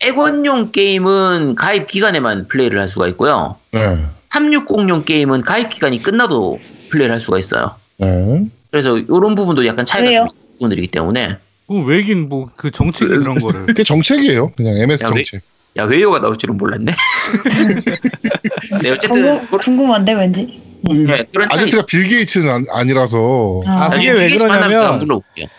액원용 0.00 0.70
게임은 0.72 1.54
가입 1.56 1.86
기간에만 1.88 2.48
플레이를 2.48 2.80
할 2.80 2.88
수가 2.88 3.08
있고요. 3.08 3.56
네. 3.72 3.98
360용 4.30 5.04
게임은 5.04 5.40
가입 5.42 5.70
기간이 5.70 6.02
끝나도 6.02 6.58
플레이를 6.90 7.14
할 7.14 7.20
수가 7.20 7.38
있어요. 7.38 7.74
네. 7.98 8.46
그래서 8.70 8.98
이런 8.98 9.34
부분도 9.34 9.66
약간 9.66 9.84
차이가 9.84 10.10
있는 10.10 10.26
부분들이기 10.54 10.88
때문에 10.88 11.38
그 11.66 11.82
왜긴 11.84 12.28
뭐 12.28 12.50
그 12.56 12.70
정책이 12.70 13.10
그런 13.16 13.38
거를 13.38 13.66
그게 13.66 13.82
정책이에요. 13.84 14.52
그냥 14.56 14.74
MS 14.76 15.04
야, 15.04 15.08
왜- 15.08 15.22
정책. 15.22 15.42
야 15.76 15.84
웨이어가 15.84 16.20
나올 16.20 16.36
줄은 16.38 16.56
몰랐네. 16.56 16.92
네 18.82 18.90
어쨌든 18.90 19.10
궁금, 19.10 19.58
궁금한데, 19.58 20.12
왠지. 20.14 20.60
네, 20.84 21.24
그런 21.32 21.48
차이. 21.50 21.58
아제트가 21.60 21.86
빌 21.86 22.08
게이츠는 22.08 22.48
안- 22.50 22.66
아니라서 22.70 23.62
아, 23.66 23.84
아, 23.84 23.88
그게 23.90 24.10
왜 24.10 24.28
그러냐면. 24.30 25.00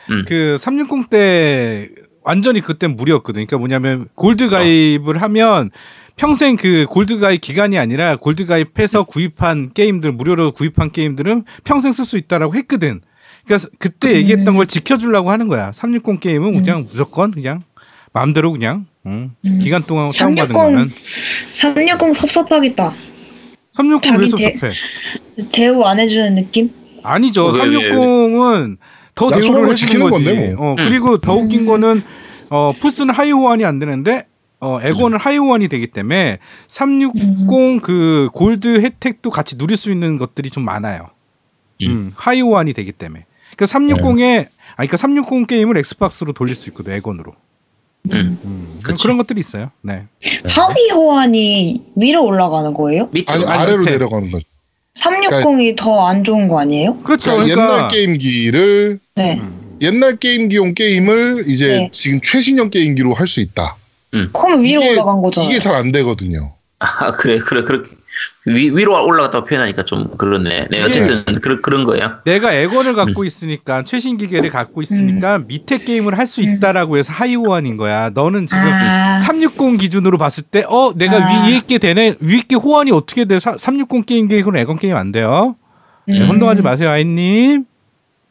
음. 0.09 0.25
그360 0.25 1.09
때 1.09 1.89
완전히 2.29 2.61
그때 2.61 2.85
무료였거든. 2.85 3.33
그러니까 3.47 3.57
뭐냐면 3.57 4.05
골드 4.13 4.49
가입을 4.49 5.19
하면 5.23 5.71
평생 6.15 6.57
그 6.57 6.85
골드 6.87 7.17
가입 7.17 7.41
기간이 7.41 7.79
아니라 7.79 8.17
골드 8.17 8.45
가입해서 8.45 9.03
구입한 9.03 9.71
게임들 9.73 10.11
무료로 10.11 10.51
구입한 10.51 10.91
게임들은 10.91 11.45
평생 11.63 11.91
쓸 11.91 12.05
수 12.05 12.17
있다라고 12.17 12.53
했거든. 12.53 13.01
그러니까 13.45 13.69
그때 13.79 14.13
얘기했던 14.13 14.55
걸 14.55 14.67
지켜주려고 14.67 15.31
하는 15.31 15.47
거야. 15.47 15.71
360 15.73 16.19
게임은 16.19 16.53
그냥 16.53 16.85
무조건 16.91 17.31
그냥 17.31 17.63
마음대로 18.13 18.51
그냥 18.51 18.85
응. 19.07 19.31
음. 19.45 19.59
기간 19.59 19.81
동안 19.81 20.11
다운받은 20.11 20.53
360 20.53 20.53
거는 20.53 20.91
360 21.51 22.15
섭섭하겠다. 22.15 22.93
360왜 23.75 24.01
대- 24.37 24.53
섭섭해? 24.53 24.73
대 25.51 25.67
우 25.69 25.83
안 25.83 25.99
해주는 25.99 26.35
느낌? 26.35 26.69
아니죠. 27.01 27.45
어, 27.47 27.51
왜, 27.53 27.63
왜, 27.63 27.67
왜? 27.69 27.89
360은 27.89 28.77
더 29.15 29.25
약속한 29.25 29.41
대우를 29.41 29.61
걸 29.65 29.71
해주는 29.71 29.75
지키는 29.75 30.09
거지. 30.09 30.25
건데 30.25 30.53
뭐. 30.55 30.71
어, 30.71 30.75
그리고 30.77 31.17
더 31.17 31.33
웃긴 31.35 31.61
음. 31.61 31.65
거는 31.65 32.03
어, 32.49 32.73
플스는 32.79 33.13
하위 33.13 33.31
호환이 33.31 33.65
안 33.65 33.79
되는데 33.79 34.25
어, 34.59 34.79
액원은 34.81 35.19
하위 35.19 35.37
호환이 35.37 35.67
되기 35.67 35.87
때문에 35.87 36.39
360그 36.67 38.31
골드 38.31 38.81
혜택도 38.81 39.29
같이 39.29 39.57
누릴 39.57 39.77
수 39.77 39.91
있는 39.91 40.17
것들이 40.17 40.49
좀 40.49 40.65
많아요. 40.65 41.09
음, 41.83 42.11
하위 42.15 42.41
호환이 42.41 42.73
되기 42.73 42.91
때문에. 42.91 43.25
그러니까 43.55 43.77
360에 43.77 44.47
아니 44.75 44.87
그러니까 44.87 44.97
360 44.97 45.47
게임을 45.47 45.77
엑스박스로 45.77 46.33
돌릴 46.33 46.55
수 46.55 46.69
있거든 46.69 46.93
액원으로. 46.93 47.33
음. 48.11 48.39
음, 48.43 48.79
그치. 48.83 49.03
그런 49.03 49.17
것들이 49.17 49.39
있어요. 49.39 49.71
네. 49.81 50.05
하위 50.47 50.89
호환이 50.91 51.83
위로 51.95 52.25
올라가는 52.25 52.73
거예요? 52.73 53.09
아니, 53.27 53.45
아래로 53.45 53.79
밑에. 53.79 53.91
내려가는 53.91 54.31
거죠. 54.31 54.45
360이 54.95 55.77
더안 55.77 56.23
좋은 56.23 56.47
거 56.47 56.59
아니에요? 56.59 56.97
그렇죠. 56.97 57.31
그러니까, 57.31 57.55
그러니까, 57.55 57.75
옛날 57.75 57.89
게임기를 57.89 58.99
네. 59.15 59.39
음. 59.39 59.58
옛날 59.81 60.17
게임기용 60.17 60.73
게임을 60.73 61.45
이제 61.47 61.67
네. 61.67 61.89
지금 61.91 62.19
최신형 62.21 62.69
게임기로 62.69 63.13
할 63.13 63.27
수 63.27 63.39
있다. 63.41 63.75
그러면 64.33 64.63
위로 64.63 64.81
이게- 64.81 64.91
올라간 64.93 65.21
거잖아요. 65.21 65.49
이게 65.49 65.59
잘 65.59 65.75
안 65.75 65.91
되거든요. 65.91 66.53
아 66.81 67.11
그래 67.11 67.37
그래 67.39 67.61
그렇게 67.63 67.89
위, 68.45 68.71
위로 68.73 69.05
올라갔다고 69.05 69.45
표현하니까 69.45 69.83
좀 69.83 70.15
그렇네. 70.17 70.67
네 70.71 70.81
어쨌든 70.81 71.25
그런 71.41 71.61
그런 71.61 71.83
거예요. 71.83 72.13
내가 72.23 72.53
액원을 72.53 72.95
갖고 72.95 73.25
있으니까 73.25 73.83
최신 73.83 74.17
기계를 74.17 74.49
갖고 74.49 74.81
있으니까 74.81 75.39
밑에 75.47 75.77
게임을 75.79 76.17
할수 76.17 76.41
음. 76.41 76.45
있다라고 76.55 76.97
해서 76.97 77.11
하위 77.11 77.35
호환인 77.35 77.75
거야. 77.75 78.09
너는 78.13 78.47
지금 78.47 78.63
아, 78.63 79.19
360 79.19 79.77
기준으로 79.77 80.17
봤을 80.17 80.43
때, 80.43 80.63
어, 80.67 80.93
내가 80.95 81.17
아. 81.17 81.45
위 81.47 81.57
있게 81.57 81.77
되네. 81.79 82.15
위 82.21 82.37
있게 82.37 82.55
호환이 82.55 82.91
어떻게 82.91 83.25
돼? 83.25 83.39
360 83.39 84.05
게임 84.05 84.27
기획으로 84.29 84.57
액원 84.57 84.77
게임 84.79 84.95
안 84.95 85.11
돼요. 85.11 85.55
네, 86.07 86.19
음. 86.21 86.29
혼동하지 86.29 86.61
마세요, 86.61 86.89
아이님. 86.89 87.65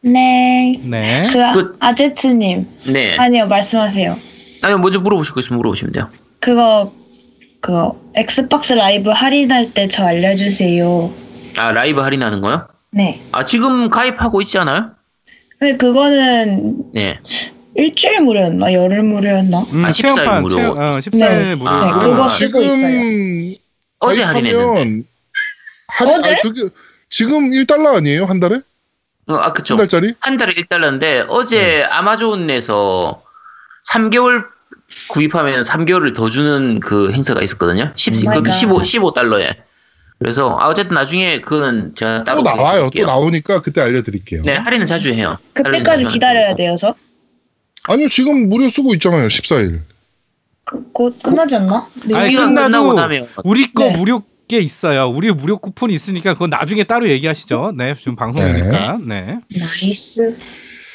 네. 0.01 0.79
네. 0.83 1.27
그, 1.33 1.43
아- 1.43 1.53
그- 1.53 1.77
아제트님. 1.79 2.67
네. 2.87 3.17
아니요, 3.17 3.47
말씀하세요. 3.47 4.17
아니 4.61 4.75
먼저 4.77 4.99
물어보실 4.99 5.33
거 5.33 5.39
있으면 5.41 5.57
물어보시면 5.57 5.93
돼요. 5.93 6.09
그거, 6.39 6.93
그거, 7.61 7.99
엑스박스 8.15 8.73
라이브 8.73 9.09
할인할 9.09 9.73
때 9.73 9.87
저 9.87 10.05
알려주세요. 10.05 11.13
아 11.57 11.71
라이브 11.71 12.01
할인하는 12.01 12.41
거요? 12.41 12.67
네. 12.91 13.19
아 13.31 13.43
지금 13.45 13.89
가입하고 13.89 14.41
있지 14.41 14.57
않아요? 14.59 14.91
근데 15.57 15.75
그거는 15.77 16.91
네. 16.93 17.19
일주일 17.75 18.21
무료였나? 18.21 18.71
열흘 18.73 19.03
무료였나? 19.03 19.59
음, 19.73 19.85
아, 19.85 19.89
14일 19.91 19.93
체험판 20.15 20.41
무료. 20.43 20.55
체험, 20.55 20.77
어, 20.77 20.81
14일 20.99 21.19
네. 21.19 21.55
무료. 21.55 21.69
아, 21.69 21.85
네, 21.99 22.05
그거 22.05 22.29
쓰고 22.29 22.61
있어요. 22.61 22.77
지금 22.77 23.53
어제 23.99 24.23
가입하면 24.23 24.35
할인했는데. 24.55 25.07
할인, 25.87 26.13
어제? 26.15 26.31
아, 26.31 26.35
그게 26.41 26.61
지금 27.09 27.51
1달러 27.51 27.95
아니에요? 27.97 28.25
한 28.25 28.39
달에? 28.39 28.59
어, 29.29 29.35
아 29.35 29.53
그쵸. 29.53 29.73
한 29.75 29.77
달짜리? 29.77 30.13
한 30.19 30.37
달에 30.37 30.53
1달러인데 30.55 31.25
어제 31.29 31.83
아마존에서 31.89 33.21
3개월 33.91 34.45
구입하면 35.09 35.61
3개월을 35.61 36.15
더 36.15 36.29
주는 36.29 36.79
그 36.79 37.11
행사가 37.11 37.41
있었거든요. 37.41 37.91
10, 37.95 38.13
Oh 38.13 38.25
my 38.25 38.37
그 38.39 38.49
God. 38.49 38.57
15, 38.59 38.77
15달러에. 39.11 39.55
그래서 40.17 40.57
아, 40.59 40.67
어쨌든 40.67 40.95
나중에 40.95 41.39
그거는 41.41 41.93
제가 41.95 42.23
따로 42.23 42.43
또 42.43 42.49
나와요. 42.49 42.85
또 42.85 42.89
드릴게요. 42.89 43.05
나오니까 43.05 43.61
그때 43.61 43.81
알려드릴게요. 43.81 44.41
네, 44.43 44.55
할인은 44.55 44.85
자주 44.87 45.13
해요. 45.13 45.37
그때까지 45.53 46.07
기다려야 46.07 46.47
하니까. 46.47 46.55
돼요, 46.57 46.75
저? 46.77 46.95
아니요, 47.83 48.09
지금 48.09 48.49
무료 48.49 48.67
쓰고 48.67 48.93
있잖아요. 48.95 49.27
14일. 49.27 49.79
그, 50.65 50.91
곧 50.91 51.17
끝나지 51.23 51.55
않나? 51.55 51.87
네, 52.05 52.15
아니, 52.17 52.35
끝나고 52.35 52.93
나면 52.93 53.27
우리 53.43 53.71
거 53.73 53.85
네. 53.85 53.95
무료 53.95 54.21
게 54.49 54.59
있어요. 54.59 55.07
우리 55.07 55.31
무료 55.31 55.57
쿠폰이 55.59 55.93
있으니까 55.93 56.33
그건 56.33 56.49
나중에 56.49 56.83
따로 56.83 57.07
얘기하시죠. 57.07 57.73
네, 57.77 57.93
지금 57.95 58.15
방송이니까. 58.17 58.97
네. 59.05 59.39
나이스. 59.55 60.37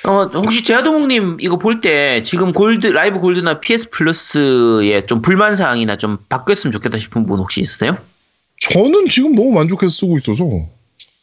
어, 0.07 0.25
혹시 0.25 0.63
제아동욱님 0.65 1.39
이거 1.41 1.57
볼 1.57 1.81
때 1.81 2.23
지금 2.25 2.53
골드 2.53 2.89
라이브 2.89 3.21
골드나 3.21 3.61
PS 3.61 3.89
플러스에 3.91 5.07
좀 5.07 5.23
불만 5.23 5.57
사항이나 5.57 5.97
좀 5.97 6.19
바뀌었으면 6.29 6.73
좋겠다 6.73 6.99
싶은 6.99 7.25
분 7.27 7.39
혹시 7.39 7.61
있으세요? 7.63 7.97
저는 8.61 9.09
지금 9.09 9.35
너무 9.35 9.53
만족해서 9.53 9.89
쓰고 9.95 10.17
있어서. 10.19 10.45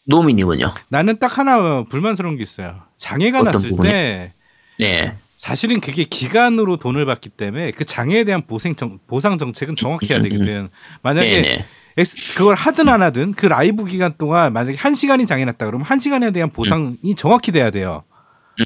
노미님은요? 0.05 0.71
나는 0.89 1.19
딱 1.19 1.37
하나 1.37 1.83
불만스러운 1.83 2.37
게 2.37 2.43
있어요. 2.43 2.75
장애가 2.97 3.43
났을 3.43 3.69
부분이? 3.69 3.87
때 3.89 4.31
네. 4.79 5.13
사실은 5.37 5.79
그게 5.79 6.05
기간으로 6.05 6.77
돈을 6.77 7.05
받기 7.05 7.29
때문에 7.29 7.71
그 7.71 7.83
장애에 7.85 8.23
대한 8.23 8.41
보상, 8.47 8.75
정, 8.75 8.99
보상 9.07 9.37
정책은 9.37 9.75
정확해야 9.75 10.17
음, 10.19 10.25
음, 10.25 10.29
되거든. 10.29 10.69
만약에 11.03 11.29
네네. 11.29 11.65
그걸 12.35 12.55
하든 12.55 12.89
안 12.89 13.01
하든 13.01 13.33
그 13.33 13.45
라이브 13.45 13.85
기간 13.85 14.13
동안 14.17 14.53
만약에 14.53 14.77
한 14.77 14.95
시간이 14.95 15.25
장애 15.25 15.45
났다 15.45 15.65
그러면 15.65 15.85
한 15.85 15.99
시간에 15.99 16.31
대한 16.31 16.49
보상이 16.49 17.15
정확히 17.17 17.51
돼야 17.51 17.69
돼요. 17.69 18.03
음. 18.59 18.65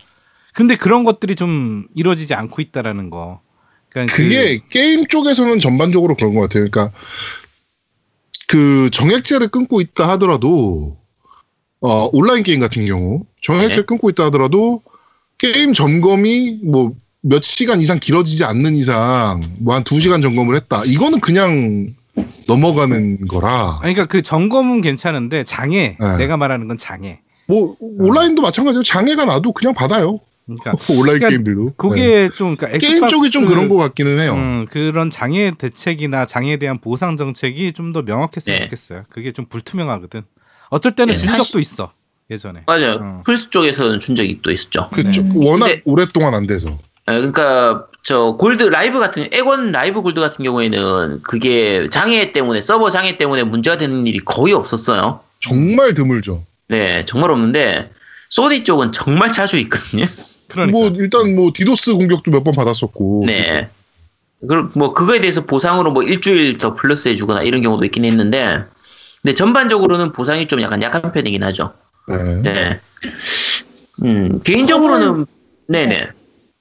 근데 0.53 0.75
그런 0.75 1.03
것들이 1.03 1.35
좀 1.35 1.85
이루어지지 1.95 2.33
않고 2.33 2.61
있다라는 2.61 3.09
거. 3.09 3.41
그러니까 3.89 4.15
그게 4.15 4.61
게임 4.69 5.07
쪽에서는 5.07 5.59
전반적으로 5.59 6.15
그런 6.15 6.33
것 6.33 6.41
같아요. 6.41 6.67
그러니까 6.69 6.95
그 8.47 8.89
정액제를 8.91 9.47
끊고 9.47 9.81
있다 9.81 10.07
하더라도 10.11 10.97
어, 11.81 12.09
온라인 12.13 12.43
게임 12.43 12.59
같은 12.59 12.85
경우 12.85 13.25
정액제를 13.41 13.83
네. 13.83 13.85
끊고 13.85 14.09
있다 14.09 14.25
하더라도 14.25 14.81
게임 15.37 15.73
점검이 15.73 16.61
뭐 16.65 16.93
몇 17.27 17.43
시간 17.43 17.81
이상 17.81 17.99
길어지지 17.99 18.43
않는 18.43 18.75
이상 18.75 19.41
뭐 19.59 19.73
한 19.73 19.83
두 19.83 19.99
시간 19.99 20.21
점검을 20.21 20.55
했다. 20.55 20.83
이거는 20.85 21.19
그냥 21.21 21.87
넘어가는 22.47 23.27
거라. 23.27 23.79
아니, 23.81 23.93
그러니까 23.93 24.05
그 24.05 24.21
점검은 24.21 24.81
괜찮은데 24.81 25.43
장애 25.43 25.97
네. 25.99 26.17
내가 26.17 26.37
말하는 26.37 26.67
건 26.67 26.77
장애. 26.77 27.19
뭐 27.47 27.75
온라인도 27.79 28.41
마찬가지로 28.41 28.83
장애가 28.83 29.25
나도 29.25 29.51
그냥 29.51 29.73
받아요. 29.73 30.19
그러니까 30.45 30.71
온라인 30.91 31.19
그러니까 31.19 31.29
게임들도. 31.29 31.63
네. 31.65 31.71
그게 31.75 32.29
좀 32.29 32.55
그러니까 32.55 32.77
게임 32.77 32.93
엑스박스- 32.93 33.09
쪽이 33.11 33.29
좀 33.31 33.45
그런 33.45 33.67
것 33.67 33.77
같기는 33.77 34.19
해요. 34.19 34.33
음, 34.35 34.67
그런 34.69 35.09
장애 35.09 35.51
대책이나 35.57 36.25
장애에 36.25 36.57
대한 36.57 36.79
보상 36.79 37.17
정책이 37.17 37.73
좀 37.73 37.93
더 37.93 38.01
명확했으면 38.03 38.59
네. 38.59 38.65
좋겠어요. 38.65 39.03
그게 39.09 39.31
좀 39.31 39.45
불투명하거든. 39.45 40.21
어쩔 40.69 40.91
때는 40.95 41.13
네, 41.13 41.17
준 41.17 41.29
사실- 41.31 41.45
적도 41.45 41.59
있어. 41.59 41.91
예전에. 42.31 42.63
맞아요. 42.65 42.99
어. 43.01 43.21
플스 43.23 43.51
쪽에서는 43.51 43.99
준 43.99 44.15
적이 44.15 44.39
또 44.41 44.51
있었죠. 44.51 44.89
그쵸. 44.91 45.21
음. 45.21 45.31
워낙 45.35 45.67
근데- 45.67 45.81
오랫동안 45.85 46.33
안 46.33 46.47
돼서. 46.47 46.77
예, 47.09 47.13
그러니까 47.13 47.87
저 48.03 48.35
골드 48.39 48.63
라이브 48.63 48.99
같은 48.99 49.27
액원 49.31 49.71
라이브 49.71 50.01
골드 50.01 50.19
같은 50.19 50.43
경우에는 50.43 51.21
그게 51.23 51.89
장애 51.89 52.31
때문에 52.31 52.61
서버 52.61 52.89
장애 52.89 53.17
때문에 53.17 53.43
문제가 53.43 53.77
되는 53.77 54.05
일이 54.07 54.19
거의 54.19 54.53
없었어요. 54.53 55.19
정말 55.39 55.93
드물죠. 55.93 56.43
네, 56.67 57.03
정말 57.05 57.31
없는데 57.31 57.91
소니 58.29 58.63
쪽은 58.63 58.91
정말 58.91 59.31
자주 59.31 59.57
있거든요. 59.57 60.05
그러니까. 60.47 60.77
뭐 60.77 60.89
일단 60.89 61.35
뭐 61.35 61.51
디도스 61.53 61.93
공격도 61.93 62.31
몇 62.31 62.43
번 62.43 62.53
받았었고. 62.55 63.23
네. 63.27 63.69
그, 64.47 64.69
뭐, 64.75 64.93
그거에 64.93 65.21
대해서 65.21 65.45
보상으로 65.45 65.91
뭐 65.91 66.03
일주일 66.03 66.59
더 66.59 66.75
플러스 66.75 67.07
해주거나 67.09 67.41
이런 67.41 67.61
경우도 67.61 67.85
있긴 67.85 68.05
했는데, 68.05 68.63
근데 69.21 69.33
전반적으로는 69.33 70.11
보상이 70.11 70.47
좀 70.47 70.61
약간 70.61 70.83
약한 70.83 71.11
편이긴 71.11 71.41
하죠. 71.43 71.73
네. 72.07 72.41
네. 72.43 72.79
음, 74.03 74.41
개인적으로는, 74.43 75.25
네네. 75.67 76.09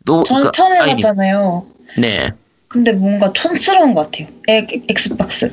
노, 0.05 0.23
저는 0.25 0.45
그, 0.45 0.51
처음. 0.53 0.73
해봤잖아요. 0.75 1.67
네. 1.99 2.31
근데 2.69 2.93
뭔가 2.93 3.33
촌스러운 3.33 3.95
것 3.95 4.11
같아요. 4.11 4.29
엑, 4.49 4.69
엑스박스. 4.89 5.53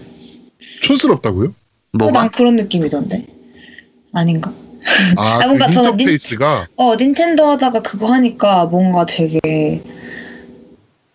촌스럽다고요? 0.82 1.54
뭐가? 1.94 2.12
난 2.20 2.32
그런 2.32 2.56
느낌이던데. 2.56 3.26
아닌가? 4.14 4.52
아, 5.16 5.40
아, 5.44 5.48
뭔가 5.48 5.68
그 5.68 5.74
저는 5.74 5.92
닌- 5.92 6.00
인터페이스가 6.02 6.68
어, 6.76 6.96
닌텐도 6.96 7.46
하다가 7.46 7.82
그거 7.82 8.12
하니까 8.12 8.66
뭔가 8.66 9.06
되게, 9.06 9.82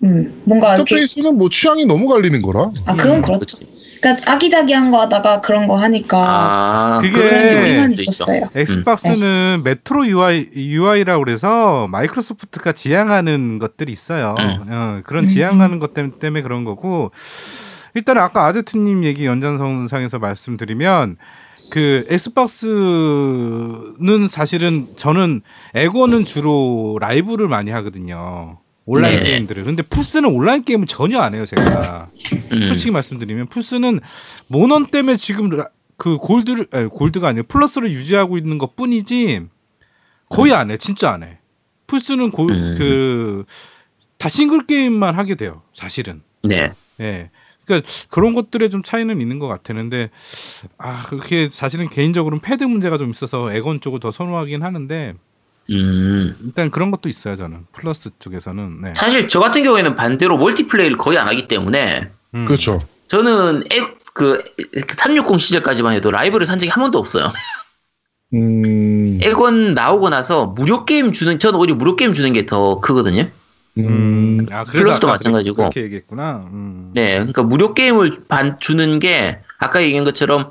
음, 0.03 0.41
뭔가 0.45 0.77
이렇게, 0.77 0.95
인터페이스는 0.95 1.37
뭐 1.37 1.49
취향이 1.51 1.85
너무 1.85 2.07
갈리는 2.07 2.41
거라. 2.43 2.71
아, 2.85 2.95
그건 2.97 3.19
음, 3.19 3.23
그렇죠. 3.23 3.59
그러니까 4.01 4.33
아기자기한 4.33 4.91
거 4.91 5.01
하다가 5.01 5.41
그런 5.41 5.67
거 5.67 5.77
하니까 5.77 6.19
아, 6.19 6.99
그게-. 7.01 7.95
있었어요. 7.99 8.49
엑스박스는 8.55 9.63
메트로 9.65 10.07
UI, 10.07 10.51
UI라고 10.55 11.25
그래서 11.25 11.87
마이크로소프트가 11.89 12.73
지향하는 12.73 13.59
것들이 13.59 13.93
있어요. 13.93 14.35
음. 14.39 14.67
어, 14.69 15.01
그런 15.05 15.25
음. 15.25 15.27
지향하는 15.27 15.79
것 15.79 15.95
때문에, 15.95 16.19
때문에 16.19 16.43
그런 16.43 16.65
거고 16.65 17.11
일단 17.95 18.19
아까 18.19 18.47
아제트님 18.47 19.05
얘기 19.05 19.25
연장선상에서 19.25 20.19
말씀드리면 20.19 21.17
그 21.73 22.07
엑스박스는 22.11 22.69
사실은 24.29 24.89
저는 24.97 25.41
에고는 25.75 26.27
주로 26.27 26.99
라이브를 27.01 27.49
많이 27.49 27.71
하거든요. 27.71 28.59
온라인 28.87 29.19
네. 29.19 29.31
게임들을. 29.31 29.65
근데 29.65 29.83
플스는 29.83 30.31
온라인 30.31 30.63
게임을 30.65 30.87
전혀 30.87 31.19
안 31.21 31.35
해요, 31.35 31.45
제가. 31.45 32.09
음. 32.53 32.69
솔직히 32.69 32.93
말씀드리면 32.93 33.49
플스는 33.49 34.01
모넌 34.49 34.87
때문에 34.87 35.17
지금 35.17 35.51
라- 35.51 35.69
그 35.97 36.19
골드를 36.19 36.69
아니, 36.71 36.89
골드가 36.89 37.29
아니라 37.29 37.45
플러스를 37.49 37.91
유지하고 37.91 38.39
있는 38.39 38.59
것 38.59 38.77
뿐이지 38.77 39.43
거의 40.29 40.53
안 40.53 40.71
해. 40.71 40.77
진짜 40.77 41.11
안 41.11 41.23
해. 41.25 41.39
플스는 41.89 42.31
골, 42.31 42.53
음. 42.53 42.75
그, 42.79 43.45
다 44.19 44.29
싱글 44.29 44.67
게임만 44.67 45.15
하게 45.17 45.35
돼요. 45.35 45.63
사실은. 45.73 46.23
네. 46.43 46.73
예. 47.01 47.31
그러니까 47.65 47.89
그런 48.11 48.35
것들에 48.35 48.69
좀 48.69 48.83
차이는 48.85 49.21
있는 49.21 49.41
것 49.41 49.49
같았는데 49.49 50.11
아 50.79 51.03
그렇게 51.09 51.49
사실은 51.51 51.89
개인적으로는 51.89 52.41
패드 52.41 52.63
문제가 52.63 52.97
좀 52.97 53.11
있어서 53.11 53.53
액원 53.53 53.81
쪽을 53.81 53.99
더 53.99 54.13
선호하긴 54.13 54.63
하는데 54.63 55.15
음. 55.71 56.37
일단 56.45 56.71
그런 56.71 56.91
것도 56.91 57.09
있어요 57.09 57.37
저는 57.37 57.67
플스 57.73 58.11
쪽에서는 58.19 58.83
네. 58.83 58.93
사실 58.97 59.29
저 59.29 59.41
같은 59.41 59.63
경우에는 59.65 59.97
반대로 59.97 60.37
멀티플레이를 60.39 60.97
거의 60.97 61.19
안 61.19 61.27
하기 61.29 61.49
때문에 61.49 62.11
음. 62.35 62.45
그렇죠. 62.47 62.83
저는 63.09 63.65
액, 63.71 63.99
그, 64.15 64.43
360 64.89 65.41
시절까지만 65.41 65.93
해도 65.95 66.11
라이브를 66.11 66.47
산 66.47 66.59
적이 66.59 66.71
한 66.71 66.83
번도 66.83 66.99
없어요. 66.99 67.29
음, 68.35 69.21
액원 69.23 69.75
나오고 69.75 70.09
나서 70.11 70.47
무료 70.47 70.85
게임 70.85 71.13
주는, 71.13 71.39
저는 71.39 71.59
오히려 71.59 71.75
무료 71.75 71.95
게임 71.97 72.13
주는 72.13 72.33
게 72.33 72.45
더 72.47 72.81
크거든요. 72.81 73.29
음, 73.79 74.47
아, 74.51 74.65
그래서 74.65 74.85
플러스도 74.85 75.07
마찬가지고. 75.07 75.57
그렇게 75.57 75.83
얘기했구나. 75.83 76.47
음. 76.51 76.91
네, 76.95 77.15
그러니까 77.15 77.43
무료 77.45 77.75
게임을 77.75 78.23
반, 78.27 78.59
주는 78.59 78.99
게, 78.99 79.39
아까 79.59 79.83
얘기한 79.83 80.05
것처럼, 80.05 80.49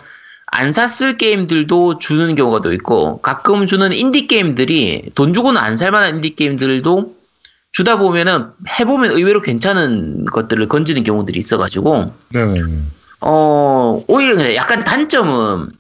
안 0.48 0.72
샀을 0.74 1.18
게임들도 1.18 2.00
주는 2.00 2.36
경우가 2.36 2.62
또 2.62 2.72
있고, 2.74 3.20
가끔 3.22 3.66
주는 3.66 3.92
인디 3.94 4.28
게임들이, 4.28 5.12
돈 5.16 5.34
주고는 5.34 5.60
안 5.60 5.76
살 5.76 5.92
만한 5.92 6.16
인디 6.16 6.36
게임들도 6.36 7.16
주다 7.72 7.98
보면은, 7.98 8.48
해보면 8.80 9.12
의외로 9.12 9.42
괜찮은 9.42 10.26
것들을 10.26 10.68
건지는 10.70 11.04
경우들이 11.04 11.40
있어가지고, 11.40 12.14
네네네. 12.34 12.62
어, 13.22 14.04
오히려 14.08 14.36
그냥 14.36 14.56
약간 14.56 14.84
단점은, 14.84 15.72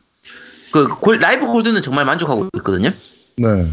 그, 0.74 0.88
골- 0.89 1.20
라이브 1.20 1.45
골드는 1.47 1.82
정말 1.82 2.03
만족하고 2.05 2.49
있거든요. 2.57 2.91
네. 3.38 3.72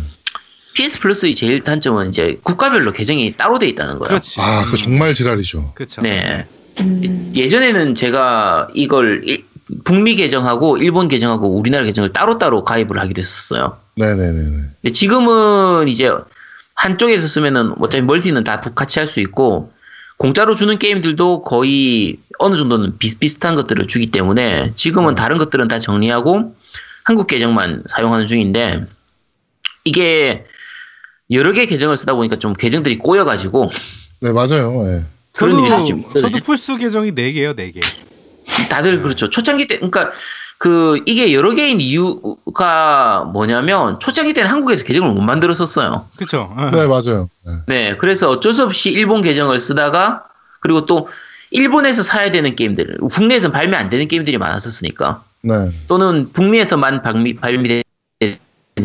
PS 0.74 1.01
플러스의 1.01 1.34
제일 1.34 1.62
단점은 1.64 2.11
이제 2.11 2.38
국가별로 2.45 2.93
계정이 2.93 3.34
따로 3.36 3.59
돼 3.59 3.68
있다는 3.68 3.97
거예요. 3.99 4.09
그렇지. 4.09 4.40
아, 4.40 4.64
그 4.70 4.76
정말 4.78 5.14
지랄이죠. 5.14 5.72
그렇죠. 5.74 6.01
네. 6.01 6.47
음, 6.80 7.32
예전에는 7.34 7.95
제가 7.95 8.68
이걸 8.74 9.22
일- 9.24 9.45
북미 9.85 10.14
계정하고 10.16 10.79
일본 10.79 11.09
계정하고 11.09 11.49
우리나라 11.57 11.85
계정을 11.85 12.11
따로따로 12.11 12.64
가입을 12.64 12.99
하게 12.99 13.14
됐었어요. 13.14 13.77
네네네. 13.97 14.91
지금은 14.93 15.89
이제 15.89 16.11
한쪽에서 16.75 17.27
쓰면은 17.29 17.75
어차피 17.81 18.03
멀티는 18.03 18.45
다 18.45 18.61
같이 18.61 18.99
할 18.99 19.07
수 19.07 19.20
있고 19.20 19.73
공짜로 20.16 20.55
주는 20.55 20.79
게임들도 20.79 21.43
거의 21.43 22.18
어느 22.39 22.57
정도는 22.57 22.99
비슷비슷한 22.99 23.55
것들을 23.55 23.87
주기 23.89 24.11
때문에 24.11 24.73
지금은 24.77 25.14
다른 25.14 25.37
것들은 25.39 25.68
다 25.68 25.79
정리하고 25.79 26.55
한국 27.05 27.27
계정만 27.27 27.83
사용하는 27.89 28.27
중인데 28.27 28.87
이게 29.85 30.45
여러 31.31 31.53
개 31.53 31.66
계정을 31.66 31.97
쓰다 31.97 32.14
보니까 32.14 32.37
좀 32.39 32.53
계정들이 32.55 32.99
꼬여가지고 32.99 33.70
네 34.20 34.33
맞아요. 34.33 34.87
예. 34.87 35.03
그런 35.33 35.59
일이 35.59 35.68
저도. 35.70 36.20
저도 36.20 36.39
플스 36.45 36.77
계정이 36.77 37.12
4개예요, 37.12 37.57
4개. 37.57 37.81
다들 38.69 39.03
그렇죠. 39.03 39.31
초창기 39.31 39.67
때, 39.67 39.77
그러니까 39.77 40.11
그 40.59 41.01
이게 41.07 41.33
여러 41.33 41.51
개인 41.51 41.81
이유가 41.81 43.29
뭐냐면 43.33 43.99
초창기 43.99 44.33
때는 44.33 44.49
한국에서 44.49 44.85
계정을 44.85 45.11
못 45.11 45.21
만들었었어요. 45.21 46.07
그렇죠. 46.17 46.55
네 46.73 46.87
맞아요. 46.87 47.29
네. 47.45 47.53
네, 47.67 47.97
그래서 47.97 48.31
어쩔 48.31 48.55
수 48.55 48.63
없이 48.63 48.93
일본 48.93 49.23
계정을 49.23 49.59
쓰다가 49.59 50.25
그리고 50.61 50.87
또 50.87 51.09
일본에서 51.51 52.03
사야 52.03 52.31
되는 52.31 52.55
게임들, 52.55 52.99
국내에서는 53.11 53.53
발매 53.53 53.77
안 53.77 53.91
되는 53.91 54.07
게임들이 54.07 54.39
많았었으니까 54.39 55.25
네. 55.43 55.71
또는 55.89 56.33
북미에서만 56.33 57.03
발미, 57.03 57.35
발매되는 57.35 57.83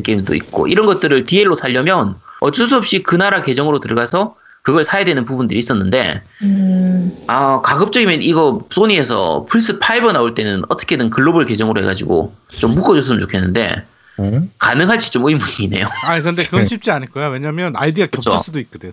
게임도 0.04 0.34
있고 0.34 0.68
이런 0.68 0.88
것들을 0.88 1.26
DL로 1.26 1.54
살려면 1.56 2.16
어쩔 2.42 2.68
수 2.68 2.76
없이 2.76 3.04
그 3.04 3.16
나라 3.16 3.42
계정으로 3.44 3.80
들어가서 3.80 4.36
그걸 4.68 4.84
사야 4.84 5.06
되는 5.06 5.24
부분들이 5.24 5.58
있었는데 5.58 6.22
음, 6.42 7.18
아 7.28 7.62
가급적이면 7.64 8.22
이거 8.22 8.68
소니에서 8.70 9.46
플스 9.50 9.80
5 9.80 10.12
나올 10.12 10.36
때는 10.36 10.64
어떻게든 10.68 11.10
글로벌 11.10 11.46
계정으로 11.46 11.80
해가지고 11.80 12.36
좀 12.50 12.76
묶어줬으면 12.76 13.22
좋겠는데 13.22 13.84
네. 14.20 14.42
가능할지 14.60 15.10
좀 15.12 15.26
의문이네요. 15.26 15.88
아니 16.04 16.22
근데 16.22 16.44
그건 16.44 16.66
쉽지 16.66 16.92
않을 16.92 17.08
거야. 17.08 17.28
왜냐면 17.30 17.78
아이디가 17.78 18.08
겹칠 18.08 18.30
그쵸. 18.30 18.44
수도 18.44 18.60
있거든. 18.60 18.92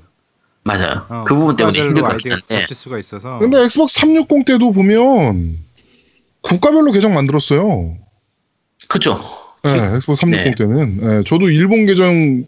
맞아요. 0.62 1.06
어, 1.08 1.24
그 1.26 1.34
부분 1.34 1.56
때문에 1.56 1.76
힘들 1.80 2.02
것 2.02 2.12
아이디가 2.12 2.12
같긴 2.12 2.32
한데 2.34 2.60
겹칠 2.60 2.76
수가 2.76 3.00
있어서. 3.00 3.40
근데 3.40 3.60
엑스박스 3.64 3.98
360 3.98 4.44
때도 4.46 4.70
보면 4.70 5.58
국가별로 6.42 6.92
계정 6.92 7.14
만들었어요. 7.14 7.96
그쵸. 8.86 9.18
네, 9.64 9.72
엑스박스 9.96 10.20
360 10.20 10.44
네. 10.44 10.54
때는 10.54 10.96
네, 11.00 11.22
저도 11.24 11.50
일본 11.50 11.86
계정, 11.86 12.44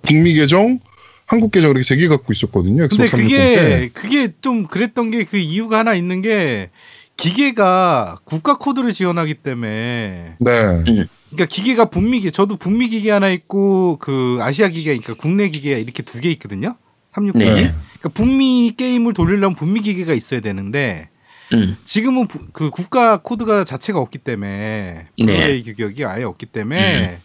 북미 0.00 0.32
계정, 0.32 0.80
한국 1.26 1.50
계정 1.50 1.70
이렇게 1.70 1.82
세 1.82 1.96
개 1.96 2.08
갖고 2.08 2.32
있었거든요. 2.32 2.86
근데 2.88 3.02
엑스박스 3.04 3.16
360 3.16 3.38
때. 3.38 3.90
그게 3.92 4.00
그게 4.26 4.32
좀 4.40 4.66
그랬던 4.66 5.10
게 5.10 5.24
그 5.24 5.36
이유가 5.38 5.78
하나 5.80 5.94
있는 5.94 6.22
게 6.22 6.70
기계가 7.16 8.18
국가 8.24 8.56
코드를 8.58 8.92
지원하기 8.92 9.34
때문에 9.34 10.36
네. 10.38 10.84
그러니까 10.84 11.46
기계가 11.48 11.86
북미 11.86 12.20
기 12.20 12.30
저도 12.30 12.56
북미 12.56 12.88
기계 12.88 13.10
하나 13.10 13.30
있고 13.30 13.96
그 13.98 14.38
아시아 14.40 14.68
기계 14.68 14.96
그러니까 14.96 15.14
국내 15.14 15.48
기계 15.48 15.80
이렇게 15.80 16.02
두 16.02 16.20
개 16.20 16.30
있거든요. 16.32 16.76
360이. 17.12 17.38
네. 17.38 17.46
그러니까 17.54 18.08
북미 18.14 18.72
게임을 18.76 19.14
돌리려면 19.14 19.54
북미 19.54 19.80
기계가 19.80 20.12
있어야 20.12 20.40
되는데 20.40 21.08
음. 21.54 21.76
지금은 21.84 22.28
부- 22.28 22.46
그 22.52 22.70
국가 22.70 23.16
코드가 23.18 23.64
자체가 23.64 23.98
없기 23.98 24.18
때문에 24.18 25.06
네. 25.18 25.24
블루레이 25.26 25.62
규격이 25.64 26.04
아예 26.04 26.22
없기 26.24 26.46
때문에 26.46 27.18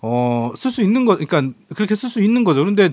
어쓸 0.00 0.70
수 0.70 0.82
있는 0.82 1.06
거 1.06 1.16
그러니까 1.16 1.56
그렇게 1.74 1.94
쓸 1.94 2.10
수 2.10 2.22
있는 2.22 2.44
거죠. 2.44 2.64
근데 2.64 2.92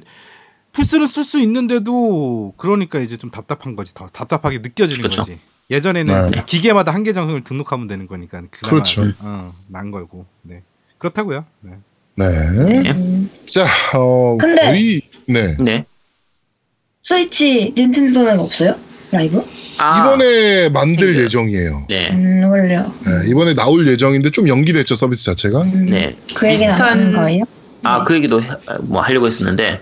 플스는 0.74 1.06
쓸 1.08 1.24
수 1.24 1.40
있는데도 1.42 2.54
그러니까 2.58 3.00
이제 3.00 3.18
좀 3.18 3.30
답답한 3.30 3.76
거지. 3.76 3.94
더 3.94 4.08
답답하게 4.08 4.60
느껴지는 4.60 5.02
그쵸. 5.02 5.22
거지. 5.22 5.38
예전에는 5.70 6.28
네. 6.32 6.44
기계마다 6.46 6.94
한 6.94 7.04
계정을 7.04 7.44
등록하면 7.44 7.88
되는 7.88 8.08
거니까 8.08 8.42
그나마 8.52 8.70
그렇죠. 8.70 9.06
어, 9.20 9.54
난 9.68 9.92
걸고. 9.92 10.26
네. 10.44 10.62
그렇다고요. 10.98 11.46
네. 11.62 11.72
네. 12.16 12.26
음. 12.92 13.30
자, 13.46 13.66
어, 13.96 14.38
근데- 14.40 14.62
거의, 14.62 15.02
네. 15.28 15.56
네. 15.60 15.86
스위치 17.02 17.74
닌텐도는 17.76 18.40
없어요? 18.40 18.76
라이브? 19.12 19.44
아, 19.80 20.00
이번에 20.00 20.70
만들 20.70 21.14
네. 21.16 21.24
예정이에요. 21.24 21.86
네. 21.90 22.12
음, 22.12 22.44
원래요. 22.50 22.94
네, 23.04 23.30
이번에 23.30 23.54
나올 23.56 23.86
예정인데 23.88 24.30
좀 24.32 24.48
연기됐죠, 24.48 24.96
서비스 24.96 25.26
자체가. 25.26 25.64
음, 25.64 25.88
네. 25.90 26.16
그 26.34 26.48
비슷한- 26.48 26.80
하는 26.80 27.14
거예요? 27.14 27.44
아, 27.84 28.00
네. 28.00 28.04
그 28.08 28.16
얘기도 28.16 28.42
해- 28.42 28.48
뭐 28.84 29.02
하려고 29.02 29.28
했었는데 29.28 29.82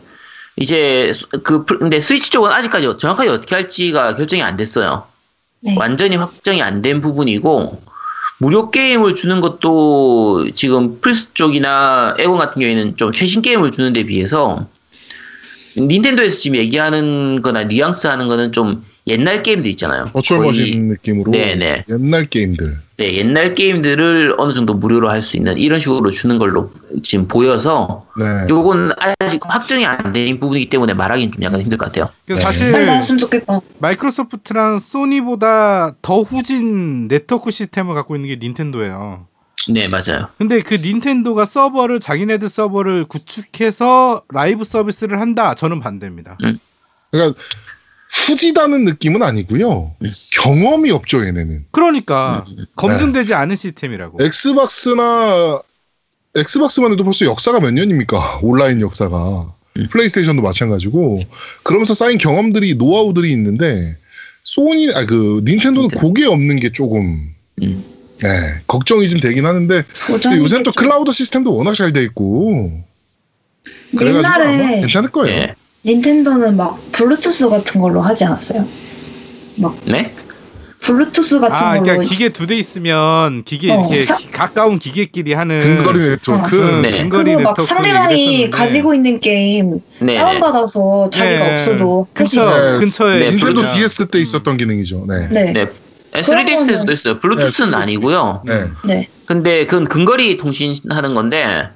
이제 0.60 1.12
수- 1.14 1.28
그 1.44 1.66
플- 1.66 1.80
근데 1.80 2.02
스위치 2.02 2.30
쪽은 2.32 2.52
아직까지 2.52 2.88
정확하게 3.00 3.30
어떻게 3.30 3.56
할지가 3.56 4.16
결정이 4.16 4.42
안 4.44 4.58
됐어요. 4.58 5.06
네. 5.62 5.76
완전히 5.78 6.16
확정이 6.16 6.62
안 6.62 6.82
된 6.82 7.02
부분이고 7.02 7.82
무료 8.40 8.72
게임을 8.72 9.16
주는 9.16 9.42
것도 9.42 10.48
지금 10.56 11.02
플스 11.02 11.34
쪽이나 11.34 12.16
엑박 12.20 12.38
같은 12.38 12.60
경우에는 12.62 12.96
좀 12.96 13.12
최신 13.12 13.42
게임을 13.42 13.72
주는 13.72 13.92
데 13.92 14.04
비해서 14.04 14.66
닌텐도에서 15.78 16.38
지금 16.38 16.58
얘기하는 16.58 17.42
거나 17.42 17.64
뉘앙스 17.66 18.08
하는 18.08 18.28
거는 18.28 18.52
좀 18.54 18.84
옛날 19.10 19.44
게임들 19.44 19.70
있잖아요. 19.72 20.06
거의- 20.14 20.42
머신 20.42 20.88
느낌으로. 20.88 21.32
네네. 21.32 21.86
옛날 21.90 22.26
게임들. 22.28 22.78
네, 22.98 23.14
옛날 23.16 23.56
게임들을 23.56 24.36
어느 24.38 24.54
정도 24.54 24.74
무료로 24.74 25.10
할 25.10 25.22
수 25.22 25.38
있는 25.38 25.58
이런 25.58 25.80
식으로 25.80 26.10
주는 26.12 26.38
걸로 26.38 26.72
지금 27.02 27.28
보여서 27.28 28.06
네. 28.18 28.26
요건 28.50 28.92
아직 29.20 29.42
확정이 29.46 29.86
안 29.86 30.12
된 30.12 30.40
부분이기 30.40 30.70
때문에 30.70 30.94
말하기는 30.94 31.32
좀 31.34 31.44
약간 31.44 31.62
힘들 31.62 31.78
것 31.78 31.86
같아요. 31.86 32.10
그래서 32.26 32.42
네. 32.52 32.86
사실 32.86 33.18
좋겠다. 33.18 33.62
마이크로소프트랑 33.80 34.80
소니보다 34.80 35.94
더 36.02 36.22
후진 36.22 37.08
네트워크 37.08 37.52
시스템을 37.52 37.96
갖고 37.96 38.16
있는 38.16 38.28
게 38.30 38.36
닌텐도예요. 38.38 39.28
네, 39.72 39.88
맞아요. 39.88 40.28
근데 40.38 40.62
그 40.62 40.76
닌텐도가 40.76 41.46
서버를 41.46 42.00
자기네들 42.00 42.50
서버를 42.50 43.06
구축해서 43.06 44.24
라이브 44.34 44.64
서비스를 44.64 45.20
한다. 45.22 45.54
저는 45.54 45.80
반대입니다. 45.80 46.38
그러니까 47.12 47.40
후지다는 48.12 48.86
느낌은 48.86 49.22
아니고요. 49.22 49.96
음. 50.02 50.12
경험이 50.32 50.92
없죠, 50.92 51.26
얘네는. 51.26 51.66
그러니까 51.72 52.44
음. 52.58 52.66
검증되지 52.76 53.34
않은 53.36 53.56
시스템이라고. 53.56 54.18
엑스박스나 54.24 55.60
엑스박스만 56.36 56.92
해도 56.92 57.04
벌써 57.04 57.26
역사가 57.26 57.60
몇 57.60 57.72
년입니까? 57.72 58.40
온라인 58.42 58.82
역사가. 58.82 59.54
음. 59.78 59.88
플레이스테이션도 59.92 60.42
마찬가지고 60.42 61.24
그러면서 61.64 61.94
쌓인 61.94 62.18
경험들이 62.18 62.76
노하우들이 62.76 63.32
있는데 63.32 63.96
소니 64.44 64.90
아 64.94 65.06
그 65.06 65.42
닌텐도는 65.46 65.82
닌텐도. 65.90 66.00
그게 66.00 66.26
없는 66.26 66.60
게 66.60 66.72
조금 66.72 67.32
음. 67.62 67.84
네, 68.22 68.28
걱정이 68.68 69.08
좀 69.10 69.20
되긴 69.20 69.46
하는데 69.46 69.84
요새는 70.36 70.64
또 70.64 70.72
클라우드 70.74 71.12
시스템도 71.12 71.56
워낙 71.56 71.74
잘 71.74 71.94
돼 71.94 72.04
있고 72.04 72.72
옛날에 74.02 74.82
괜찮을 74.82 75.10
거예요. 75.12 75.36
네. 75.48 75.56
닌텐도는 75.86 76.58
막 76.58 76.78
블루투스 76.92 77.50
같은 77.50 77.82
걸로 77.82 78.02
하지 78.02 78.26
않았어요? 78.26 78.66
네? 79.86 80.14
블루투스 80.82 81.40
같은 81.40 81.56
아, 81.56 81.72
걸로 81.74 81.84
그러니까 81.84 82.10
기계 82.10 82.30
두 82.30 82.48
대 82.48 82.56
있으면 82.56 83.44
기계 83.44 83.72
어, 83.72 83.80
이렇게 83.82 84.02
사- 84.02 84.16
기- 84.16 84.32
가까운 84.32 84.80
기계끼리 84.80 85.34
하는 85.34 85.60
근거리 85.62 86.00
네트워크 86.00 86.56
음, 86.56 86.82
네. 86.82 86.92
근거리 87.04 87.32
그거 87.32 87.44
막 87.44 87.50
네트워크 87.52 87.64
상대방이 87.66 88.50
가지고 88.50 88.94
있는 88.94 89.20
게임 89.20 89.82
네. 90.00 90.14
네. 90.14 90.18
다운받아서 90.18 91.10
자기가 91.10 91.46
네. 91.48 91.52
없어도 91.54 92.08
근처. 92.14 92.46
네. 92.54 92.78
근처에 92.80 93.20
네, 93.20 93.30
닌텐도. 93.30 93.66
DS 93.74 94.08
때 94.08 94.20
있었던 94.20 94.56
기능이죠. 94.58 95.06
네. 95.08 95.28
네. 95.30 95.54
네. 95.54 95.68
3DS에서도 96.14 96.86
그러면은- 96.86 96.92
있어요. 96.94 97.20
블루투스는 97.20 97.72
네, 97.72 97.76
아니고요. 97.78 98.44
네. 98.46 98.64
네. 98.86 99.08
근데 99.26 99.66
그건 99.66 99.86
근거리 99.86 100.38
통신하는 100.38 101.14
건데 101.14 101.68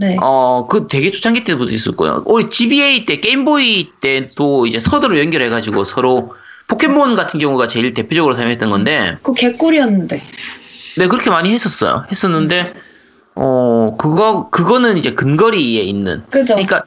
네. 0.00 0.16
어, 0.22 0.66
그 0.66 0.86
되게 0.88 1.10
초창기 1.10 1.44
때부터 1.44 1.72
있을 1.72 1.94
거예요. 1.94 2.22
우리 2.24 2.48
GBA 2.48 3.04
때, 3.04 3.20
게임보이 3.20 3.92
때도 4.00 4.66
이제 4.66 4.78
서드로 4.78 5.18
연결해가지고 5.18 5.84
서로 5.84 6.32
포켓몬 6.68 7.14
같은 7.14 7.38
경우가 7.38 7.68
제일 7.68 7.92
대표적으로 7.92 8.34
사용했던 8.34 8.70
건데, 8.70 9.16
그거 9.16 9.34
개꿀이었는데. 9.34 10.22
네, 10.96 11.06
그렇게 11.06 11.28
많이 11.28 11.50
했었어요. 11.50 12.06
했었는데, 12.10 12.72
어, 13.34 13.94
그거, 13.98 14.48
그거는 14.48 14.96
이제 14.96 15.12
근거리에 15.12 15.82
있는. 15.82 16.22
그죠? 16.30 16.54
그러니까, 16.54 16.84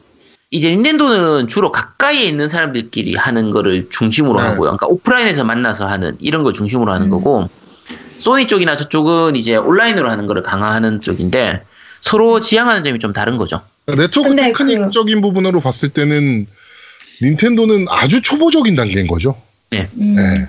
이제 0.49 0.69
닌텐도는 0.69 1.47
주로 1.47 1.71
가까이에 1.71 2.23
있는 2.23 2.49
사람들끼리 2.49 3.13
하는 3.13 3.51
거를 3.51 3.89
중심으로 3.91 4.37
네. 4.37 4.41
하고요. 4.41 4.75
그러니까 4.75 4.87
오프라인에서 4.87 5.43
만나서 5.43 5.85
하는 5.85 6.15
이런 6.19 6.41
걸 6.41 6.53
중심으로 6.53 6.91
하는 6.91 7.07
음. 7.07 7.11
거고, 7.11 7.47
소니 8.17 8.47
쪽이나 8.47 8.75
저쪽은 8.75 9.35
이제 9.35 9.55
온라인으로 9.55 10.09
하는 10.09 10.25
거를 10.25 10.41
강화하는 10.41 11.01
쪽인데, 11.01 11.61
서로 12.03 12.41
지향하는 12.41 12.83
점이 12.83 12.99
좀 12.99 13.13
다른 13.13 13.37
거죠. 13.37 13.61
네트워크 13.85 14.29
근데 14.29 14.47
테크닉적인 14.47 15.21
부분으로 15.21 15.61
봤을 15.61 15.89
때는 15.89 16.45
닌텐도는 17.21 17.85
아주 17.89 18.21
초보적인 18.21 18.75
단계인 18.75 19.07
거죠. 19.07 19.41
음, 19.71 19.87
네. 19.93 20.47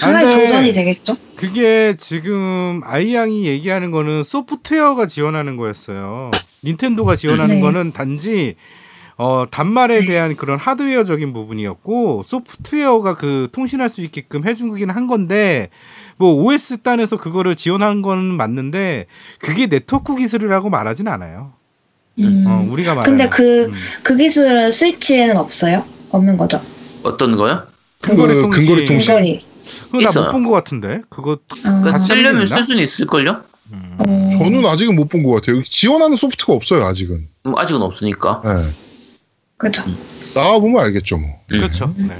하나의 0.00 0.26
아, 0.26 0.38
도전이 0.38 0.72
되겠죠? 0.72 1.16
그게 1.36 1.94
지금 1.96 2.80
아이양이 2.84 3.46
얘기하는 3.46 3.92
거는 3.92 4.24
소프트웨어가 4.24 5.06
지원하는 5.06 5.56
거였어요. 5.56 6.32
닌텐도가 6.64 7.14
지원하는 7.14 7.56
네. 7.56 7.60
거는 7.60 7.92
단지 7.92 8.56
어, 9.16 9.46
단말에 9.48 10.04
대한 10.06 10.34
그런 10.34 10.58
하드웨어적인 10.58 11.32
부분이었고 11.32 12.24
소프트웨어가 12.26 13.14
그 13.14 13.48
통신할 13.52 13.88
수 13.88 14.02
있게끔 14.02 14.44
해준 14.44 14.68
거긴 14.70 14.90
한 14.90 15.06
건데 15.06 15.70
뭐 16.18 16.32
OS 16.34 16.78
단에서 16.78 17.16
그거를 17.18 17.54
지원하는 17.56 18.02
건 18.02 18.24
맞는데 18.36 19.06
그게 19.38 19.66
네트워크 19.66 20.16
기술이라고 20.16 20.70
말하진 20.70 21.08
않아요. 21.08 21.52
음. 22.18 22.44
어, 22.46 22.66
우리가 22.70 22.94
말하는. 22.94 23.16
근데 23.18 23.28
그, 23.28 23.66
음. 23.66 23.72
그 24.02 24.16
기술은 24.16 24.72
스위치에는 24.72 25.36
없어요? 25.36 25.84
없는 26.10 26.36
거죠? 26.36 26.62
어떤 27.02 27.36
거요? 27.36 27.62
근거리 28.00 28.34
그 28.34 28.40
통신. 28.42 28.66
근거리 28.66 28.86
통신. 28.86 29.40
그거 29.90 30.00
나못. 30.00 30.30
본 30.32 30.44
것 30.44 30.50
같은데. 30.52 31.02
그거 31.10 31.32
어, 31.32 31.38
그러니까 31.62 31.98
쓰려면? 31.98 32.46
쓸 32.46 32.62
수는 32.64 32.82
있을걸요? 32.84 33.42
음. 33.72 33.96
어, 33.98 34.30
저는 34.38 34.64
아직은 34.64 34.94
못 34.96 35.08
본 35.08 35.22
것 35.22 35.32
같아요. 35.32 35.62
지원하는 35.62 36.16
소프트가 36.16 36.52
없어요, 36.54 36.84
아직은. 36.84 37.28
뭐 37.44 37.60
아직은 37.60 37.82
없으니까. 37.82 38.40
네. 38.44 38.50
그죠. 39.58 39.82
나와 40.34 40.58
보면 40.58 40.82
알겠죠, 40.84 41.18
뭐. 41.18 41.28
그렇죠. 41.48 41.92
음. 41.98 42.08
네. 42.08 42.16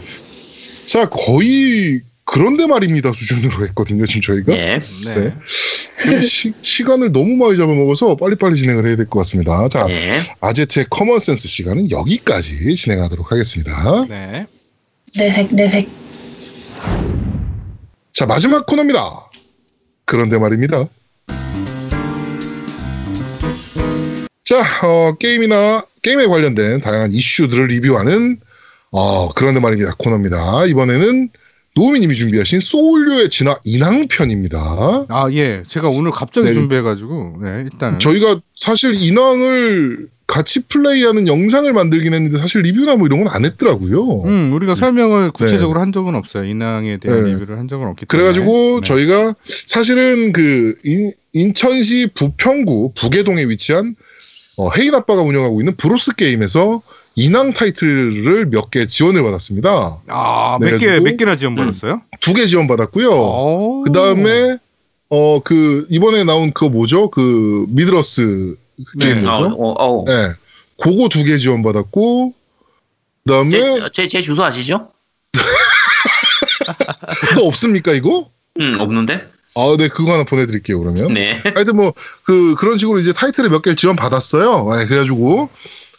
자, 0.87 1.09
거의 1.09 2.01
그런데 2.37 2.67
말입니다 2.67 3.15
수준으로 3.15 3.65
했거든요, 3.69 4.05
지금 4.05 4.21
저희가. 4.21 4.53
네. 4.53 4.79
네. 5.07 5.33
네. 6.05 6.27
시, 6.27 6.53
시간을 6.61 7.11
너무 7.11 7.35
많이 7.37 7.57
잡아먹어서 7.57 8.17
빨리빨리 8.17 8.57
진행을 8.57 8.87
해야 8.87 8.95
될 8.97 9.07
것 9.09 9.21
같습니다. 9.21 9.67
자, 9.71 9.85
네. 9.85 10.11
아제트의 10.43 10.85
커먼센스 10.91 11.49
시간은 11.49 11.91
여기까지 11.91 12.75
진행하도록 12.75 13.33
하겠습니다. 13.33 14.05
네. 14.11 14.47
내색, 15.17 15.55
내색. 15.55 15.89
자, 18.13 18.27
마지막 18.27 18.67
코너입니다. 18.67 19.31
그런데 20.05 20.37
말입니다. 20.37 20.85
자, 24.45 24.63
어, 24.87 25.15
게임이나 25.19 25.87
게임에 26.03 26.27
관련된 26.27 26.83
다양한 26.83 27.13
이슈들을 27.13 27.69
리뷰하는 27.69 28.41
어, 28.91 29.33
그런데 29.33 29.59
말입니다. 29.59 29.95
코너입니다. 29.99 30.67
이번에는 30.67 31.31
노우미님이 31.77 32.15
준비하신 32.15 32.61
소울류의 32.61 33.29
진화 33.29 33.55
인왕편입니다. 33.65 34.59
아, 35.09 35.29
예. 35.33 35.63
제가 35.69 35.89
오늘 35.89 36.11
갑자기 36.11 36.49
네. 36.49 36.55
준비해가지고, 36.55 37.37
네, 37.43 37.61
일단은. 37.71 37.99
저희가 37.99 38.41
사실 38.57 38.95
인왕을 38.95 40.09
같이 40.27 40.67
플레이하는 40.67 41.29
영상을 41.29 41.71
만들긴 41.73 42.13
했는데 42.15 42.39
사실 42.39 42.63
리뷰나 42.63 42.97
뭐 42.97 43.07
이런 43.07 43.23
건 43.23 43.33
안 43.33 43.45
했더라고요. 43.45 44.23
음, 44.25 44.53
우리가 44.55 44.75
설명을 44.75 45.31
구체적으로 45.31 45.79
한 45.79 45.93
적은 45.93 46.15
없어요. 46.17 46.45
인왕에 46.45 46.97
대한 46.99 47.25
네. 47.25 47.33
리뷰를 47.35 47.59
한 47.59 47.69
적은 47.69 47.87
없기 47.89 48.07
때문에. 48.07 48.33
그래가지고 48.33 48.81
네. 48.81 48.87
저희가 48.87 49.35
사실은 49.67 50.33
그 50.33 50.75
인, 50.85 51.13
인천시 51.33 52.09
부평구 52.15 52.93
부개동에 52.97 53.45
위치한 53.45 53.95
어, 54.57 54.71
혜인 54.71 54.95
아빠가 54.95 55.21
운영하고 55.23 55.61
있는 55.61 55.77
브로스 55.77 56.17
게임에서 56.17 56.81
인왕 57.17 57.55
타이틀을 57.55 58.47
몇 58.47 58.71
개 58.71 58.87
지원을 58.87 59.23
받았습니다. 59.23 60.01
아, 60.09 60.59
몇 60.61 60.77
개, 60.79 60.99
몇 61.01 61.17
개나 61.17 61.37
지원받았어요? 61.37 62.03
두개 62.21 62.47
지원 62.47 62.67
받았고요. 62.67 63.11
오. 63.11 63.81
그 63.81 63.93
다음에 63.93 64.59
어 65.09 65.41
그 65.41 65.87
이번에 65.89 66.25
나온 66.25 66.53
그거 66.53 66.69
뭐죠? 66.69 67.09
그 67.11 67.65
미드러스 67.69 68.57
네. 68.97 69.15
게임 69.15 69.27
어, 69.27 69.31
뭐죠? 69.41 69.55
어, 69.57 69.71
어. 70.01 70.05
네. 70.05 70.13
그거 70.79 71.09
두 71.09 71.25
개 71.25 71.39
지원 71.39 71.63
받았고 71.63 72.35
그 73.27 73.33
다음에 73.33 73.51
제, 73.51 73.81
제, 73.93 74.09
제 74.09 74.21
주소 74.21 74.45
아시죠? 74.45 74.89
또 77.39 77.47
없습니까 77.47 77.93
이거? 77.93 78.29
음, 78.61 78.77
없는데? 78.81 79.27
아, 79.55 79.75
네 79.79 79.89
그거 79.89 80.13
하나 80.13 80.25
보내드릴게요 80.25 80.79
그러면. 80.81 81.15
네. 81.15 81.41
하여튼 81.55 81.77
뭐 81.77 81.93
그 82.25 82.55
그런 82.59 82.77
식으로 82.77 82.99
이제 82.99 83.13
타이틀을 83.13 83.49
몇 83.51 83.63
개를 83.63 83.77
지원 83.77 83.95
받았어요. 83.97 84.69
네, 84.77 84.87
그래가지고 84.87 85.49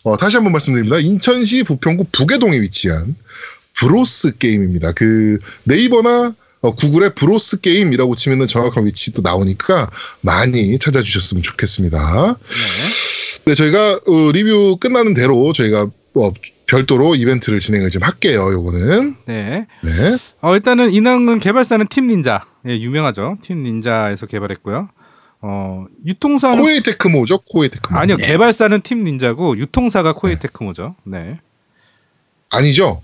어, 0.03 0.17
다시 0.17 0.37
한번 0.37 0.53
말씀드립니다. 0.53 0.99
인천시 0.99 1.63
부평구 1.63 2.05
부개동에 2.11 2.61
위치한 2.61 3.15
브로스 3.75 4.37
게임입니다. 4.37 4.93
그 4.93 5.39
네이버나 5.63 6.33
어, 6.61 6.75
구글에 6.75 7.09
브로스 7.09 7.61
게임이라고 7.61 8.15
치면은 8.15 8.47
정확한 8.47 8.85
위치 8.85 9.13
도 9.13 9.21
나오니까 9.21 9.89
많이 10.21 10.77
찾아주셨으면 10.79 11.43
좋겠습니다. 11.43 12.37
네. 12.39 13.43
네, 13.45 13.53
저희가 13.55 13.93
어, 14.07 14.31
리뷰 14.33 14.77
끝나는 14.79 15.13
대로 15.13 15.53
저희가 15.53 15.87
어, 16.15 16.33
별도로 16.65 17.15
이벤트를 17.15 17.59
진행을 17.59 17.91
좀 17.91 18.03
할게요. 18.03 18.51
요거는 18.51 19.15
네. 19.25 19.67
네. 19.83 20.17
어, 20.41 20.55
일단은 20.55 20.91
인왕은 20.91 21.39
개발사는 21.39 21.87
팀 21.89 22.07
닌자. 22.07 22.43
예, 22.67 22.77
유명하죠. 22.79 23.37
팀 23.41 23.63
닌자에서 23.63 24.25
개발했고요. 24.25 24.89
어, 25.49 25.85
유통사는 26.05 26.61
코에이 26.61 26.81
테크모죠. 26.83 27.37
코에이 27.37 27.69
테크모. 27.69 27.97
아니요. 27.97 28.17
네. 28.17 28.27
개발사는 28.27 28.81
팀 28.81 29.05
닌자고 29.05 29.57
유통사가 29.57 30.11
코에이 30.11 30.37
테크모죠. 30.39 30.95
네. 31.05 31.39
아니죠. 32.49 33.01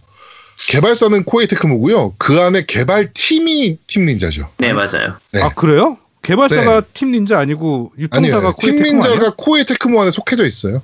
개발사는 0.67 1.23
코에이 1.23 1.47
테크모고요. 1.47 2.15
그 2.17 2.41
안에 2.41 2.65
개발팀이 2.65 3.77
팀 3.87 4.05
닌자죠. 4.05 4.49
네, 4.57 4.73
맞아요. 4.73 5.15
네. 5.31 5.41
아, 5.41 5.49
그래요? 5.49 5.97
개발사가 6.21 6.81
팀 6.93 7.11
닌자 7.11 7.39
아니고 7.39 7.93
유통사가 7.97 8.37
아니요. 8.37 8.53
코에이 8.53 8.71
팀 8.75 8.83
테크모? 8.83 8.93
닌자가 8.93 9.33
코에이 9.37 9.65
테크모 9.65 10.01
안에 10.01 10.11
속해져 10.11 10.45
있어요. 10.45 10.81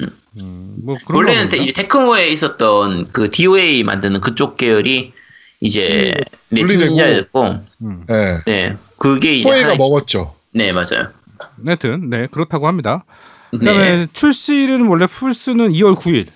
음, 0.00 0.76
뭐 0.82 0.96
그런 1.06 1.26
원래는? 1.26 1.50
테, 1.50 1.58
이제 1.58 1.72
테크모에 1.74 2.30
있었던 2.30 3.08
그 3.12 3.30
DOA 3.30 3.82
만드는 3.82 4.22
그쪽 4.22 4.56
계열이 4.56 5.12
이제 5.60 6.14
네, 6.48 6.62
분리되고. 6.62 7.60
음. 7.82 8.04
네. 8.08 8.38
네, 8.46 8.76
그게 8.96 9.34
이제 9.34 9.48
코에이가 9.48 9.68
하나, 9.68 9.76
먹었죠. 9.76 10.34
네, 10.52 10.72
맞아요. 10.72 11.08
하여튼 11.64 12.08
네 12.10 12.26
그렇다고 12.30 12.68
합니다. 12.68 13.04
그다음에 13.50 13.96
네, 13.96 14.06
출시일은 14.12 14.86
원래 14.86 15.06
플스는 15.06 15.72
2월 15.72 15.94
9일. 15.96 16.28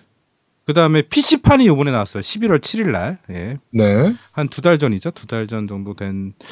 그다음에 0.67 1.03
PC판이 1.03 1.67
요번에 1.69 1.93
나왔어요. 1.93 2.21
11월 2.23 2.59
7일 2.61 2.91
날. 2.91 3.19
예. 3.31 3.57
네. 3.73 4.15
한 4.33 4.49
두 4.49 4.61
달 4.63 4.79
전이죠. 4.79 5.13
두 5.13 5.27
달 5.29 5.47
전 5.47 5.69
정도 5.69 5.95
된 5.95 6.35
오, 6.41 6.45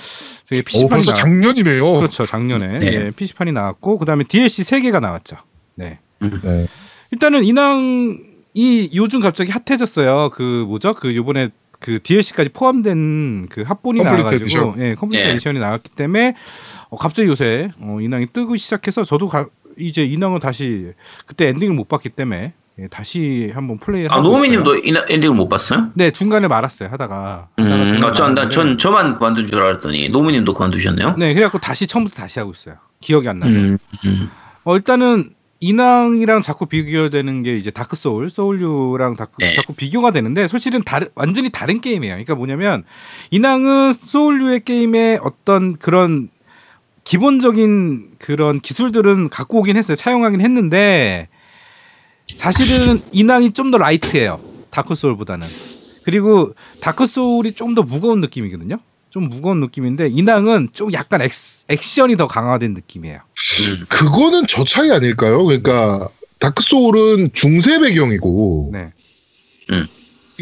PC판이 0.46 0.88
벌써 0.88 1.10
나 1.10 1.14
작년이네요. 1.16 1.92
그렇죠. 1.94 2.24
작년에 2.24 2.78
네. 2.78 2.86
예, 2.86 3.10
PC판이 3.10 3.50
나왔고 3.52 3.98
그다음에 3.98 4.22
DLC 4.24 4.62
3개가 4.62 5.00
나왔죠. 5.00 5.36
네. 5.74 5.98
네. 6.20 6.66
일단은 7.10 7.42
인왕이 7.44 8.90
요즘 8.94 9.20
갑자기 9.20 9.50
핫해졌어요. 9.50 10.30
그 10.32 10.64
뭐죠? 10.66 10.94
그 10.94 11.14
요번에 11.16 11.50
그 11.84 12.02
DLC까지 12.02 12.48
포함된 12.48 13.46
그 13.50 13.60
합본이 13.60 14.02
나와가지고. 14.02 14.76
예, 14.78 14.94
Complete 14.94 15.26
네. 15.26 15.32
Edition이 15.34 15.58
나왔기 15.58 15.90
때문에 15.90 16.34
어, 16.88 16.96
갑자기 16.96 17.28
요새 17.28 17.72
어, 17.78 17.98
인왕이 18.00 18.28
뜨고 18.32 18.56
시작해서 18.56 19.04
저도 19.04 19.28
가, 19.28 19.48
이제 19.78 20.02
인왕을 20.02 20.40
다시 20.40 20.94
그때 21.26 21.48
엔딩을 21.48 21.74
못 21.74 21.86
봤기 21.86 22.08
때문에 22.08 22.54
예, 22.78 22.86
다시 22.88 23.52
한번 23.54 23.76
플레이를 23.76 24.10
아. 24.10 24.20
노우미님도 24.20 24.76
이- 24.78 24.94
엔딩을 25.10 25.36
못 25.36 25.46
봤어요? 25.50 25.90
네 25.92 26.10
중간에 26.10 26.48
말았어요 26.48 26.88
하다가 26.88 27.48
음, 27.58 27.86
중간에 27.86 28.06
어, 28.06 28.12
전, 28.14 28.34
나, 28.34 28.44
말았는데 28.46 28.48
전, 28.48 28.78
저만 28.78 29.18
그만둔 29.18 29.44
줄 29.44 29.60
알았더니, 29.60 30.08
노무님도 30.08 30.54
그만두셨네요? 30.54 31.16
네 31.18 31.34
그래갖고 31.34 31.58
다시 31.58 31.86
처음부터 31.86 32.16
다시 32.16 32.38
하고 32.38 32.52
있어요 32.52 32.76
기억이 33.02 33.28
안 33.28 33.40
나죠 33.40 33.52
음, 33.58 33.78
음. 34.06 34.30
어, 34.64 34.74
일단은 34.74 35.28
인왕이랑 35.64 36.42
자꾸 36.42 36.66
비교되는 36.66 37.42
게 37.42 37.56
이제 37.56 37.70
다크 37.70 37.96
소울, 37.96 38.28
소울류랑 38.28 39.16
다크, 39.16 39.36
네. 39.38 39.52
자꾸 39.54 39.72
비교가 39.74 40.10
되는데 40.10 40.46
사실은 40.46 40.82
다른 40.84 41.08
완전히 41.14 41.50
다른 41.50 41.80
게임이에요. 41.80 42.14
그러니까 42.14 42.34
뭐냐면 42.34 42.84
인왕은 43.30 43.94
소울류의 43.94 44.60
게임의 44.64 45.20
어떤 45.22 45.76
그런 45.78 46.28
기본적인 47.04 48.16
그런 48.18 48.60
기술들은 48.60 49.28
갖고 49.30 49.58
오긴 49.60 49.76
했어요. 49.76 49.96
차용하긴 49.96 50.40
했는데 50.40 51.28
사실은 52.34 53.00
인왕이 53.12 53.50
좀 53.52 53.70
더 53.70 53.78
light해요. 53.78 54.40
다크 54.70 54.94
소울보다는. 54.94 55.46
그리고 56.04 56.54
다크 56.80 57.06
소울이 57.06 57.52
좀 57.52 57.74
더 57.74 57.82
무거운 57.82 58.20
느낌이거든요. 58.20 58.78
좀 59.14 59.28
무거운 59.28 59.60
느낌인데 59.60 60.08
인왕은 60.08 60.70
좀 60.72 60.92
약간 60.92 61.22
액, 61.22 61.30
액션이 61.68 62.16
더 62.16 62.26
강화된 62.26 62.74
느낌이에요. 62.74 63.20
음. 63.20 63.84
그거는 63.88 64.42
저 64.48 64.64
차이 64.64 64.90
아닐까요? 64.90 65.44
그러니까 65.44 66.08
다크 66.40 66.64
소울은 66.64 67.30
중세 67.32 67.78
배경이고 67.78 68.70
네. 68.72 68.92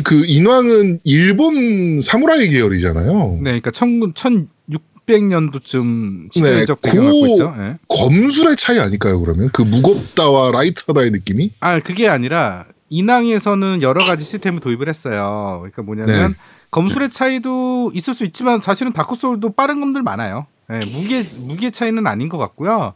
그 0.02 0.24
인왕은 0.26 1.00
일본 1.04 2.00
사무라이 2.00 2.48
계열이잖아요. 2.48 3.40
네, 3.42 3.60
그러니까 3.60 3.72
1 3.74 4.14
1600년도쯤 4.14 6.22
네, 6.22 6.28
시대적 6.32 6.80
배경 6.80 7.04
갖고 7.04 7.20
고- 7.20 7.26
있죠. 7.26 7.54
예. 7.58 7.76
검술의 7.88 8.56
차이 8.56 8.78
아닐까요? 8.78 9.20
그러면 9.20 9.50
그 9.52 9.60
무겁다와 9.60 10.50
light하다의 10.50 11.10
느낌이? 11.10 11.50
아, 11.60 11.78
그게 11.78 12.08
아니라 12.08 12.64
인왕에서는 12.88 13.82
여러 13.82 14.06
가지 14.06 14.24
시스템을 14.24 14.60
도입을 14.60 14.88
했어요. 14.88 15.58
그러니까 15.60 15.82
뭐냐면 15.82 16.30
네. 16.32 16.36
검술의 16.72 17.10
차이도 17.10 17.92
있을 17.94 18.14
수 18.14 18.24
있지만 18.24 18.60
사실은 18.60 18.92
다크 18.92 19.14
소울도 19.14 19.50
빠른 19.50 19.78
검들 19.80 20.02
많아요. 20.02 20.46
예, 20.70 20.84
무게 20.86 21.22
무게 21.36 21.70
차이는 21.70 22.06
아닌 22.06 22.28
것 22.28 22.38
같고요. 22.38 22.94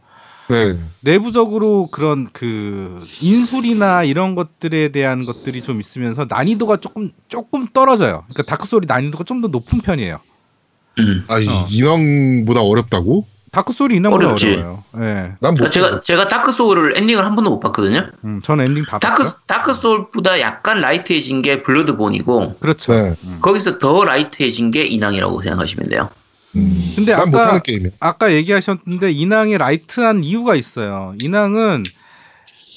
네. 0.49 0.79
내부적으로 1.01 1.87
그런 1.91 2.29
그 2.33 2.99
인술이나 3.21 4.03
이런 4.03 4.33
것들에 4.35 4.89
대한 4.89 5.23
것들이 5.25 5.61
좀 5.61 5.79
있으면서 5.79 6.25
난이도가 6.27 6.77
조금 6.77 7.11
조금 7.27 7.67
떨어져요. 7.71 8.23
그러니까 8.29 8.43
다크 8.43 8.65
소울이 8.65 8.87
난이도가 8.87 9.23
좀 9.23 9.41
더 9.41 9.47
높은 9.47 9.79
편이에요. 9.79 10.17
음. 10.99 11.23
아, 11.27 11.37
이 11.37 11.47
어. 11.47 11.67
인왕보다 11.69 12.61
어렵다고? 12.61 13.27
다크 13.57 13.73
소울이 13.73 13.99
어렵지. 14.05 14.49
어려워요. 14.49 14.83
예. 14.97 15.33
난 15.39 15.55
못. 15.55 15.57
그러니까 15.57 15.69
제가, 15.71 16.01
제가 16.01 16.27
다크 16.27 16.51
소울을 16.51 16.95
엔딩을 16.95 17.25
한 17.25 17.33
번도 17.33 17.49
못 17.49 17.59
봤거든요? 17.59 18.07
음, 18.23 18.39
전 18.43 18.61
엔딩 18.61 18.85
다 18.85 18.99
다크, 18.99 19.23
봤죠. 19.23 19.35
다크 19.47 19.73
소울보다 19.73 20.39
약간 20.41 20.79
light해진 20.79 21.41
게 21.41 21.63
블러드본이고, 21.63 22.59
그렇죠. 22.59 22.93
네. 22.93 23.15
음. 23.23 23.39
거기서 23.41 23.79
더 23.79 24.05
light해진 24.05 24.69
게 24.69 24.85
인왕이라고 24.85 25.41
생각하시면 25.41 25.89
돼요. 25.89 26.07
음. 26.55 26.93
근데 26.95 27.13
난 27.13 27.33
아까-. 27.35 27.59
아까 27.99 28.31
얘기하셨는데 28.31 29.11
인왕이 29.11 29.57
light한 29.57 30.23
이유가 30.23 30.53
있어요. 30.53 31.15
인왕은 31.19 31.83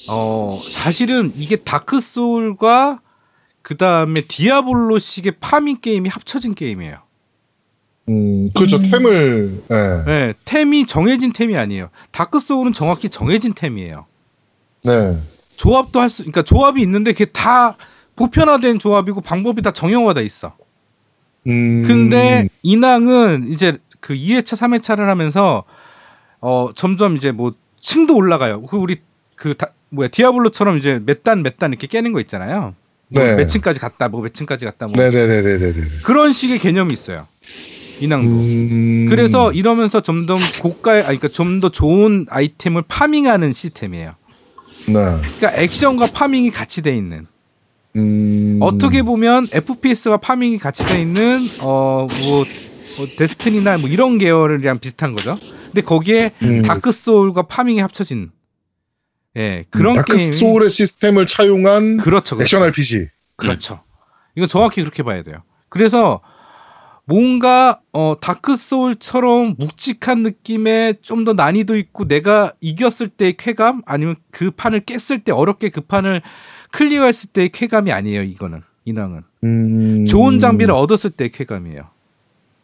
어 0.09 0.59
사실은 0.67 1.31
이게 1.37 1.57
다크 1.57 2.01
소울과 2.01 3.01
그 3.61 3.77
다음에 3.77 4.21
디아블로식의 4.21 5.33
farming 5.39 5.79
게임이 5.79 6.09
합쳐진 6.09 6.55
게임이에요. 6.55 6.97
음, 8.11 8.49
그렇죠. 8.53 8.77
음. 8.77 8.83
템을, 8.83 9.63
예. 9.71 10.03
네, 10.05 10.33
템이 10.45 10.85
정해진 10.85 11.31
템이 11.33 11.55
아니에요. 11.57 11.89
다크 12.11 12.39
소울은 12.39 12.73
정확히 12.73 13.09
정해진 13.09 13.53
템이에요. 13.53 14.05
네. 14.83 15.17
조합도 15.55 15.99
할 15.99 16.09
수, 16.09 16.23
그러니까 16.23 16.41
조합이 16.41 16.81
있는데 16.81 17.13
그게 17.13 17.25
다 17.25 17.77
보편화된 18.15 18.79
조합이고 18.79 19.21
방법이 19.21 19.61
다 19.61 19.71
정형화돼 19.71 20.23
있어. 20.25 20.55
음. 21.47 21.83
근데 21.87 22.49
인왕은 22.63 23.49
이제 23.51 23.77
그 23.99 24.13
2회차, 24.13 24.57
3회차를 24.57 25.05
하면서 25.05 25.63
어 26.39 26.69
점점 26.75 27.15
이제 27.15 27.31
뭐 27.31 27.53
층도 27.79 28.15
올라가요. 28.15 28.63
그 28.63 28.77
우리 28.77 28.97
그 29.35 29.55
다, 29.55 29.67
뭐야 29.89 30.07
디아블로처럼 30.09 30.77
이제 30.77 30.99
몇 31.05 31.23
단 31.23 31.43
몇단 31.43 31.71
이렇게 31.71 31.87
깨는 31.87 32.11
거 32.13 32.19
있잖아요. 32.21 32.75
뭐 33.09 33.23
네. 33.23 33.35
몇 33.35 33.47
층까지 33.47 33.79
갔다, 33.79 34.07
뭐 34.07 34.21
몇 34.21 34.33
층까지 34.33 34.65
갔다, 34.65 34.87
뭐 34.87 34.95
네네네네네네. 34.95 35.73
그런 36.03 36.31
식의 36.33 36.59
개념이 36.59 36.93
있어요. 36.93 37.27
인왕도. 38.01 38.29
음. 38.29 39.05
그래서 39.09 39.51
이러면서 39.51 40.01
좀더 40.01 40.37
고가의, 40.61 41.03
아니, 41.03 41.17
그러니까 41.17 41.27
좀 41.29 41.61
더 41.61 41.69
좋은 41.69 42.25
아이템을 42.29 42.83
파밍하는 42.87 43.53
시스템이에요. 43.53 44.15
네. 44.87 44.93
그러니까 44.93 45.53
액션과 45.55 46.07
파밍이 46.07 46.49
같이 46.49 46.81
돼 46.81 46.95
있는. 46.95 47.27
음. 47.97 48.57
어떻게 48.61 49.03
보면 49.03 49.47
FPS와 49.51 50.17
farming이 50.17 50.57
같이 50.57 50.83
돼 50.85 51.01
있는 51.01 51.49
어뭐 51.59 52.07
뭐 52.07 53.07
데스티니나 53.17 53.77
뭐 53.77 53.89
이런 53.89 54.17
계열이랑 54.17 54.79
비슷한 54.79 55.13
거죠. 55.13 55.37
근데 55.65 55.81
거기에 55.81 56.31
음. 56.41 56.61
다크 56.61 56.91
소울과 56.91 57.43
farming이 57.43 57.79
합쳐진 57.79 58.31
예 59.37 59.63
그런 59.69 59.95
다크 59.95 60.15
게임 60.15 60.31
소울의 60.31 60.69
시스템을 60.69 61.27
차용한 61.27 61.97
그렇죠, 61.97 62.37
그렇죠. 62.37 62.57
액션 62.57 62.67
RPG. 62.67 63.07
그렇죠. 63.35 63.81
이건 64.35 64.47
정확히 64.47 64.81
그렇게 64.81 65.03
봐야 65.03 65.21
돼요. 65.21 65.43
그래서 65.69 66.21
뭔가 67.11 67.81
어 67.91 68.15
다크 68.21 68.55
소울처럼 68.55 69.55
묵직한 69.57 70.23
느낌의 70.23 70.99
좀더 71.01 71.33
난이도 71.33 71.75
있고 71.75 72.07
내가 72.07 72.53
이겼을 72.61 73.09
때의 73.09 73.35
쾌감 73.35 73.81
아니면 73.85 74.15
그 74.31 74.49
판을 74.49 74.85
깼을 74.85 75.25
때 75.25 75.33
어렵게 75.33 75.69
그 75.69 75.81
판을 75.81 76.21
클리어했을 76.71 77.31
때의 77.33 77.49
쾌감이 77.49 77.91
아니에요. 77.91 78.23
이거는 78.23 78.61
인왕은 78.85 79.23
음. 79.43 80.05
좋은 80.05 80.39
장비를 80.39 80.73
얻었을 80.73 81.09
때의 81.09 81.31
쾌감이에요. 81.31 81.89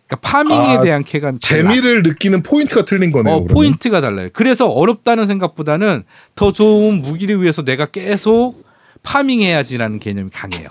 그러니까 0.07 0.15
farming에 0.21 0.77
아, 0.77 0.81
대한 0.81 1.03
달라. 1.03 1.37
재미를 1.41 2.01
느끼는 2.03 2.41
포인트가 2.41 2.85
틀린 2.85 3.11
거네요. 3.11 3.35
어. 3.35 3.43
포인트가 3.43 3.99
달라요. 3.99 4.29
그래서 4.31 4.69
어렵다는 4.69 5.27
생각보다는 5.27 6.03
더 6.35 6.53
좋은 6.53 7.01
무기를 7.01 7.41
위해서 7.41 7.65
내가 7.65 7.85
계속 7.85 8.55
farming해야지라는 9.03 9.99
개념이 9.99 10.29
강해요. 10.29 10.69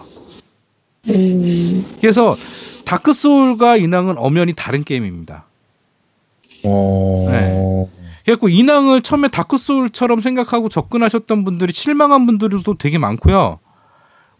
음, 1.10 1.84
그래서 2.00 2.34
다크 2.86 3.12
소울과 3.12 3.76
인왕은 3.76 4.14
엄연히 4.16 4.54
다른 4.54 4.84
게임입니다. 4.84 5.44
어. 6.64 7.26
네. 7.30 7.88
그래갖고 8.24 8.48
인왕을 8.48 9.02
처음에 9.02 9.28
다크 9.28 9.58
소울처럼 9.58 10.20
생각하고 10.20 10.68
접근하셨던 10.68 11.44
분들이 11.44 11.72
실망한 11.72 12.26
분들도 12.26 12.74
되게 12.78 12.98
많고요. 12.98 13.58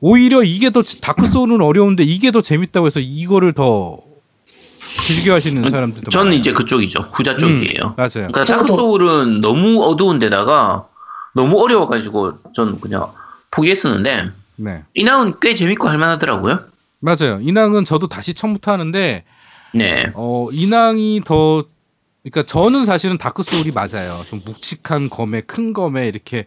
오히려 0.01 0.43
이게 0.43 0.71
더 0.71 0.83
다크 0.83 1.27
소울은 1.27 1.61
어려운데 1.61 2.03
이게 2.05 2.31
더 2.31 2.41
재밌다고 2.41 2.87
해서 2.87 3.01
이거를 3.01 3.53
더 3.53 3.99
즐겨하시는 5.03 5.69
사람들도 5.69 6.11
저는 6.11 6.27
많아요. 6.27 6.39
이제 6.39 6.53
그쪽이죠. 6.53 7.11
후자 7.13 7.33
음, 7.33 7.39
쪽이에요. 7.39 7.95
맞아요. 7.97 8.09
그러니까 8.29 8.45
저도. 8.45 8.59
다크 8.63 8.69
소울은 8.69 9.41
너무 9.41 9.83
어두운 9.85 10.19
데다가 10.19 10.87
너무 11.35 11.61
어려워가지고 11.61 12.53
저는 12.55 12.81
그냥 12.81 13.07
포기했었는데 13.51 14.31
네, 14.57 14.85
인왕은 14.95 15.35
꽤 15.41 15.55
재밌고 15.55 15.89
할만하더라고요. 15.89 16.61
맞아요. 17.07 17.39
인왕은 17.41 17.85
저도 17.85 18.09
다시 18.09 18.35
처음부터 18.35 18.73
하는데 18.73 19.23
네. 19.73 20.11
어 20.15 20.49
인왕이 20.51 21.23
더 21.25 21.65
그러니까 22.25 22.43
저는 22.43 22.85
사실은 22.85 23.17
다크 23.17 23.45
소울이 23.45 23.71
맞아요. 23.71 24.25
좀 24.27 24.41
묵직한 24.45 25.09
검에 25.09 25.43
큰 25.43 25.73
검에 25.73 26.09
이렇게 26.09 26.47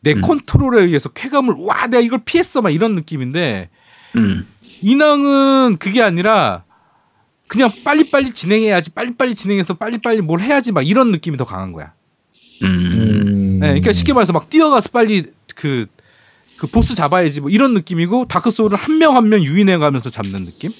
내 0.00 0.12
음. 0.12 0.20
컨트롤에 0.20 0.82
의해서 0.82 1.08
쾌감을 1.08 1.54
와 1.60 1.86
내가 1.86 2.02
이걸 2.02 2.20
피했어 2.22 2.60
막 2.60 2.68
이런 2.68 2.94
느낌인데 2.96 3.70
음. 4.16 4.46
인왕은 4.82 5.78
그게 5.78 6.02
아니라 6.02 6.64
그냥 7.46 7.70
빨리빨리 7.82 8.34
진행해야지 8.34 8.90
빨리빨리 8.90 9.34
진행해서 9.34 9.72
빨리빨리 9.74 10.20
뭘 10.20 10.40
해야지 10.40 10.70
막 10.70 10.86
이런 10.86 11.10
느낌이 11.12 11.38
더 11.38 11.44
강한 11.44 11.72
거야. 11.72 11.94
음. 12.62 12.66
음. 12.66 13.58
네, 13.60 13.68
그러니까 13.68 13.94
쉽게 13.94 14.12
말해서 14.12 14.34
막 14.34 14.50
뛰어가서 14.50 14.90
빨리 14.90 15.24
그, 15.54 15.86
그 16.58 16.66
보스 16.66 16.94
잡아야지 16.94 17.40
뭐 17.40 17.50
이런 17.50 17.74
느낌이고 17.74 18.26
다크 18.26 18.50
소울은 18.50 18.76
한명 18.76 19.16
한 19.16 19.28
명 19.28 19.42
유인해 19.42 19.76
가면서 19.78 20.10
잡는 20.10 20.44
느낌? 20.46 20.72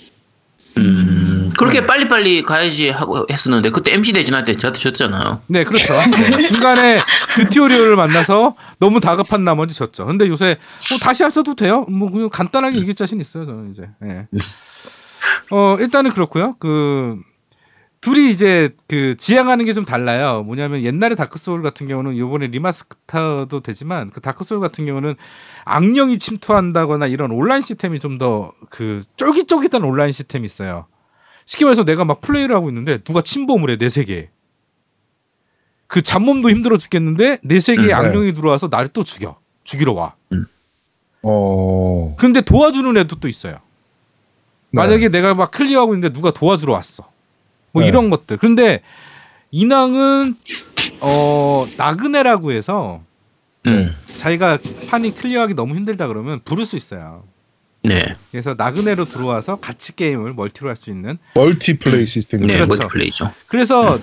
음. 0.77 1.51
그렇게 1.59 1.81
네. 1.81 1.87
빨리빨리 1.87 2.43
가야지 2.43 2.89
하고 2.89 3.27
했었는데 3.31 3.71
그때 3.71 3.93
MC 3.95 4.13
대전할 4.13 4.45
때 4.45 4.57
저한테 4.57 4.79
졌잖아요. 4.81 5.43
네, 5.49 5.65
그렇죠. 5.65 5.93
네, 6.13 6.43
중간에 6.47 7.01
듀티오리오를 7.37 7.97
만나서 7.97 8.55
너무 8.79 9.01
다급한 9.01 9.45
나머지 9.45 9.75
졌죠. 9.75 10.07
근데 10.07 10.29
요새 10.29 10.57
뭐 10.91 10.99
다시 10.99 11.25
하셔도 11.25 11.55
돼요. 11.57 11.85
뭐 11.89 12.11
그냥 12.11 12.29
간단하게 12.31 12.79
이길 12.79 12.95
자신 12.95 13.21
있어요, 13.21 13.45
저는 13.45 13.71
이제. 13.71 13.89
예. 14.05 14.27
어, 15.51 15.77
일단은 15.81 16.13
그렇고요. 16.13 16.55
그 16.61 17.17
둘이 18.09 18.31
이제 18.31 18.71
그 18.89 19.17
지향하는 19.17 19.65
게 19.65 19.73
좀 19.75 19.85
달라요. 19.85 20.43
뭐냐면 20.45 20.83
옛날에 20.83 21.15
다크 21.15 21.39
소울 21.39 21.63
같은 21.63 21.89
경우는 21.89 22.17
요번에 22.17 22.47
remaster도 22.49 23.61
되지만 23.61 24.11
그 24.11 24.21
다크 24.21 24.45
소울 24.45 24.61
같은 24.61 24.87
경우는 24.87 25.15
악령이 25.65 26.19
침투한다거나 26.19 27.07
이런 27.07 27.31
온라인 27.31 27.61
시스템이 27.63 27.99
좀 28.01 28.19
더 28.19 28.53
그 28.71 29.03
쫄깃쫄깃한 29.17 29.83
온라인 29.85 30.13
시스템이 30.13 30.47
있어요. 30.47 30.87
쉽게 31.47 31.65
말해서 31.65 31.85
내가 31.85 32.05
막 32.05 32.21
플레이를 32.21 32.55
하고 32.57 32.69
있는데 32.71 32.99
누가 32.99 33.21
침범을 33.23 33.71
해 33.71 33.77
내 33.77 33.89
세계에. 33.89 34.31
그 35.87 36.03
잡몸도 36.03 36.51
힘들어 36.51 36.77
죽겠는데 36.77 37.39
내 37.43 37.61
세계에 37.61 37.93
음, 37.93 37.95
악령이 37.95 38.35
들어와서 38.35 38.69
나를 38.71 38.89
또 38.89 39.05
죽여. 39.05 39.39
죽이러 39.65 39.93
와. 39.93 40.15
어. 41.23 42.15
근데 42.19 42.41
도와주는 42.41 42.97
애도 42.97 43.17
또 43.21 43.29
있어요. 43.29 43.53
네. 43.53 43.61
만약에 44.73 45.09
내가 45.09 45.35
막 45.35 45.51
클리어하고 45.51 45.95
있는데 45.95 46.13
누가 46.13 46.31
도와주러 46.31 46.73
왔어. 46.75 47.11
뭐 47.73 47.83
네. 47.83 47.89
이런 47.89 48.11
것들. 48.11 48.37
근데 48.37 48.83
인왕은 49.51 50.37
어 51.01 51.67
나그네라고 51.77 52.53
해서 52.53 53.03
음. 53.67 53.95
자기가 54.17 54.59
판이 54.89 55.15
클리어하기 55.15 55.55
너무 55.55 55.75
힘들다 55.75 56.07
그러면 56.09 56.41
부를 56.45 56.67
수 56.67 56.77
있어요. 56.77 57.25
네. 57.85 58.17
그래서 58.31 58.55
나그네로 58.59 59.05
들어와서 59.05 59.57
같이 59.57 59.95
게임을 59.95 60.35
멀티로 60.35 60.69
할 60.69 60.77
수 60.77 60.91
있는. 60.91 61.19
멀티플레이 61.35 62.07
시스템. 62.07 62.47
네. 62.47 62.55
그렇죠. 62.55 62.69
멀티플레이죠. 62.69 63.33
그래서 63.47 63.99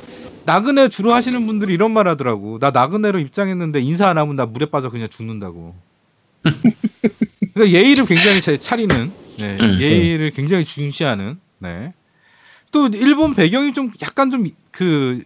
나그네 0.45 0.89
주로 0.89 1.11
하시는 1.11 1.45
분들이 1.45 1.73
이런 1.73 1.91
말 1.91 2.07
하더라고. 2.07 2.59
나 2.59 2.71
나그네로 2.71 3.19
입장했는데 3.19 3.81
인사 3.81 4.07
안 4.07 4.17
하면 4.17 4.35
나 4.35 4.45
물에 4.45 4.67
빠져 4.67 4.89
그냥 4.89 5.09
죽는다고. 5.09 5.75
그러니까 7.53 7.77
예의를 7.77 8.05
굉장히 8.05 8.41
잘 8.41 8.59
차리는, 8.59 9.11
네, 9.39 9.57
음, 9.59 9.77
예의를 9.79 10.31
굉장히 10.31 10.63
중시하는. 10.63 11.39
네. 11.59 11.93
또 12.75 12.87
일본 12.87 13.33
배경이 13.35 13.71
좀 13.73 13.91
약간 14.01 14.29
좀 14.31 14.45
그 14.71 15.23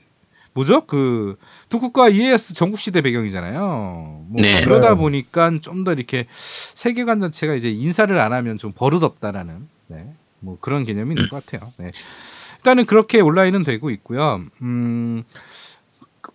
뭐죠? 0.53 0.81
그 0.85 1.37
도쿠가 1.69 2.09
이에야스 2.09 2.53
전국 2.53 2.79
시대 2.79 3.01
배경이잖아요. 3.01 4.25
뭐 4.27 4.41
네. 4.41 4.63
그러다 4.63 4.89
네. 4.91 4.95
보니까 4.95 5.51
좀 5.59 5.83
더 5.83 5.93
이렇게 5.93 6.27
세계관 6.29 7.19
자체가 7.19 7.55
이제 7.55 7.69
인사를 7.71 8.17
안 8.19 8.33
하면 8.33 8.57
좀 8.57 8.71
버릇없다라는 8.73 9.67
네. 9.87 10.13
뭐 10.39 10.57
그런 10.59 10.85
개념이 10.85 11.15
있는 11.15 11.29
것 11.29 11.43
같아요. 11.45 11.71
네. 11.77 11.91
일단은 12.57 12.85
그렇게 12.85 13.21
온라인은 13.21 13.63
되고 13.63 13.89
있고요. 13.89 14.43
음, 14.61 15.23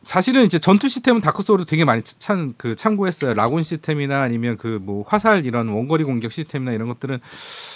사실은 0.03 0.45
이제 0.45 0.59
전투 0.59 0.89
시스템은 0.89 1.21
다크 1.21 1.43
소울을 1.43 1.67
되게 1.67 1.85
많이 1.85 2.03
참, 2.03 2.55
그 2.57 2.75
참고했어요. 2.77 3.35
lock 3.35 3.53
on 3.53 3.63
시스템이나 3.63 4.23
아니면 4.23 4.57
그 4.57 4.79
뭐 4.83 5.05
화살 5.07 5.45
이런 5.47 5.69
원거리 5.69 6.05
공격 6.05 6.33
시스템이나 6.33 6.73
이런 6.73 6.89
것들은 6.89 7.21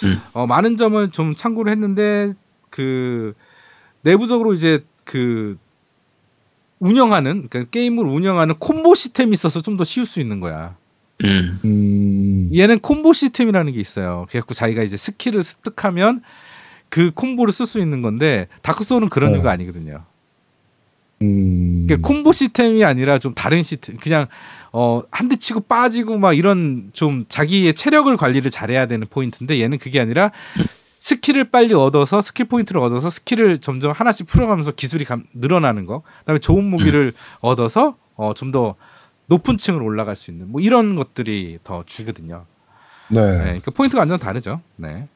음. 0.03 0.21
어, 0.33 0.47
많은 0.47 0.77
점을 0.77 1.09
좀 1.11 1.35
참고를 1.35 1.71
했는데 1.71 2.33
그 2.69 3.33
내부적으로 4.01 4.53
이제 4.53 4.83
그 5.03 5.57
운영하는 6.79 7.47
그러니까 7.49 7.69
게임을 7.71 8.05
운영하는 8.05 8.55
콤보 8.55 8.95
시스템이 8.95 9.33
있어서 9.33 9.61
좀 9.61 9.77
더 9.77 9.83
쉬울 9.83 10.05
수 10.05 10.19
있는 10.21 10.39
거야. 10.39 10.75
음. 11.25 11.59
음. 11.65 12.49
얘는 12.55 12.79
콤보 12.79 13.11
시스템이라는 13.13 13.73
게 13.73 13.79
있어요. 13.79 14.25
그래갖고 14.29 14.53
자기가 14.53 14.83
이제 14.83 14.95
스킬을 14.97 15.43
습득하면 15.43 16.21
그 16.89 17.11
콤보를 17.13 17.51
쓸 17.53 17.65
수 17.67 17.79
있는 17.79 18.01
건데 18.01 18.47
다크 18.61 18.83
소울은 18.83 19.09
그런 19.09 19.31
네. 19.31 19.37
류가 19.37 19.51
아니거든요. 19.51 20.03
음. 21.21 21.85
그러니까 21.87 22.07
콤보 22.07 22.31
시스템이 22.31 22.83
아니라 22.85 23.19
좀 23.19 23.33
다른 23.33 23.61
시스템, 23.61 23.97
그냥 23.97 24.27
어 24.71 25.01
한 25.11 25.27
대 25.27 25.35
치고 25.35 25.61
빠지고 25.61 26.17
막 26.17 26.33
이런 26.33 26.89
좀 26.93 27.25
자기의 27.27 27.73
체력을 27.73 28.15
관리를 28.15 28.49
잘해야 28.51 28.85
되는 28.85 29.05
포인트인데 29.09 29.59
얘는 29.59 29.79
그게 29.79 29.99
아니라 29.99 30.31
스킬을 30.99 31.45
빨리 31.51 31.73
얻어서 31.73 32.21
스킬 32.21 32.45
포인트를 32.47 32.81
얻어서 32.81 33.09
스킬을 33.09 33.59
점점 33.61 33.91
하나씩 33.91 34.27
풀어가면서 34.27 34.71
기술이 34.73 35.05
감- 35.05 35.23
늘어나는 35.33 35.85
거. 35.85 36.03
그다음에 36.19 36.39
좋은 36.39 36.63
무기를 36.65 37.13
얻어서 37.41 37.95
어, 38.15 38.33
좀 38.33 38.51
더 38.51 38.75
높은 39.27 39.57
층으로 39.57 39.85
올라갈 39.85 40.15
수 40.15 40.31
있는 40.31 40.51
뭐 40.51 40.59
이런 40.59 40.95
것들이 40.95 41.59
더 41.63 41.83
주거든요. 41.85 42.45
네. 43.09 43.21
네, 43.21 43.37
그러니까 43.43 43.71
포인트가 43.71 44.01
완전 44.01 44.17
다르죠. 44.19 44.61
네. 44.75 45.07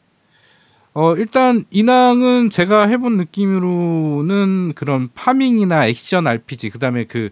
어, 0.94 1.16
일단 1.16 1.66
인왕은 1.72 2.52
제가 2.52 2.88
해본 2.88 3.18
느낌으로는 3.18 4.74
그런 4.76 5.10
farming이나 5.16 5.88
액션 5.88 6.28
RPG 6.28 6.70
그다음에 6.70 7.06
그 7.06 7.30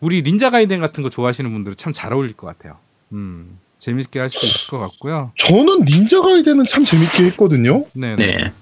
우리 0.00 0.22
닌자 0.22 0.50
가이덴 0.50 0.80
같은 0.80 1.02
거 1.02 1.10
좋아하시는 1.10 1.50
분들은 1.50 1.76
참 1.76 1.92
잘 1.92 2.12
어울릴 2.12 2.34
것 2.34 2.46
같아요. 2.46 2.76
음. 3.12 3.58
재밌게 3.80 4.20
할 4.20 4.30
수 4.30 4.46
있을 4.46 4.68
것 4.68 4.78
같고요. 4.78 5.32
저는 5.36 5.84
닌자 5.84 6.20
가이덴은 6.20 6.66
참 6.66 6.84
재밌게 6.84 7.24
했거든요. 7.24 7.86
네. 7.94 8.14
네. 8.14 8.26
네. 8.26 8.52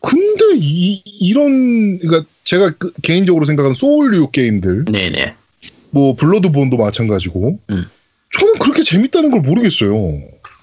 근데 0.00 0.44
이, 0.56 1.02
이런 1.04 1.98
그러니까 1.98 2.28
제가 2.44 2.70
그 2.78 2.92
개인적으로 3.02 3.44
생각하는 3.44 3.74
소울류 3.74 4.30
게임들 4.30 4.86
네네. 4.86 5.34
뭐 5.90 6.14
블러드본도 6.16 6.76
마찬가지고 6.76 7.58
음. 7.70 7.86
저는 8.38 8.58
그렇게 8.58 8.82
재밌다는 8.82 9.30
걸 9.30 9.40
모르겠어요. 9.40 9.92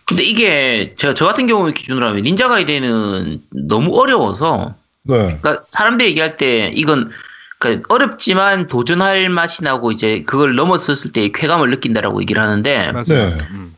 근데 0.06 0.24
이게 0.24 0.94
제가 0.98 1.14
저 1.14 1.26
같은 1.26 1.48
경우 1.48 1.72
기준으로 1.72 2.08
하면 2.08 2.24
닌자 2.24 2.48
가이드는 2.48 3.42
너무 3.68 3.96
어려워서 4.00 4.76
네. 5.04 5.16
그러니까 5.42 5.64
사람들이 5.70 6.10
얘기할 6.12 6.38
때 6.38 6.72
이건 6.76 7.10
그러니까 7.60 7.86
어렵지만 7.90 8.68
도전할 8.68 9.30
맛이 9.30 9.64
나고 9.64 9.92
이제 9.92 10.24
그걸 10.26 10.56
넘었을 10.56 11.12
때 11.12 11.30
쾌감을 11.34 11.70
느낀다라고 11.72 12.22
얘기를 12.22 12.42
하는데 12.42 12.92
맞아요. 12.92 13.04
네. 13.06 13.38
음. 13.52 13.74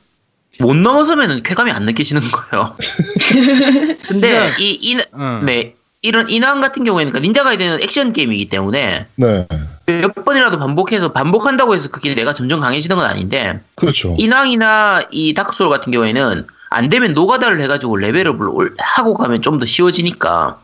못 0.59 0.75
넘어서면은 0.75 1.43
쾌감이 1.43 1.71
안 1.71 1.83
느껴지는 1.85 2.21
거예요. 2.21 2.75
근데 4.07 4.29
그러니까- 4.31 4.57
이, 4.59 4.71
이 4.81 4.97
어. 5.13 5.41
네. 5.45 5.75
이런 6.03 6.29
인왕 6.29 6.61
같은 6.61 6.83
경우에는 6.83 7.11
그러니까 7.11 7.25
닌자 7.27 7.43
가이드는 7.43 7.81
액션 7.81 8.13
게임이기 8.13 8.49
때문에 8.49 9.07
네. 9.15 9.47
몇 9.87 10.13
번이라도 10.13 10.59
반복해서 10.59 11.11
반복한다고 11.11 11.75
해서 11.75 11.89
그게 11.89 12.13
내가 12.13 12.33
점점 12.33 12.59
강해지는 12.59 12.95
건 12.97 13.05
아닌데 13.05 13.59
그렇죠. 13.75 14.15
인왕이나 14.17 15.07
이 15.11 15.33
다크소울 15.33 15.69
같은 15.69 15.91
경우에는 15.91 16.45
안 16.69 16.89
되면 16.89 17.13
노가다를 17.13 17.61
해가지고 17.61 17.97
레벨업을 17.97 18.47
올- 18.47 18.75
하고 18.77 19.15
가면 19.15 19.41
좀 19.41 19.57
더 19.59 19.65
쉬워지니까 19.65 20.59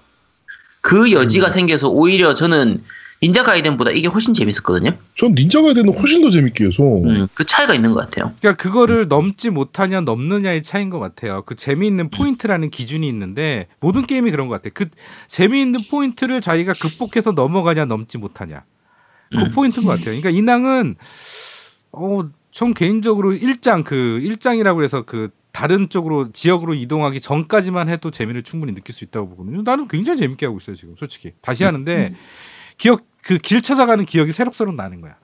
그 0.82 1.12
여지가 1.12 1.50
생겨서 1.50 1.88
오히려 1.90 2.34
저는 2.36 2.84
닌자 3.24 3.44
가이덴보다 3.44 3.92
이게 3.92 4.08
훨씬 4.10 4.34
재밌었거든요. 4.34 4.92
전 5.16 5.34
닌자 5.34 5.62
가이덴은 5.62 5.96
훨씬 5.98 6.22
더 6.22 6.30
재밌게 6.30 6.66
해서 6.66 6.84
음, 6.84 7.26
그 7.34 7.46
차이가 7.46 7.74
있는 7.74 7.94
것 7.94 8.02
같아요. 8.02 8.34
그러니까 8.42 8.62
그거를 8.62 9.08
넘지 9.08 9.50
못하냐 9.50 10.02
넘느냐의 10.02 10.62
차이인 10.62 10.90
것 10.90 11.00
같아요. 11.00 11.42
그 11.46 11.56
재미있는 11.56 12.10
포인트라는 12.10 12.70
기준이 12.70 13.08
있는데 13.08 13.68
모든 13.80 14.06
게임이 14.06 14.30
그런 14.30 14.50
것 14.50 14.56
같아요. 14.56 14.72
그 14.74 14.90
재미있는 15.28 15.80
포인트를 15.90 16.42
자기가 16.42 16.74
극복해서 16.74 17.32
넘어가냐 17.32 17.86
넘지 17.86 18.18
못하냐 18.18 18.66
그 19.32 19.38
음. 19.38 19.52
포인트인 19.52 19.86
것 19.86 19.92
같아요. 19.92 20.20
그러니까 20.20 20.30
인왕은 20.30 20.96
어, 21.94 22.30
전 22.52 22.74
개인적으로 22.74 23.32
일장 23.32 23.84
그 23.84 24.20
일장이라고 24.22 24.84
해서 24.84 25.04
그 25.04 25.30
다른 25.54 25.88
쪽으로 25.88 26.34
지역으로 26.34 26.74
이동하기 26.74 27.22
전까지만 27.22 27.88
해도 27.88 28.12
재미를 28.12 28.44
충분히 28.44 28.76
느낄 28.76 28.94
수 28.94 29.06
있다고 29.06 29.30
보거든요. 29.30 29.62
나는 29.62 29.88
굉장히 29.88 30.20
재밌게 30.20 30.46
하고 30.46 30.58
있어요 30.58 30.76
지금 30.76 30.96
솔직히 30.98 31.32
다시 31.42 31.64
하는데 31.64 32.14
기억 32.78 33.13
그 33.24 33.38
길 33.40 33.62
찾아가는 33.62 34.04
기억이 34.06 34.32
새록새록 34.32 34.76
나는 34.76 35.02
거야. 35.02 35.16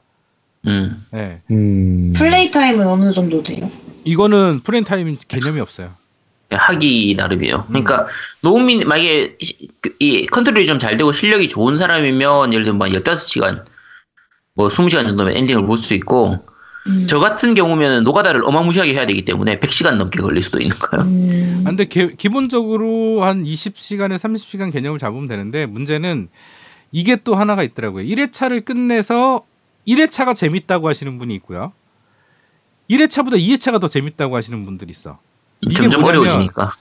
음. 0.68 1.06
예. 1.14 1.42
음. 1.52 2.14
플레이 2.16 2.52
타임은 2.52 2.86
어느 2.88 3.12
정도 3.14 3.42
돼요? 3.44 3.70
이거는 4.06 4.62
플레이 4.64 4.84
타임 4.84 5.18
개념이 5.28 5.60
없어요. 5.60 5.92
하기 6.52 7.14
나름이에요. 7.16 7.66
그러니까 7.68 8.08
노국민 8.42 8.88
만약에 8.88 9.38
시- 9.40 9.56
그- 9.82 9.96
이 10.00 10.26
컨트롤이 10.26 10.66
좀 10.66 10.80
잘 10.80 10.98
되고 10.98 11.14
실력이 11.14 11.48
좋은 11.48 11.78
사람이면 11.78 12.54
예를 12.54 12.66
들면 12.66 12.78
뭐 12.80 12.88
15시간 12.88 13.64
뭐 14.56 14.68
20시간 14.70 15.08
정도면 15.08 15.36
엔딩을 15.38 15.66
볼 15.68 15.78
수 15.78 15.94
있고 15.94 16.40
음. 16.88 17.06
저 17.08 17.20
같은 17.20 17.54
경우면 17.54 18.04
노가다를 18.04 18.44
어마무시하게 18.46 18.94
해야 18.94 19.06
되기 19.06 19.24
때문에 19.26 19.60
100시간 19.60 19.96
넘게 19.98 20.22
걸릴 20.22 20.42
수도 20.42 20.60
있는 20.60 20.76
거예요. 20.80 21.06
음. 21.06 21.62
아, 21.66 21.70
근데 21.70 21.86
개- 21.86 22.16
기본적으로 22.16 23.24
한 23.24 23.44
20시간에 23.44 24.16
30시간 24.18 24.72
개념을 24.74 24.98
잡으면 24.98 25.28
되는데 25.28 25.66
문제는 25.68 26.30
이게 26.92 27.16
또 27.18 27.36
하나가 27.36 27.64
있더라고요. 27.64 28.04
1회차를 28.06 28.66
끝내서 28.66 29.44
1회차가 29.88 30.36
재밌다고 30.36 30.88
하시는 30.88 31.18
분이 31.20 31.34
있고요. 31.36 31.74
1회차보다 32.90 33.38
2회차가 33.40 33.80
더 33.80 33.88
재밌다고 33.88 34.36
하시는 34.36 34.66
분들이 34.66 34.92
있어. 34.92 35.20
이게 35.62 35.82
뭐냐면 35.88 36.06
어려워지니까. 36.08 36.72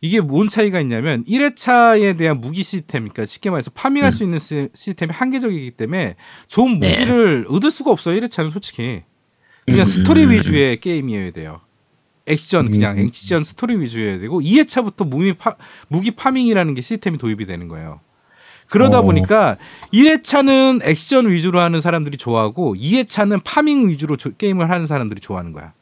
이게 0.00 0.20
뭔 0.20 0.48
차이가 0.48 0.80
있냐면 0.80 1.24
1회차에 1.24 2.16
대한 2.16 2.40
무기 2.40 2.62
시스템, 2.62 3.02
그러니까 3.02 3.26
쉽게 3.26 3.50
말해서 3.50 3.70
farming할 3.74 4.12
수 4.12 4.22
있는 4.22 4.38
시- 4.38 4.68
시스템이 4.72 5.12
한계적이기 5.12 5.72
때문에 5.72 6.14
좋은 6.46 6.78
네. 6.78 6.92
무기를 6.92 7.46
얻을 7.48 7.70
수가 7.70 7.90
없어요. 7.90 8.18
1회차는 8.20 8.50
솔직히. 8.50 9.02
그냥 9.66 9.80
음. 9.80 9.84
스토리 9.84 10.26
위주의 10.28 10.78
게임이어야 10.80 11.32
돼요. 11.32 11.60
액션 12.26 12.70
그냥 12.70 12.96
음. 12.98 13.06
액션 13.06 13.42
스토리 13.42 13.78
위주여야 13.80 14.18
되고 14.18 14.40
2회차부터 14.40 15.06
무기 15.06 15.32
파, 15.34 15.56
무기 15.88 16.10
farming이라는 16.12 16.74
게 16.74 16.80
시스템이 16.80 17.18
도입이 17.18 17.44
되는 17.46 17.68
거예요. 17.68 18.00
그러다 18.68 18.98
어. 19.00 19.02
보니까 19.02 19.56
1회차는 19.92 20.80
액션 20.84 21.28
위주로 21.30 21.60
하는 21.60 21.80
사람들이 21.80 22.16
좋아하고 22.16 22.74
2회차는 22.76 23.40
farming 23.44 23.88
위주로 23.88 24.16
조- 24.16 24.34
게임을 24.36 24.70
하는 24.70 24.86
사람들이 24.86 25.20
좋아하는 25.20 25.52
거야. 25.52 25.72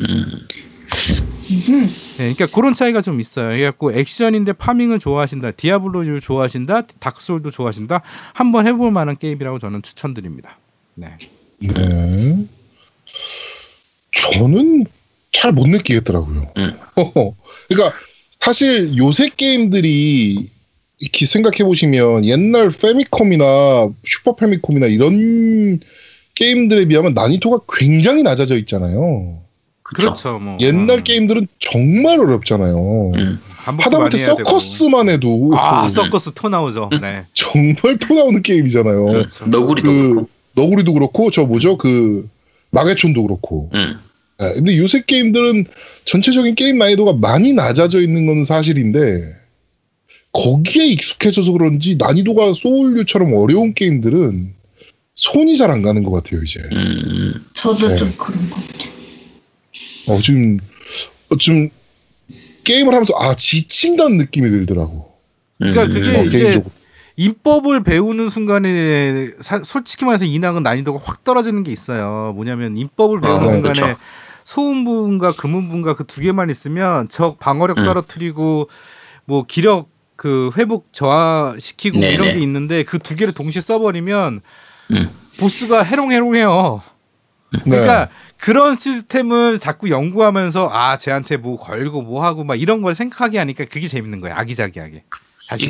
음. 0.00 0.06
음. 0.06 1.86
네, 2.18 2.34
그러니까 2.34 2.46
그런 2.46 2.74
차이가 2.74 3.00
좀 3.02 3.20
있어요. 3.20 3.48
그래갖고 3.50 3.92
액션인데 3.92 4.54
파밍을 4.54 4.98
좋아하신다, 4.98 5.52
디아블로를 5.52 6.20
좋아하신다, 6.20 6.82
닥소울도 6.98 7.50
좋아하신다, 7.50 8.02
한번 8.34 8.66
해볼 8.66 8.90
만한 8.90 9.16
게임이라고 9.16 9.58
저는 9.58 9.82
추천드립니다. 9.82 10.58
네. 10.94 11.16
네. 11.60 12.46
저는 14.12 14.84
잘 15.32 15.52
못 15.52 15.66
느끼겠더라고요. 15.68 16.52
음. 16.58 16.78
그러니까 17.68 17.96
사실 18.40 18.96
요새 18.96 19.30
게임들이 19.34 20.50
생각해 21.26 21.64
보시면 21.64 22.24
옛날 22.24 22.70
페미컴이나 22.70 23.88
슈퍼 24.04 24.36
페미컴이나 24.36 24.86
이런 24.86 25.80
게임들에 26.34 26.86
비하면 26.86 27.14
난이도가 27.14 27.64
굉장히 27.78 28.22
낮아져 28.22 28.56
있잖아요. 28.58 29.40
그렇죠. 29.82 30.38
뭐 30.38 30.56
옛날 30.60 30.98
음, 30.98 31.04
게임들은 31.04 31.48
정말 31.58 32.18
어렵잖아요. 32.20 33.12
음. 33.14 33.38
하다못해. 33.64 34.16
서커스만 34.18 35.08
해도 35.08 35.50
아 35.54 35.88
서커스 35.88 36.32
토 36.34 36.48
나오죠. 36.48 36.88
네. 37.00 37.24
정말 37.32 37.98
토 37.98 38.14
나오는 38.14 38.42
게임이잖아요. 38.42 39.04
그렇죠. 39.04 39.46
너구리도 39.46 39.90
그 39.90 40.08
그렇고. 40.08 40.28
너구리도 40.54 40.92
그렇고 40.94 41.30
저 41.30 41.44
뭐죠 41.44 41.76
그 41.76 42.28
마계촌도 42.70 43.22
그렇고. 43.22 43.70
음. 43.74 43.98
네, 44.38 44.52
근데 44.54 44.78
요새 44.78 45.02
게임들은 45.06 45.66
전체적인 46.04 46.54
게임 46.54 46.78
난이도가 46.78 47.14
많이 47.14 47.52
낮아져 47.52 48.00
있는 48.00 48.26
건 48.26 48.44
사실인데 48.44 49.41
거기에 50.32 50.86
익숙해져서 50.86 51.52
그런지 51.52 51.96
난이도가 51.96 52.54
소울류처럼 52.54 53.34
어려운 53.34 53.74
게임들은 53.74 54.54
손이 55.14 55.56
잘 55.58 55.70
안 55.70 55.82
가는 55.82 56.02
것 56.04 56.10
같아요 56.10 56.42
이제. 56.42 56.60
음. 56.72 57.44
저도 57.54 57.88
네. 57.88 57.96
좀 57.96 58.12
그런 58.16 58.48
것 58.50 58.56
같아요. 58.66 58.92
어 60.08 60.18
지금 60.20 60.58
어, 61.30 61.36
좀 61.36 61.68
게임을 62.64 62.92
하면서 62.94 63.14
아 63.18 63.34
지친다는 63.36 64.16
느낌이 64.18 64.48
들더라고. 64.50 65.12
그러니까 65.58 65.84
음. 65.84 65.88
그게 65.90 66.18
어, 66.18 66.24
이제 66.24 66.38
개인적으로. 66.38 66.70
인법을 67.16 67.84
배우는 67.84 68.30
순간에 68.30 69.30
사- 69.40 69.62
솔직히 69.62 70.06
말해서 70.06 70.24
인왕은 70.24 70.62
난이도가 70.62 70.98
확 71.04 71.24
떨어지는 71.24 71.62
게 71.62 71.70
있어요. 71.70 72.32
뭐냐면 72.34 72.78
인법을 72.78 73.20
배우는 73.20 73.46
아, 73.46 73.50
순간에 73.50 73.74
그렇죠. 73.80 73.98
소음부분과 74.44 75.32
금은부분과 75.36 75.94
그 75.94 76.04
두 76.04 76.20
개만 76.22 76.48
있으면 76.50 77.06
적 77.08 77.38
방어력 77.38 77.78
음. 77.78 77.84
떨어뜨리고 77.84 78.68
뭐 79.26 79.44
기력 79.46 79.90
그 80.22 80.50
회복 80.56 80.92
저하시키고 80.92 81.98
뭐 81.98 82.06
이런 82.06 82.28
네네. 82.28 82.38
게 82.38 82.42
있는데 82.44 82.82
그 82.84 83.00
두 83.00 83.16
개를 83.16 83.34
동시에 83.34 83.60
써버리면 83.60 84.40
음. 84.92 85.10
보스가 85.40 85.82
해롱해롱해요. 85.82 86.80
네. 87.50 87.60
그러니까 87.64 88.08
그런 88.38 88.76
시스템을 88.76 89.58
자꾸 89.58 89.90
연구하면서 89.90 90.70
아 90.72 90.96
쟤한테 90.96 91.38
뭐 91.38 91.56
걸고 91.56 92.02
뭐 92.02 92.24
하고 92.24 92.44
막 92.44 92.54
이런 92.54 92.82
걸 92.82 92.94
생각하게 92.94 93.38
하니까 93.38 93.64
그게 93.64 93.88
재밌는 93.88 94.20
거예요. 94.20 94.36
아기자기하게. 94.36 95.02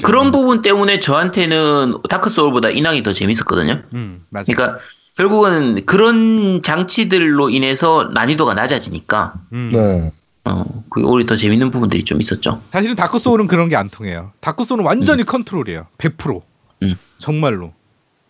그런 0.02 0.30
부분 0.32 0.60
때문에 0.60 1.00
저한테는 1.00 2.02
다크 2.10 2.28
소울보다 2.28 2.68
인왕이 2.68 3.02
더 3.02 3.14
재밌었거든요. 3.14 3.82
음 3.94 4.26
맞아. 4.28 4.52
그러니까 4.52 4.78
결국은 5.16 5.86
그런 5.86 6.60
장치들로 6.62 7.48
인해서 7.48 8.10
난이도가 8.12 8.52
낮아지니까 8.52 9.32
음. 9.54 9.70
네. 9.72 10.12
어, 10.44 10.64
그 10.90 11.02
오히려 11.02 11.26
더 11.26 11.36
재밌는 11.36 11.70
부분들이 11.70 12.02
좀 12.02 12.20
있었죠. 12.20 12.60
사실은 12.70 12.96
다크 12.96 13.18
소울은 13.18 13.46
그런 13.46 13.68
게 13.68 13.76
안 13.76 13.88
통해요. 13.88 14.32
다크 14.40 14.64
소울은 14.64 14.84
완전히 14.84 15.22
컨트롤이에요. 15.24 15.86
100%. 15.98 16.42
음. 16.82 16.94
정말로. 17.18 17.72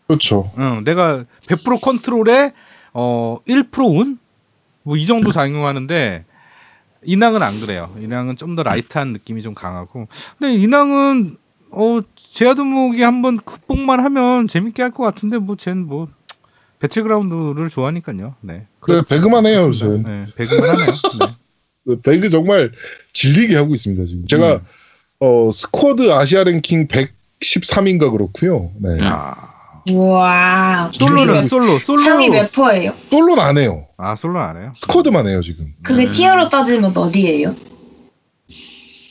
그렇죠. 0.06 0.52
응, 0.58 0.84
내가 0.84 1.24
100% 1.46 1.80
컨트롤에 1.80 2.52
어 2.92 3.38
1% 3.48 3.98
운? 3.98 4.18
뭐 4.82 4.96
이 4.96 5.06
정도 5.06 5.32
작용하는데 5.32 6.24
인왕은 7.04 7.42
안 7.42 7.60
그래요. 7.60 7.90
인왕은 7.98 8.36
좀 8.36 8.56
더 8.56 8.62
light한 8.62 9.12
느낌이 9.14 9.40
좀 9.42 9.54
강하고. 9.54 10.06
근데 10.38 10.54
인왕은 10.54 11.36
어 11.70 12.00
제아도목이 12.16 13.00
한번 13.02 13.38
극복만 13.38 14.00
하면 14.04 14.48
재밌게 14.48 14.82
할 14.82 14.90
것 14.90 15.02
같은데 15.04 15.38
뭐 15.38 15.56
쟤는 15.56 15.86
뭐 15.86 16.08
배틀그라운드를 16.80 17.70
좋아하니까요. 17.70 18.34
네. 18.40 18.66
네, 18.88 19.02
배그만 19.08 19.46
해요, 19.46 19.62
요새. 19.68 19.86
네, 19.86 20.26
배그만 20.36 20.68
하네요. 20.70 20.90
네. 21.20 21.36
네, 21.85 21.97
배그 22.03 22.30
정말 22.30 22.72
질리게 23.12 23.57
하고 23.57 23.74
있습니다, 23.74 24.05
지금. 24.07 24.26
제가, 24.28 24.55
음. 24.55 24.61
어, 25.20 25.51
squad 25.53 26.12
아시아 26.12 26.45
랭킹 26.45 26.89
113인가 26.89 28.11
그렇고요. 28.11 28.70
네. 28.78 28.99
아, 29.03 29.35
우와. 29.89 30.91
솔로는 30.93 31.49
솔로 31.49 31.78
솔로 31.80 32.03
상위 32.03 32.28
몇 32.28 32.53
퍼예요? 32.53 32.93
솔로는 33.11 33.43
안 33.43 33.59
해요. 33.59 33.87
아 33.97 34.14
솔로 34.14 34.39
안 34.39 34.57
해요. 34.57 34.72
squad만 34.76 35.26
해요, 35.26 35.41
지금. 35.43 35.72
그게 35.83 36.05
음. 36.07 36.12
tier로 36.12 36.49
따지면 36.49 36.97
어디예요? 36.97 37.55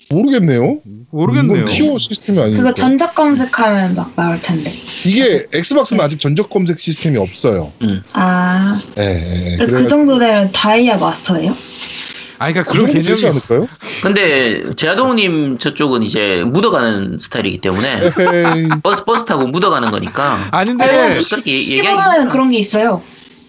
모르겠네요. 0.09 0.79
모르겠네요. 1.11 1.65
tier 1.65 1.97
시스템이 1.97 2.39
아니니까. 2.39 2.61
그거 2.63 2.73
전적 2.73 3.15
검색하면 3.15 3.95
막 3.95 4.15
나올 4.15 4.39
텐데. 4.41 4.71
이게 5.05 5.45
엑스박스는 5.53 6.03
아직 6.03 6.19
전적 6.19 6.49
검색 6.49 6.79
시스템이 6.79 7.17
없어요. 7.17 7.71
아, 8.13 8.79
예, 8.97 9.57
예. 9.59 9.65
그 9.65 9.87
정도 9.87 10.19
되면 10.19 10.51
다이아 10.51 10.97
마스터예요? 10.97 11.55
아 12.41 12.51
그러니까 12.51 12.63
그 12.63 12.79
그런 12.79 12.91
개념이 12.91 13.27
않을까요? 13.27 13.69
근데 14.01 14.73
제아동님 14.73 15.59
저쪽은 15.59 16.01
이제 16.01 16.43
묻어가는 16.43 17.19
스타일이기 17.19 17.59
때문에. 17.59 17.99
버스 18.81 19.05
버스 19.05 19.25
타고 19.25 19.45
묻어가는 19.45 19.91
거니까 19.91 20.49
아닌데 20.51 20.83
아니, 20.83 21.23
그렇게 21.23 21.53
얘기하기 21.53 21.87
15전에는 21.87 22.31
그런 22.31 22.49
게 22.49 22.57
있어요. 22.57 23.03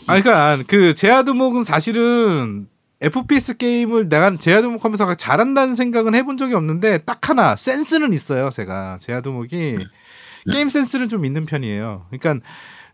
아 0.07 0.21
그러니까 0.21 0.63
그 0.67 0.93
제아드목은 0.93 1.65
사실은 1.65 2.67
FPS 3.01 3.57
게임을 3.57 4.11
내가 4.11 4.37
제아드목 4.37 4.85
하면서 4.85 5.15
잘한다는 5.15 5.75
생각은 5.75 6.15
해본 6.15 6.37
적이 6.37 6.55
없는데 6.55 6.99
딱 6.99 7.31
하나 7.31 7.57
센스는 7.57 8.13
있어요. 8.13 8.51
제가 8.51 8.99
제아드목이 9.01 9.79
게임 10.53 10.69
센스는 10.69 11.09
좀 11.09 11.25
있는 11.25 11.47
편이에요. 11.47 12.07
그러니까 12.11 12.47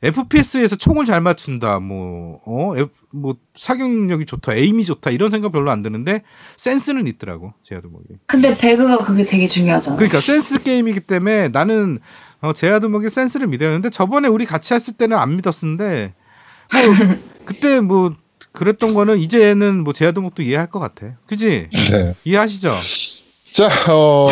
FPS에서 0.02 0.76
총을 0.76 1.04
잘 1.04 1.20
맞춘다, 1.20 1.80
뭐, 1.80 2.40
어, 2.46 2.76
F- 2.76 2.90
뭐, 3.12 3.36
사격력이 3.54 4.26
좋다, 4.26 4.54
에임이 4.54 4.84
좋다, 4.84 5.10
이런 5.10 5.30
생각 5.30 5.50
별로 5.52 5.70
안 5.70 5.82
드는데, 5.82 6.22
센스는 6.56 7.06
있더라고, 7.08 7.52
제아드목이. 7.62 8.04
근데 8.26 8.56
배그가 8.56 8.98
그게 8.98 9.24
되게 9.24 9.46
중요하잖아. 9.48 9.96
그러니까 9.96 10.20
센스 10.20 10.62
게임이기 10.62 11.00
때문에 11.00 11.48
나는 11.48 11.98
어, 12.40 12.52
제아드목의 12.52 13.10
센스를 13.10 13.48
믿어요. 13.48 13.70
근데 13.72 13.90
저번에 13.90 14.28
우리 14.28 14.46
같이 14.46 14.72
했을 14.72 14.94
때는 14.94 15.16
안 15.16 15.34
믿었었는데 15.36 16.14
뭐 16.72 17.16
그때 17.44 17.80
뭐 17.80 18.14
그랬던 18.52 18.94
거는 18.94 19.18
이제는 19.18 19.82
뭐 19.82 19.92
제아드목도 19.92 20.42
이해할 20.44 20.68
것 20.68 20.78
같아. 20.78 21.16
그지? 21.26 21.68
네. 21.72 22.14
이해하시죠? 22.24 22.76
자, 23.58 23.68
어, 23.92 24.28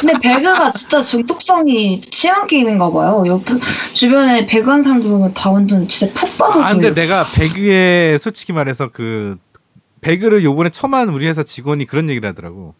근데 0.00 0.14
배그가 0.22 0.70
진짜 0.70 1.02
중독성이 1.02 2.00
심한 2.10 2.46
게임인가 2.46 2.90
봐요. 2.90 3.22
옆에 3.26 3.52
주변에 3.92 4.46
배그한 4.46 4.82
사람들 4.82 5.10
보면 5.10 5.34
다 5.34 5.50
완전 5.50 5.86
진짜 5.86 6.10
푹 6.14 6.38
빠졌어요. 6.38 6.64
아 6.64 6.72
근데 6.72 6.94
내가 6.94 7.30
배그에 7.30 8.16
솔직히 8.16 8.54
말해서 8.54 8.88
그 8.90 9.36
배그를 10.00 10.42
요번에 10.42 10.70
처음 10.70 10.94
한 10.94 11.10
우리 11.10 11.26
회사 11.28 11.42
직원이 11.42 11.84
그런 11.84 12.08
얘기를 12.08 12.26
하더라고. 12.26 12.74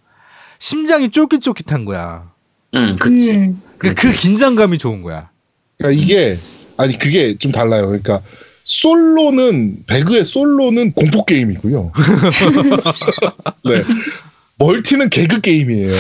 심장이 0.58 1.10
쫄깃쫄깃한 1.10 1.84
거야. 1.84 2.30
응, 2.74 2.96
그치. 2.98 3.32
음, 3.32 3.62
그, 3.76 3.92
그 3.94 4.10
긴장감이 4.10 4.78
좋은 4.78 5.02
거야. 5.02 5.28
그러니까 5.76 6.02
이게, 6.02 6.38
아니, 6.78 6.96
그게 6.96 7.36
좀 7.36 7.52
달라요. 7.52 7.86
그러니까, 7.86 8.22
솔로는, 8.64 9.84
배그의 9.86 10.24
솔로는 10.24 10.92
공포 10.92 11.26
게임이고요. 11.26 11.92
네. 13.64 13.84
multi는 14.59 15.09
개그 15.11 15.40
게임이에요. 15.40 15.92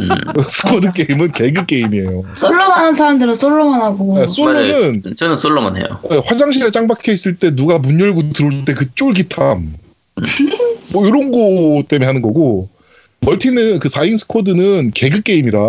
squad 0.48 0.92
게임은 0.94 1.32
개그 1.32 1.66
게임이에요. 1.66 2.24
솔로만 2.34 2.70
하는 2.78 2.94
사람들은 2.94 3.34
솔로만 3.34 3.82
하고 3.82 4.18
네, 4.18 4.26
솔로는 4.26 5.02
맞아요. 5.04 5.14
저는 5.16 5.36
솔로만 5.36 5.76
해요. 5.76 5.84
네, 6.10 6.20
화장실에 6.24 6.70
짱 6.70 6.86
박혀 6.86 7.12
있을 7.12 7.36
때 7.36 7.54
누가 7.54 7.78
문 7.78 8.00
열고 8.00 8.32
들어올 8.32 8.64
때 8.64 8.72
그 8.74 8.86
쫄깃함 8.94 9.74
뭐 10.92 11.06
이런 11.06 11.30
거 11.30 11.82
때문에 11.88 12.06
하는 12.06 12.22
거고 12.22 12.68
multi는 13.20 13.80
그 13.80 13.88
4인 13.88 14.16
squad는 14.16 14.92
개그 14.94 15.22
게임이라 15.22 15.60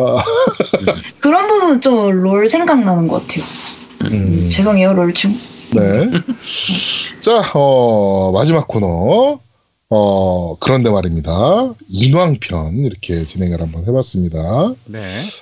그런 1.20 1.48
부분 1.48 1.82
좀 1.82 2.12
롤 2.22 2.48
생각나는 2.48 3.08
것 3.08 3.26
같아요. 3.28 3.44
음, 4.06 4.48
죄송해요 4.50 4.94
롤충. 4.94 5.36
네. 5.72 6.12
자, 7.20 7.42
어, 7.56 8.32
마지막 8.32 8.68
코너. 8.70 9.40
어, 9.90 10.58
그런데 10.60 10.90
말입니다. 10.90 11.32
인왕편 11.88 12.76
이렇게 12.78 13.26
진행을 13.26 13.62
한번 13.62 13.86
해봤습니다. 13.88 14.74
네. 14.86 15.00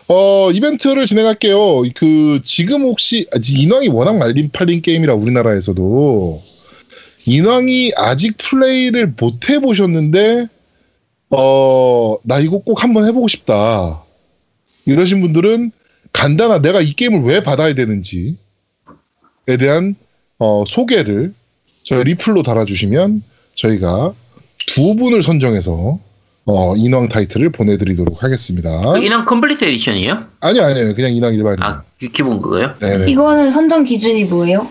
어, 0.07 0.51
이벤트를 0.51 1.07
진행할게요. 1.07 1.81
그, 1.95 2.41
지금 2.43 2.83
혹시, 2.83 3.25
아, 3.33 3.39
지- 3.39 3.59
인왕이 3.59 3.87
워낙 3.87 4.17
말린 4.17 4.51
팔린 4.51 4.81
게임이라 4.83 5.15
우리나라에서도, 5.15 6.43
인왕이 7.25 7.93
아직 7.95 8.37
플레이를 8.37 9.15
못 9.19 9.49
해보셨는데, 9.49 10.47
어, 11.31 12.17
나 12.23 12.39
이거 12.39 12.59
꼭 12.59 12.83
한번 12.83 13.07
해보고 13.07 13.27
싶다. 13.27 14.03
이러신 14.85 15.21
분들은 15.21 15.71
간단한 16.13 16.61
내가 16.61 16.81
이 16.81 16.93
게임을 16.93 17.23
왜 17.23 17.41
받아야 17.41 17.73
되는지에 17.73 18.35
대한, 19.59 19.95
어, 20.37 20.63
소개를 20.67 21.33
저희 21.81 22.03
리플로 22.03 22.43
달아주시면 22.43 23.23
저희가 23.55 24.13
두 24.75 24.95
분을 24.95 25.23
선정해서, 25.23 25.99
어, 26.47 26.75
인왕 26.75 27.09
타이틀을 27.09 27.49
보내드리도록 27.51 28.23
하겠습니다. 28.23 28.93
그 28.93 28.99
인왕 28.99 29.25
Complete 29.25 29.63
Edition이에요? 29.65 30.25
아니요, 30.41 30.63
아니요. 30.63 30.93
그냥 30.93 31.15
인왕 31.15 31.33
일반이에요. 31.33 31.59
아, 31.61 31.83
기, 31.99 32.11
기본 32.11 32.41
그거요? 32.41 32.73
네네. 32.79 33.09
이거는 33.11 33.51
선정 33.51 33.83
기준이 33.83 34.25
뭐예요? 34.25 34.67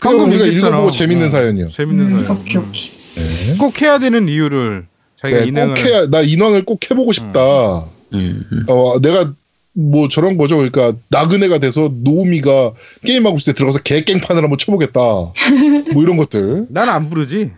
그럼 0.00 0.16
방금 0.16 0.28
우리가 0.30 0.44
얘기했잖아. 0.46 0.70
읽어보고 0.76 0.90
재밌는 0.92 1.26
어, 1.26 1.30
사연이요. 1.30 1.68
재밌는 1.70 2.04
음, 2.04 2.24
사연. 2.26 2.38
오케이 2.38 2.56
음. 2.56 2.68
오케이. 2.68 2.90
네. 3.14 3.56
꼭 3.58 3.80
해야 3.82 3.98
되는 3.98 4.28
이유를 4.28 4.86
자기가 5.20 5.40
네, 5.40 5.46
인왕을 5.48 5.74
꼭 5.74 5.84
해야, 5.84 6.06
나 6.08 6.20
인왕을 6.20 6.64
꼭 6.64 6.90
해보고 6.90 7.12
싶다. 7.12 7.84
음, 8.14 8.44
음. 8.52 8.64
어, 8.68 9.00
내가 9.00 9.32
뭐 9.72 10.08
저런 10.08 10.36
거죠. 10.38 10.56
그러니까 10.56 10.92
나그네가 11.08 11.58
돼서 11.58 11.90
노우미가 12.02 12.72
게임하고 13.04 13.36
있을 13.38 13.52
때 13.54 13.56
들어가서 13.56 13.80
개깽판을 13.80 14.42
한번 14.42 14.58
쳐보겠다. 14.58 15.00
뭐 15.94 16.02
이런 16.02 16.16
것들. 16.16 16.66
난 16.70 16.88
안 16.88 17.08
부르지. 17.08 17.52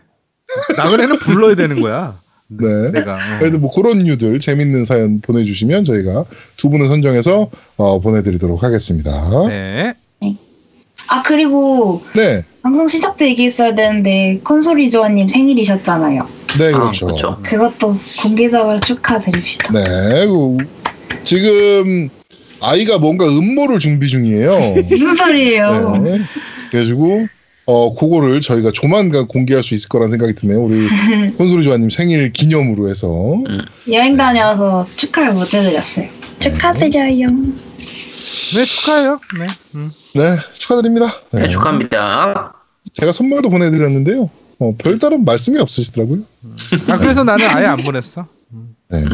나그네는 0.77 1.19
불러야 1.19 1.55
되는 1.55 1.81
거야. 1.81 2.19
네. 2.49 2.91
내가. 2.91 3.15
어. 3.15 3.39
그래도 3.39 3.59
뭐 3.59 3.73
그런 3.73 4.05
이유들 4.05 4.41
재밌는 4.41 4.85
사연 4.85 5.21
보내주시면 5.21 5.85
저희가 5.85 6.25
두 6.57 6.69
분을 6.69 6.87
선정해서 6.89 7.51
어, 7.77 8.01
보내드리도록 8.01 8.63
하겠습니다. 8.63 9.11
네. 9.49 9.95
아 11.09 11.23
그리고 11.23 12.03
네, 12.15 12.45
방송 12.63 12.87
시작 12.87 13.17
때 13.17 13.27
얘기했어야 13.29 13.75
되는데 13.75 14.39
콘솔이 14.45 14.91
조아님 14.91 15.27
생일이셨잖아요. 15.27 16.29
네 16.59 16.67
아, 16.73 16.79
그렇죠. 16.79 17.07
그렇죠. 17.07 17.39
그것도 17.43 17.99
공개적으로 18.23 18.79
축하드립시다. 18.79 19.73
네, 19.73 20.27
그, 20.27 20.57
지금 21.25 22.11
아이가 22.61 22.99
뭔가 22.99 23.27
음모를 23.27 23.81
준비 23.81 24.09
중이에요. 24.09 24.53
무슨 24.89 25.17
소리예요? 25.17 25.97
네. 25.97 26.19
그래가지고 26.71 27.27
어 27.71 27.95
그거를 27.95 28.41
저희가 28.41 28.73
조만간 28.73 29.29
공개할 29.29 29.63
수 29.63 29.75
있을 29.75 29.89
거란 29.89 30.11
생각이 30.11 30.35
드네요. 30.35 30.61
우리 30.61 30.89
콘솔이 31.39 31.63
조아님 31.63 31.89
생일 31.89 32.33
기념으로 32.33 32.89
해서 32.91 33.45
여행 33.93 34.17
다녀와서 34.17 34.89
축하를 34.97 35.35
못 35.35 35.55
해드렸어요. 35.55 36.09
축하드려요. 36.41 37.29
네, 37.31 38.65
축하해요. 38.65 39.21
네. 39.39 39.47
음. 39.77 39.93
네 40.15 40.39
축하드립니다. 40.59 41.15
네. 41.31 41.43
네, 41.43 41.49
축하합니다. 41.49 42.55
제가 42.93 43.13
선물도 43.13 43.51
보내드렸는데요. 43.51 44.29
어, 44.59 44.75
별다른 44.77 45.25
말씀이 45.25 45.61
없으시더라고요. 45.61 46.23
아, 46.89 46.99
그래서 46.99 47.23
나는 47.23 47.47
아예 47.47 47.67
안 47.67 47.77
보냈어. 47.79 48.27
네. 48.91 49.05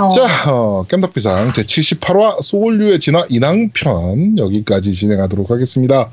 어, 0.00 0.08
자, 0.08 0.50
어, 0.50 0.84
깸덕비상 0.88 1.54
제 1.54 1.62
78화 1.62 2.42
소울류의 2.42 2.98
진화 2.98 3.24
인왕편 3.28 4.38
여기까지 4.38 4.92
진행하도록 4.92 5.50
하겠습니다. 5.50 6.10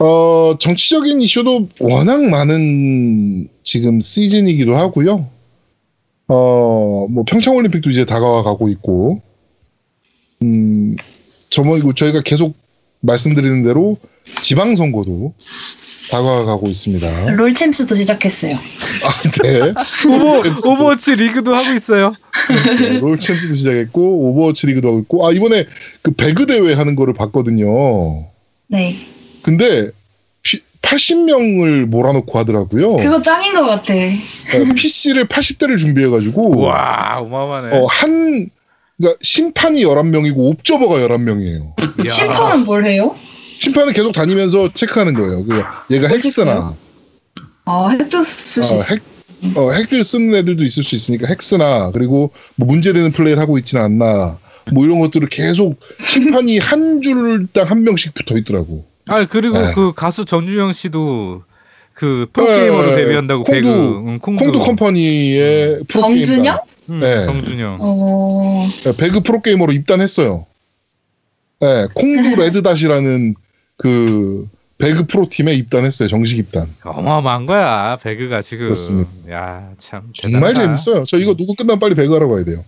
어, 0.00 0.56
정치적인 0.58 1.20
이슈도 1.20 1.68
워낙 1.78 2.22
많은 2.22 3.48
지금 3.62 4.00
시즌이기도 4.00 4.74
하고요. 4.74 5.28
어, 6.28 7.06
뭐 7.10 7.24
평창올림픽도 7.26 7.90
이제 7.90 8.06
다가와 8.06 8.42
가고 8.42 8.70
있고, 8.70 9.20
음, 10.42 10.96
저번 11.50 11.82
저희가 11.94 12.22
계속 12.22 12.54
말씀드리는 13.00 13.62
대로 13.62 13.98
지방선거도 14.42 15.34
다가와 16.10 16.44
가고 16.44 16.68
있습니다. 16.68 17.32
롤챔스도 17.32 17.94
시작했어요. 17.94 18.54
아, 18.54 19.30
네. 19.42 19.74
오버. 20.08 20.70
오버워치 20.70 21.16
리그도 21.16 21.54
하고 21.54 21.72
있어요. 21.74 22.14
네, 22.80 22.98
롤 22.98 23.18
챔스도 23.18 23.54
시작했고 23.54 24.30
오버워치 24.30 24.66
리그도 24.66 24.88
하고 24.88 24.98
있고 25.00 25.26
아 25.26 25.32
이번에 25.32 25.66
그 26.02 26.10
배그 26.12 26.46
대회 26.46 26.72
하는 26.72 26.96
거를 26.96 27.14
봤거든요. 27.14 28.26
네. 28.68 28.96
근데 29.42 29.90
피- 30.42 30.62
80명을 30.82 31.84
몰아놓고 31.86 32.38
하더라고요. 32.38 32.96
그거 32.96 33.20
짱인 33.22 33.54
것 33.54 33.66
같아. 33.66 33.94
PC를 34.74 35.26
80대를 35.26 35.78
준비해가지고 35.78 36.58
와 36.60 37.18
어마어마하네. 37.20 37.76
어, 37.76 37.84
한 37.86 38.48
그러니까 38.98 39.18
심판이 39.22 39.84
11명이고 39.84 40.36
옵저버가 40.38 40.96
11명이에요. 40.96 41.72
야. 42.06 42.12
심판은 42.12 42.64
뭘 42.64 42.84
해요? 42.86 43.14
심판은 43.58 43.92
계속 43.92 44.12
다니면서 44.12 44.72
체크하는 44.72 45.14
거예요. 45.14 45.44
그 45.44 45.62
얘가 45.90 46.08
뭘 46.08 46.18
헥스나 46.18 46.74
아, 47.66 47.88
핵도 47.90 48.24
쓸 48.24 48.62
수 48.62 48.74
어. 48.74 48.80
핵, 48.82 49.00
어, 49.56 49.70
핵을 49.70 50.02
쓰는 50.02 50.34
애들도 50.34 50.64
있을 50.64 50.82
수 50.82 50.94
있으니까 50.94 51.28
헥스나 51.28 51.90
그리고 51.92 52.30
뭐 52.56 52.66
문제되는 52.66 53.12
플레이를 53.12 53.40
하고 53.40 53.58
있지는 53.58 53.84
않나 53.84 54.38
뭐 54.72 54.84
이런 54.84 54.98
것들을 55.00 55.28
계속 55.28 55.78
심판이 56.02 56.58
한 56.58 57.00
줄당 57.02 57.68
한 57.70 57.84
명씩 57.84 58.14
붙어 58.14 58.36
있더라고. 58.38 58.84
아 59.10 59.26
그리고 59.26 59.58
네. 59.58 59.72
그 59.74 59.92
가수 59.92 60.24
전주영 60.24 60.72
씨도 60.72 61.42
그 61.92 62.26
프로게이머로 62.32 62.90
네, 62.90 62.96
데뷔한다고 62.96 63.42
콩두, 63.42 63.52
배그 63.52 63.68
응, 64.08 64.18
콩두, 64.20 64.44
콩두 64.44 64.58
컴퍼니의 64.60 65.82
프로게이머 65.88 66.24
정준영? 66.24 66.58
응, 66.90 67.00
네. 67.00 67.24
정준영. 67.24 67.78
어, 67.80 68.66
배그 68.96 69.20
프로게이머로 69.20 69.72
입단했어요. 69.72 70.46
네, 71.60 71.86
콩두 71.92 72.36
레드닷이라는 72.36 73.34
그 73.76 74.48
배그 74.78 75.06
프로팀에 75.06 75.52
입단했어요. 75.54 76.08
정식 76.08 76.38
입단. 76.38 76.66
어마어마한 76.84 77.44
거야 77.46 77.98
배그가 78.02 78.40
지금. 78.40 78.66
그렇습니다. 78.66 79.10
야참 79.28 80.10
정말 80.14 80.54
재밌어요. 80.54 81.04
저 81.04 81.18
이거 81.18 81.34
녹음 81.34 81.54
끝나면 81.54 81.80
빨리 81.80 81.94
배그 81.94 82.14
하러 82.14 82.28
가야 82.28 82.44
돼요. 82.44 82.64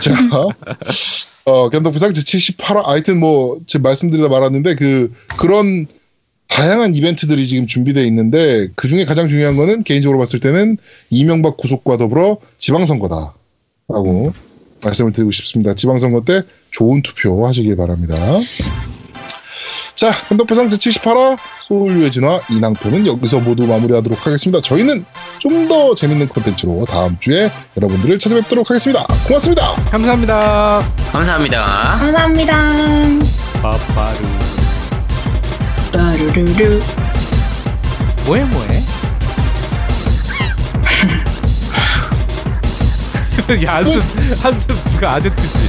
자, 0.00 0.14
어, 1.46 1.70
겜덕비상 1.70 2.12
제 2.12 2.20
78화, 2.22 2.82
하여튼 2.84 3.20
뭐, 3.20 3.60
지금 3.68 3.82
말씀드리다 3.82 4.28
말았는데, 4.28 4.74
그, 4.74 5.12
그런 5.36 5.86
다양한 6.48 6.96
이벤트들이 6.96 7.46
지금 7.46 7.68
준비되어 7.68 8.02
있는데, 8.04 8.68
그 8.74 8.88
중에 8.88 9.04
가장 9.04 9.28
중요한 9.28 9.56
거는 9.56 9.84
개인적으로 9.84 10.18
봤을 10.18 10.40
때는 10.40 10.76
이명박 11.08 11.56
구속과 11.56 11.98
더불어 11.98 12.38
지방선거다. 12.58 13.32
라고 13.88 14.32
말씀을 14.82 15.12
드리고 15.12 15.30
싶습니다. 15.30 15.74
지방선거 15.74 16.24
때 16.24 16.42
좋은 16.72 17.02
투표 17.02 17.46
하시길 17.46 17.76
바랍니다. 17.76 18.16
자, 19.96 20.10
현덕부상 20.10 20.68
제78화 20.68 21.38
소울유의 21.62 22.10
진화 22.10 22.38
이낭표는 22.50 23.06
여기서 23.06 23.40
모두 23.40 23.66
마무리하도록 23.66 24.26
하겠습니다. 24.26 24.60
저희는 24.60 25.04
좀 25.38 25.66
더 25.66 25.94
재밌는 25.96 26.28
콘텐츠로 26.28 26.84
다음 26.88 27.16
주에 27.18 27.50
여러분들을 27.76 28.18
찾아뵙도록 28.20 28.70
하겠습니다. 28.70 29.04
고맙습니다. 29.26 29.62
감사합니다. 29.90 30.82
감사합니다. 31.10 31.64
감사합니다. 31.98 32.68
빠빠루. 33.62 34.18
따르르르. 35.92 36.80
뭐해 38.26 38.44
뭐해? 38.44 38.84
야 43.64 43.76
한숨 43.76 44.02
한숨 44.42 44.76
누가 44.92 45.14
아제트지 45.14 45.65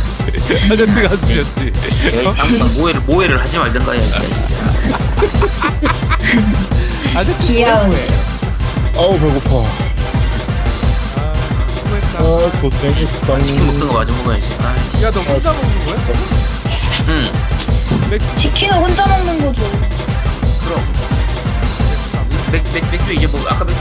한숨이었지 1.08 1.72
에이, 2.14 2.24
다음번 2.36 2.74
모해를 2.76 3.02
모해를 3.02 3.40
하지 3.40 3.58
말든가 3.58 3.92
해. 3.94 4.02
진짜. 4.02 4.20
아제트 7.20 7.40
귀여운. 7.54 7.88
뭐해 7.88 8.08
아우 8.98 9.20
배고파. 9.20 9.68
아아 12.20 12.52
고생했어. 12.62 13.40
치킨 13.40 13.68
먹던 13.68 13.88
거 13.88 13.94
마저 13.94 14.14
먹어야지. 14.14 14.50
아, 14.60 14.76
야너 15.02 15.22
혼자 15.22 15.54
먹는 15.54 15.86
거야? 15.86 15.98
응. 17.10 17.30
맥 18.10 18.22
치킨을 18.38 18.74
혼자 18.78 19.08
먹는 19.08 19.40
거죠. 19.40 19.62
그럼. 20.66 20.82
맥, 22.52 22.64
맥, 22.74 22.92
맥주 22.92 23.14
이제 23.14 23.28
뭐 23.28 23.46
아까 23.50 23.64
맥주 23.66 23.80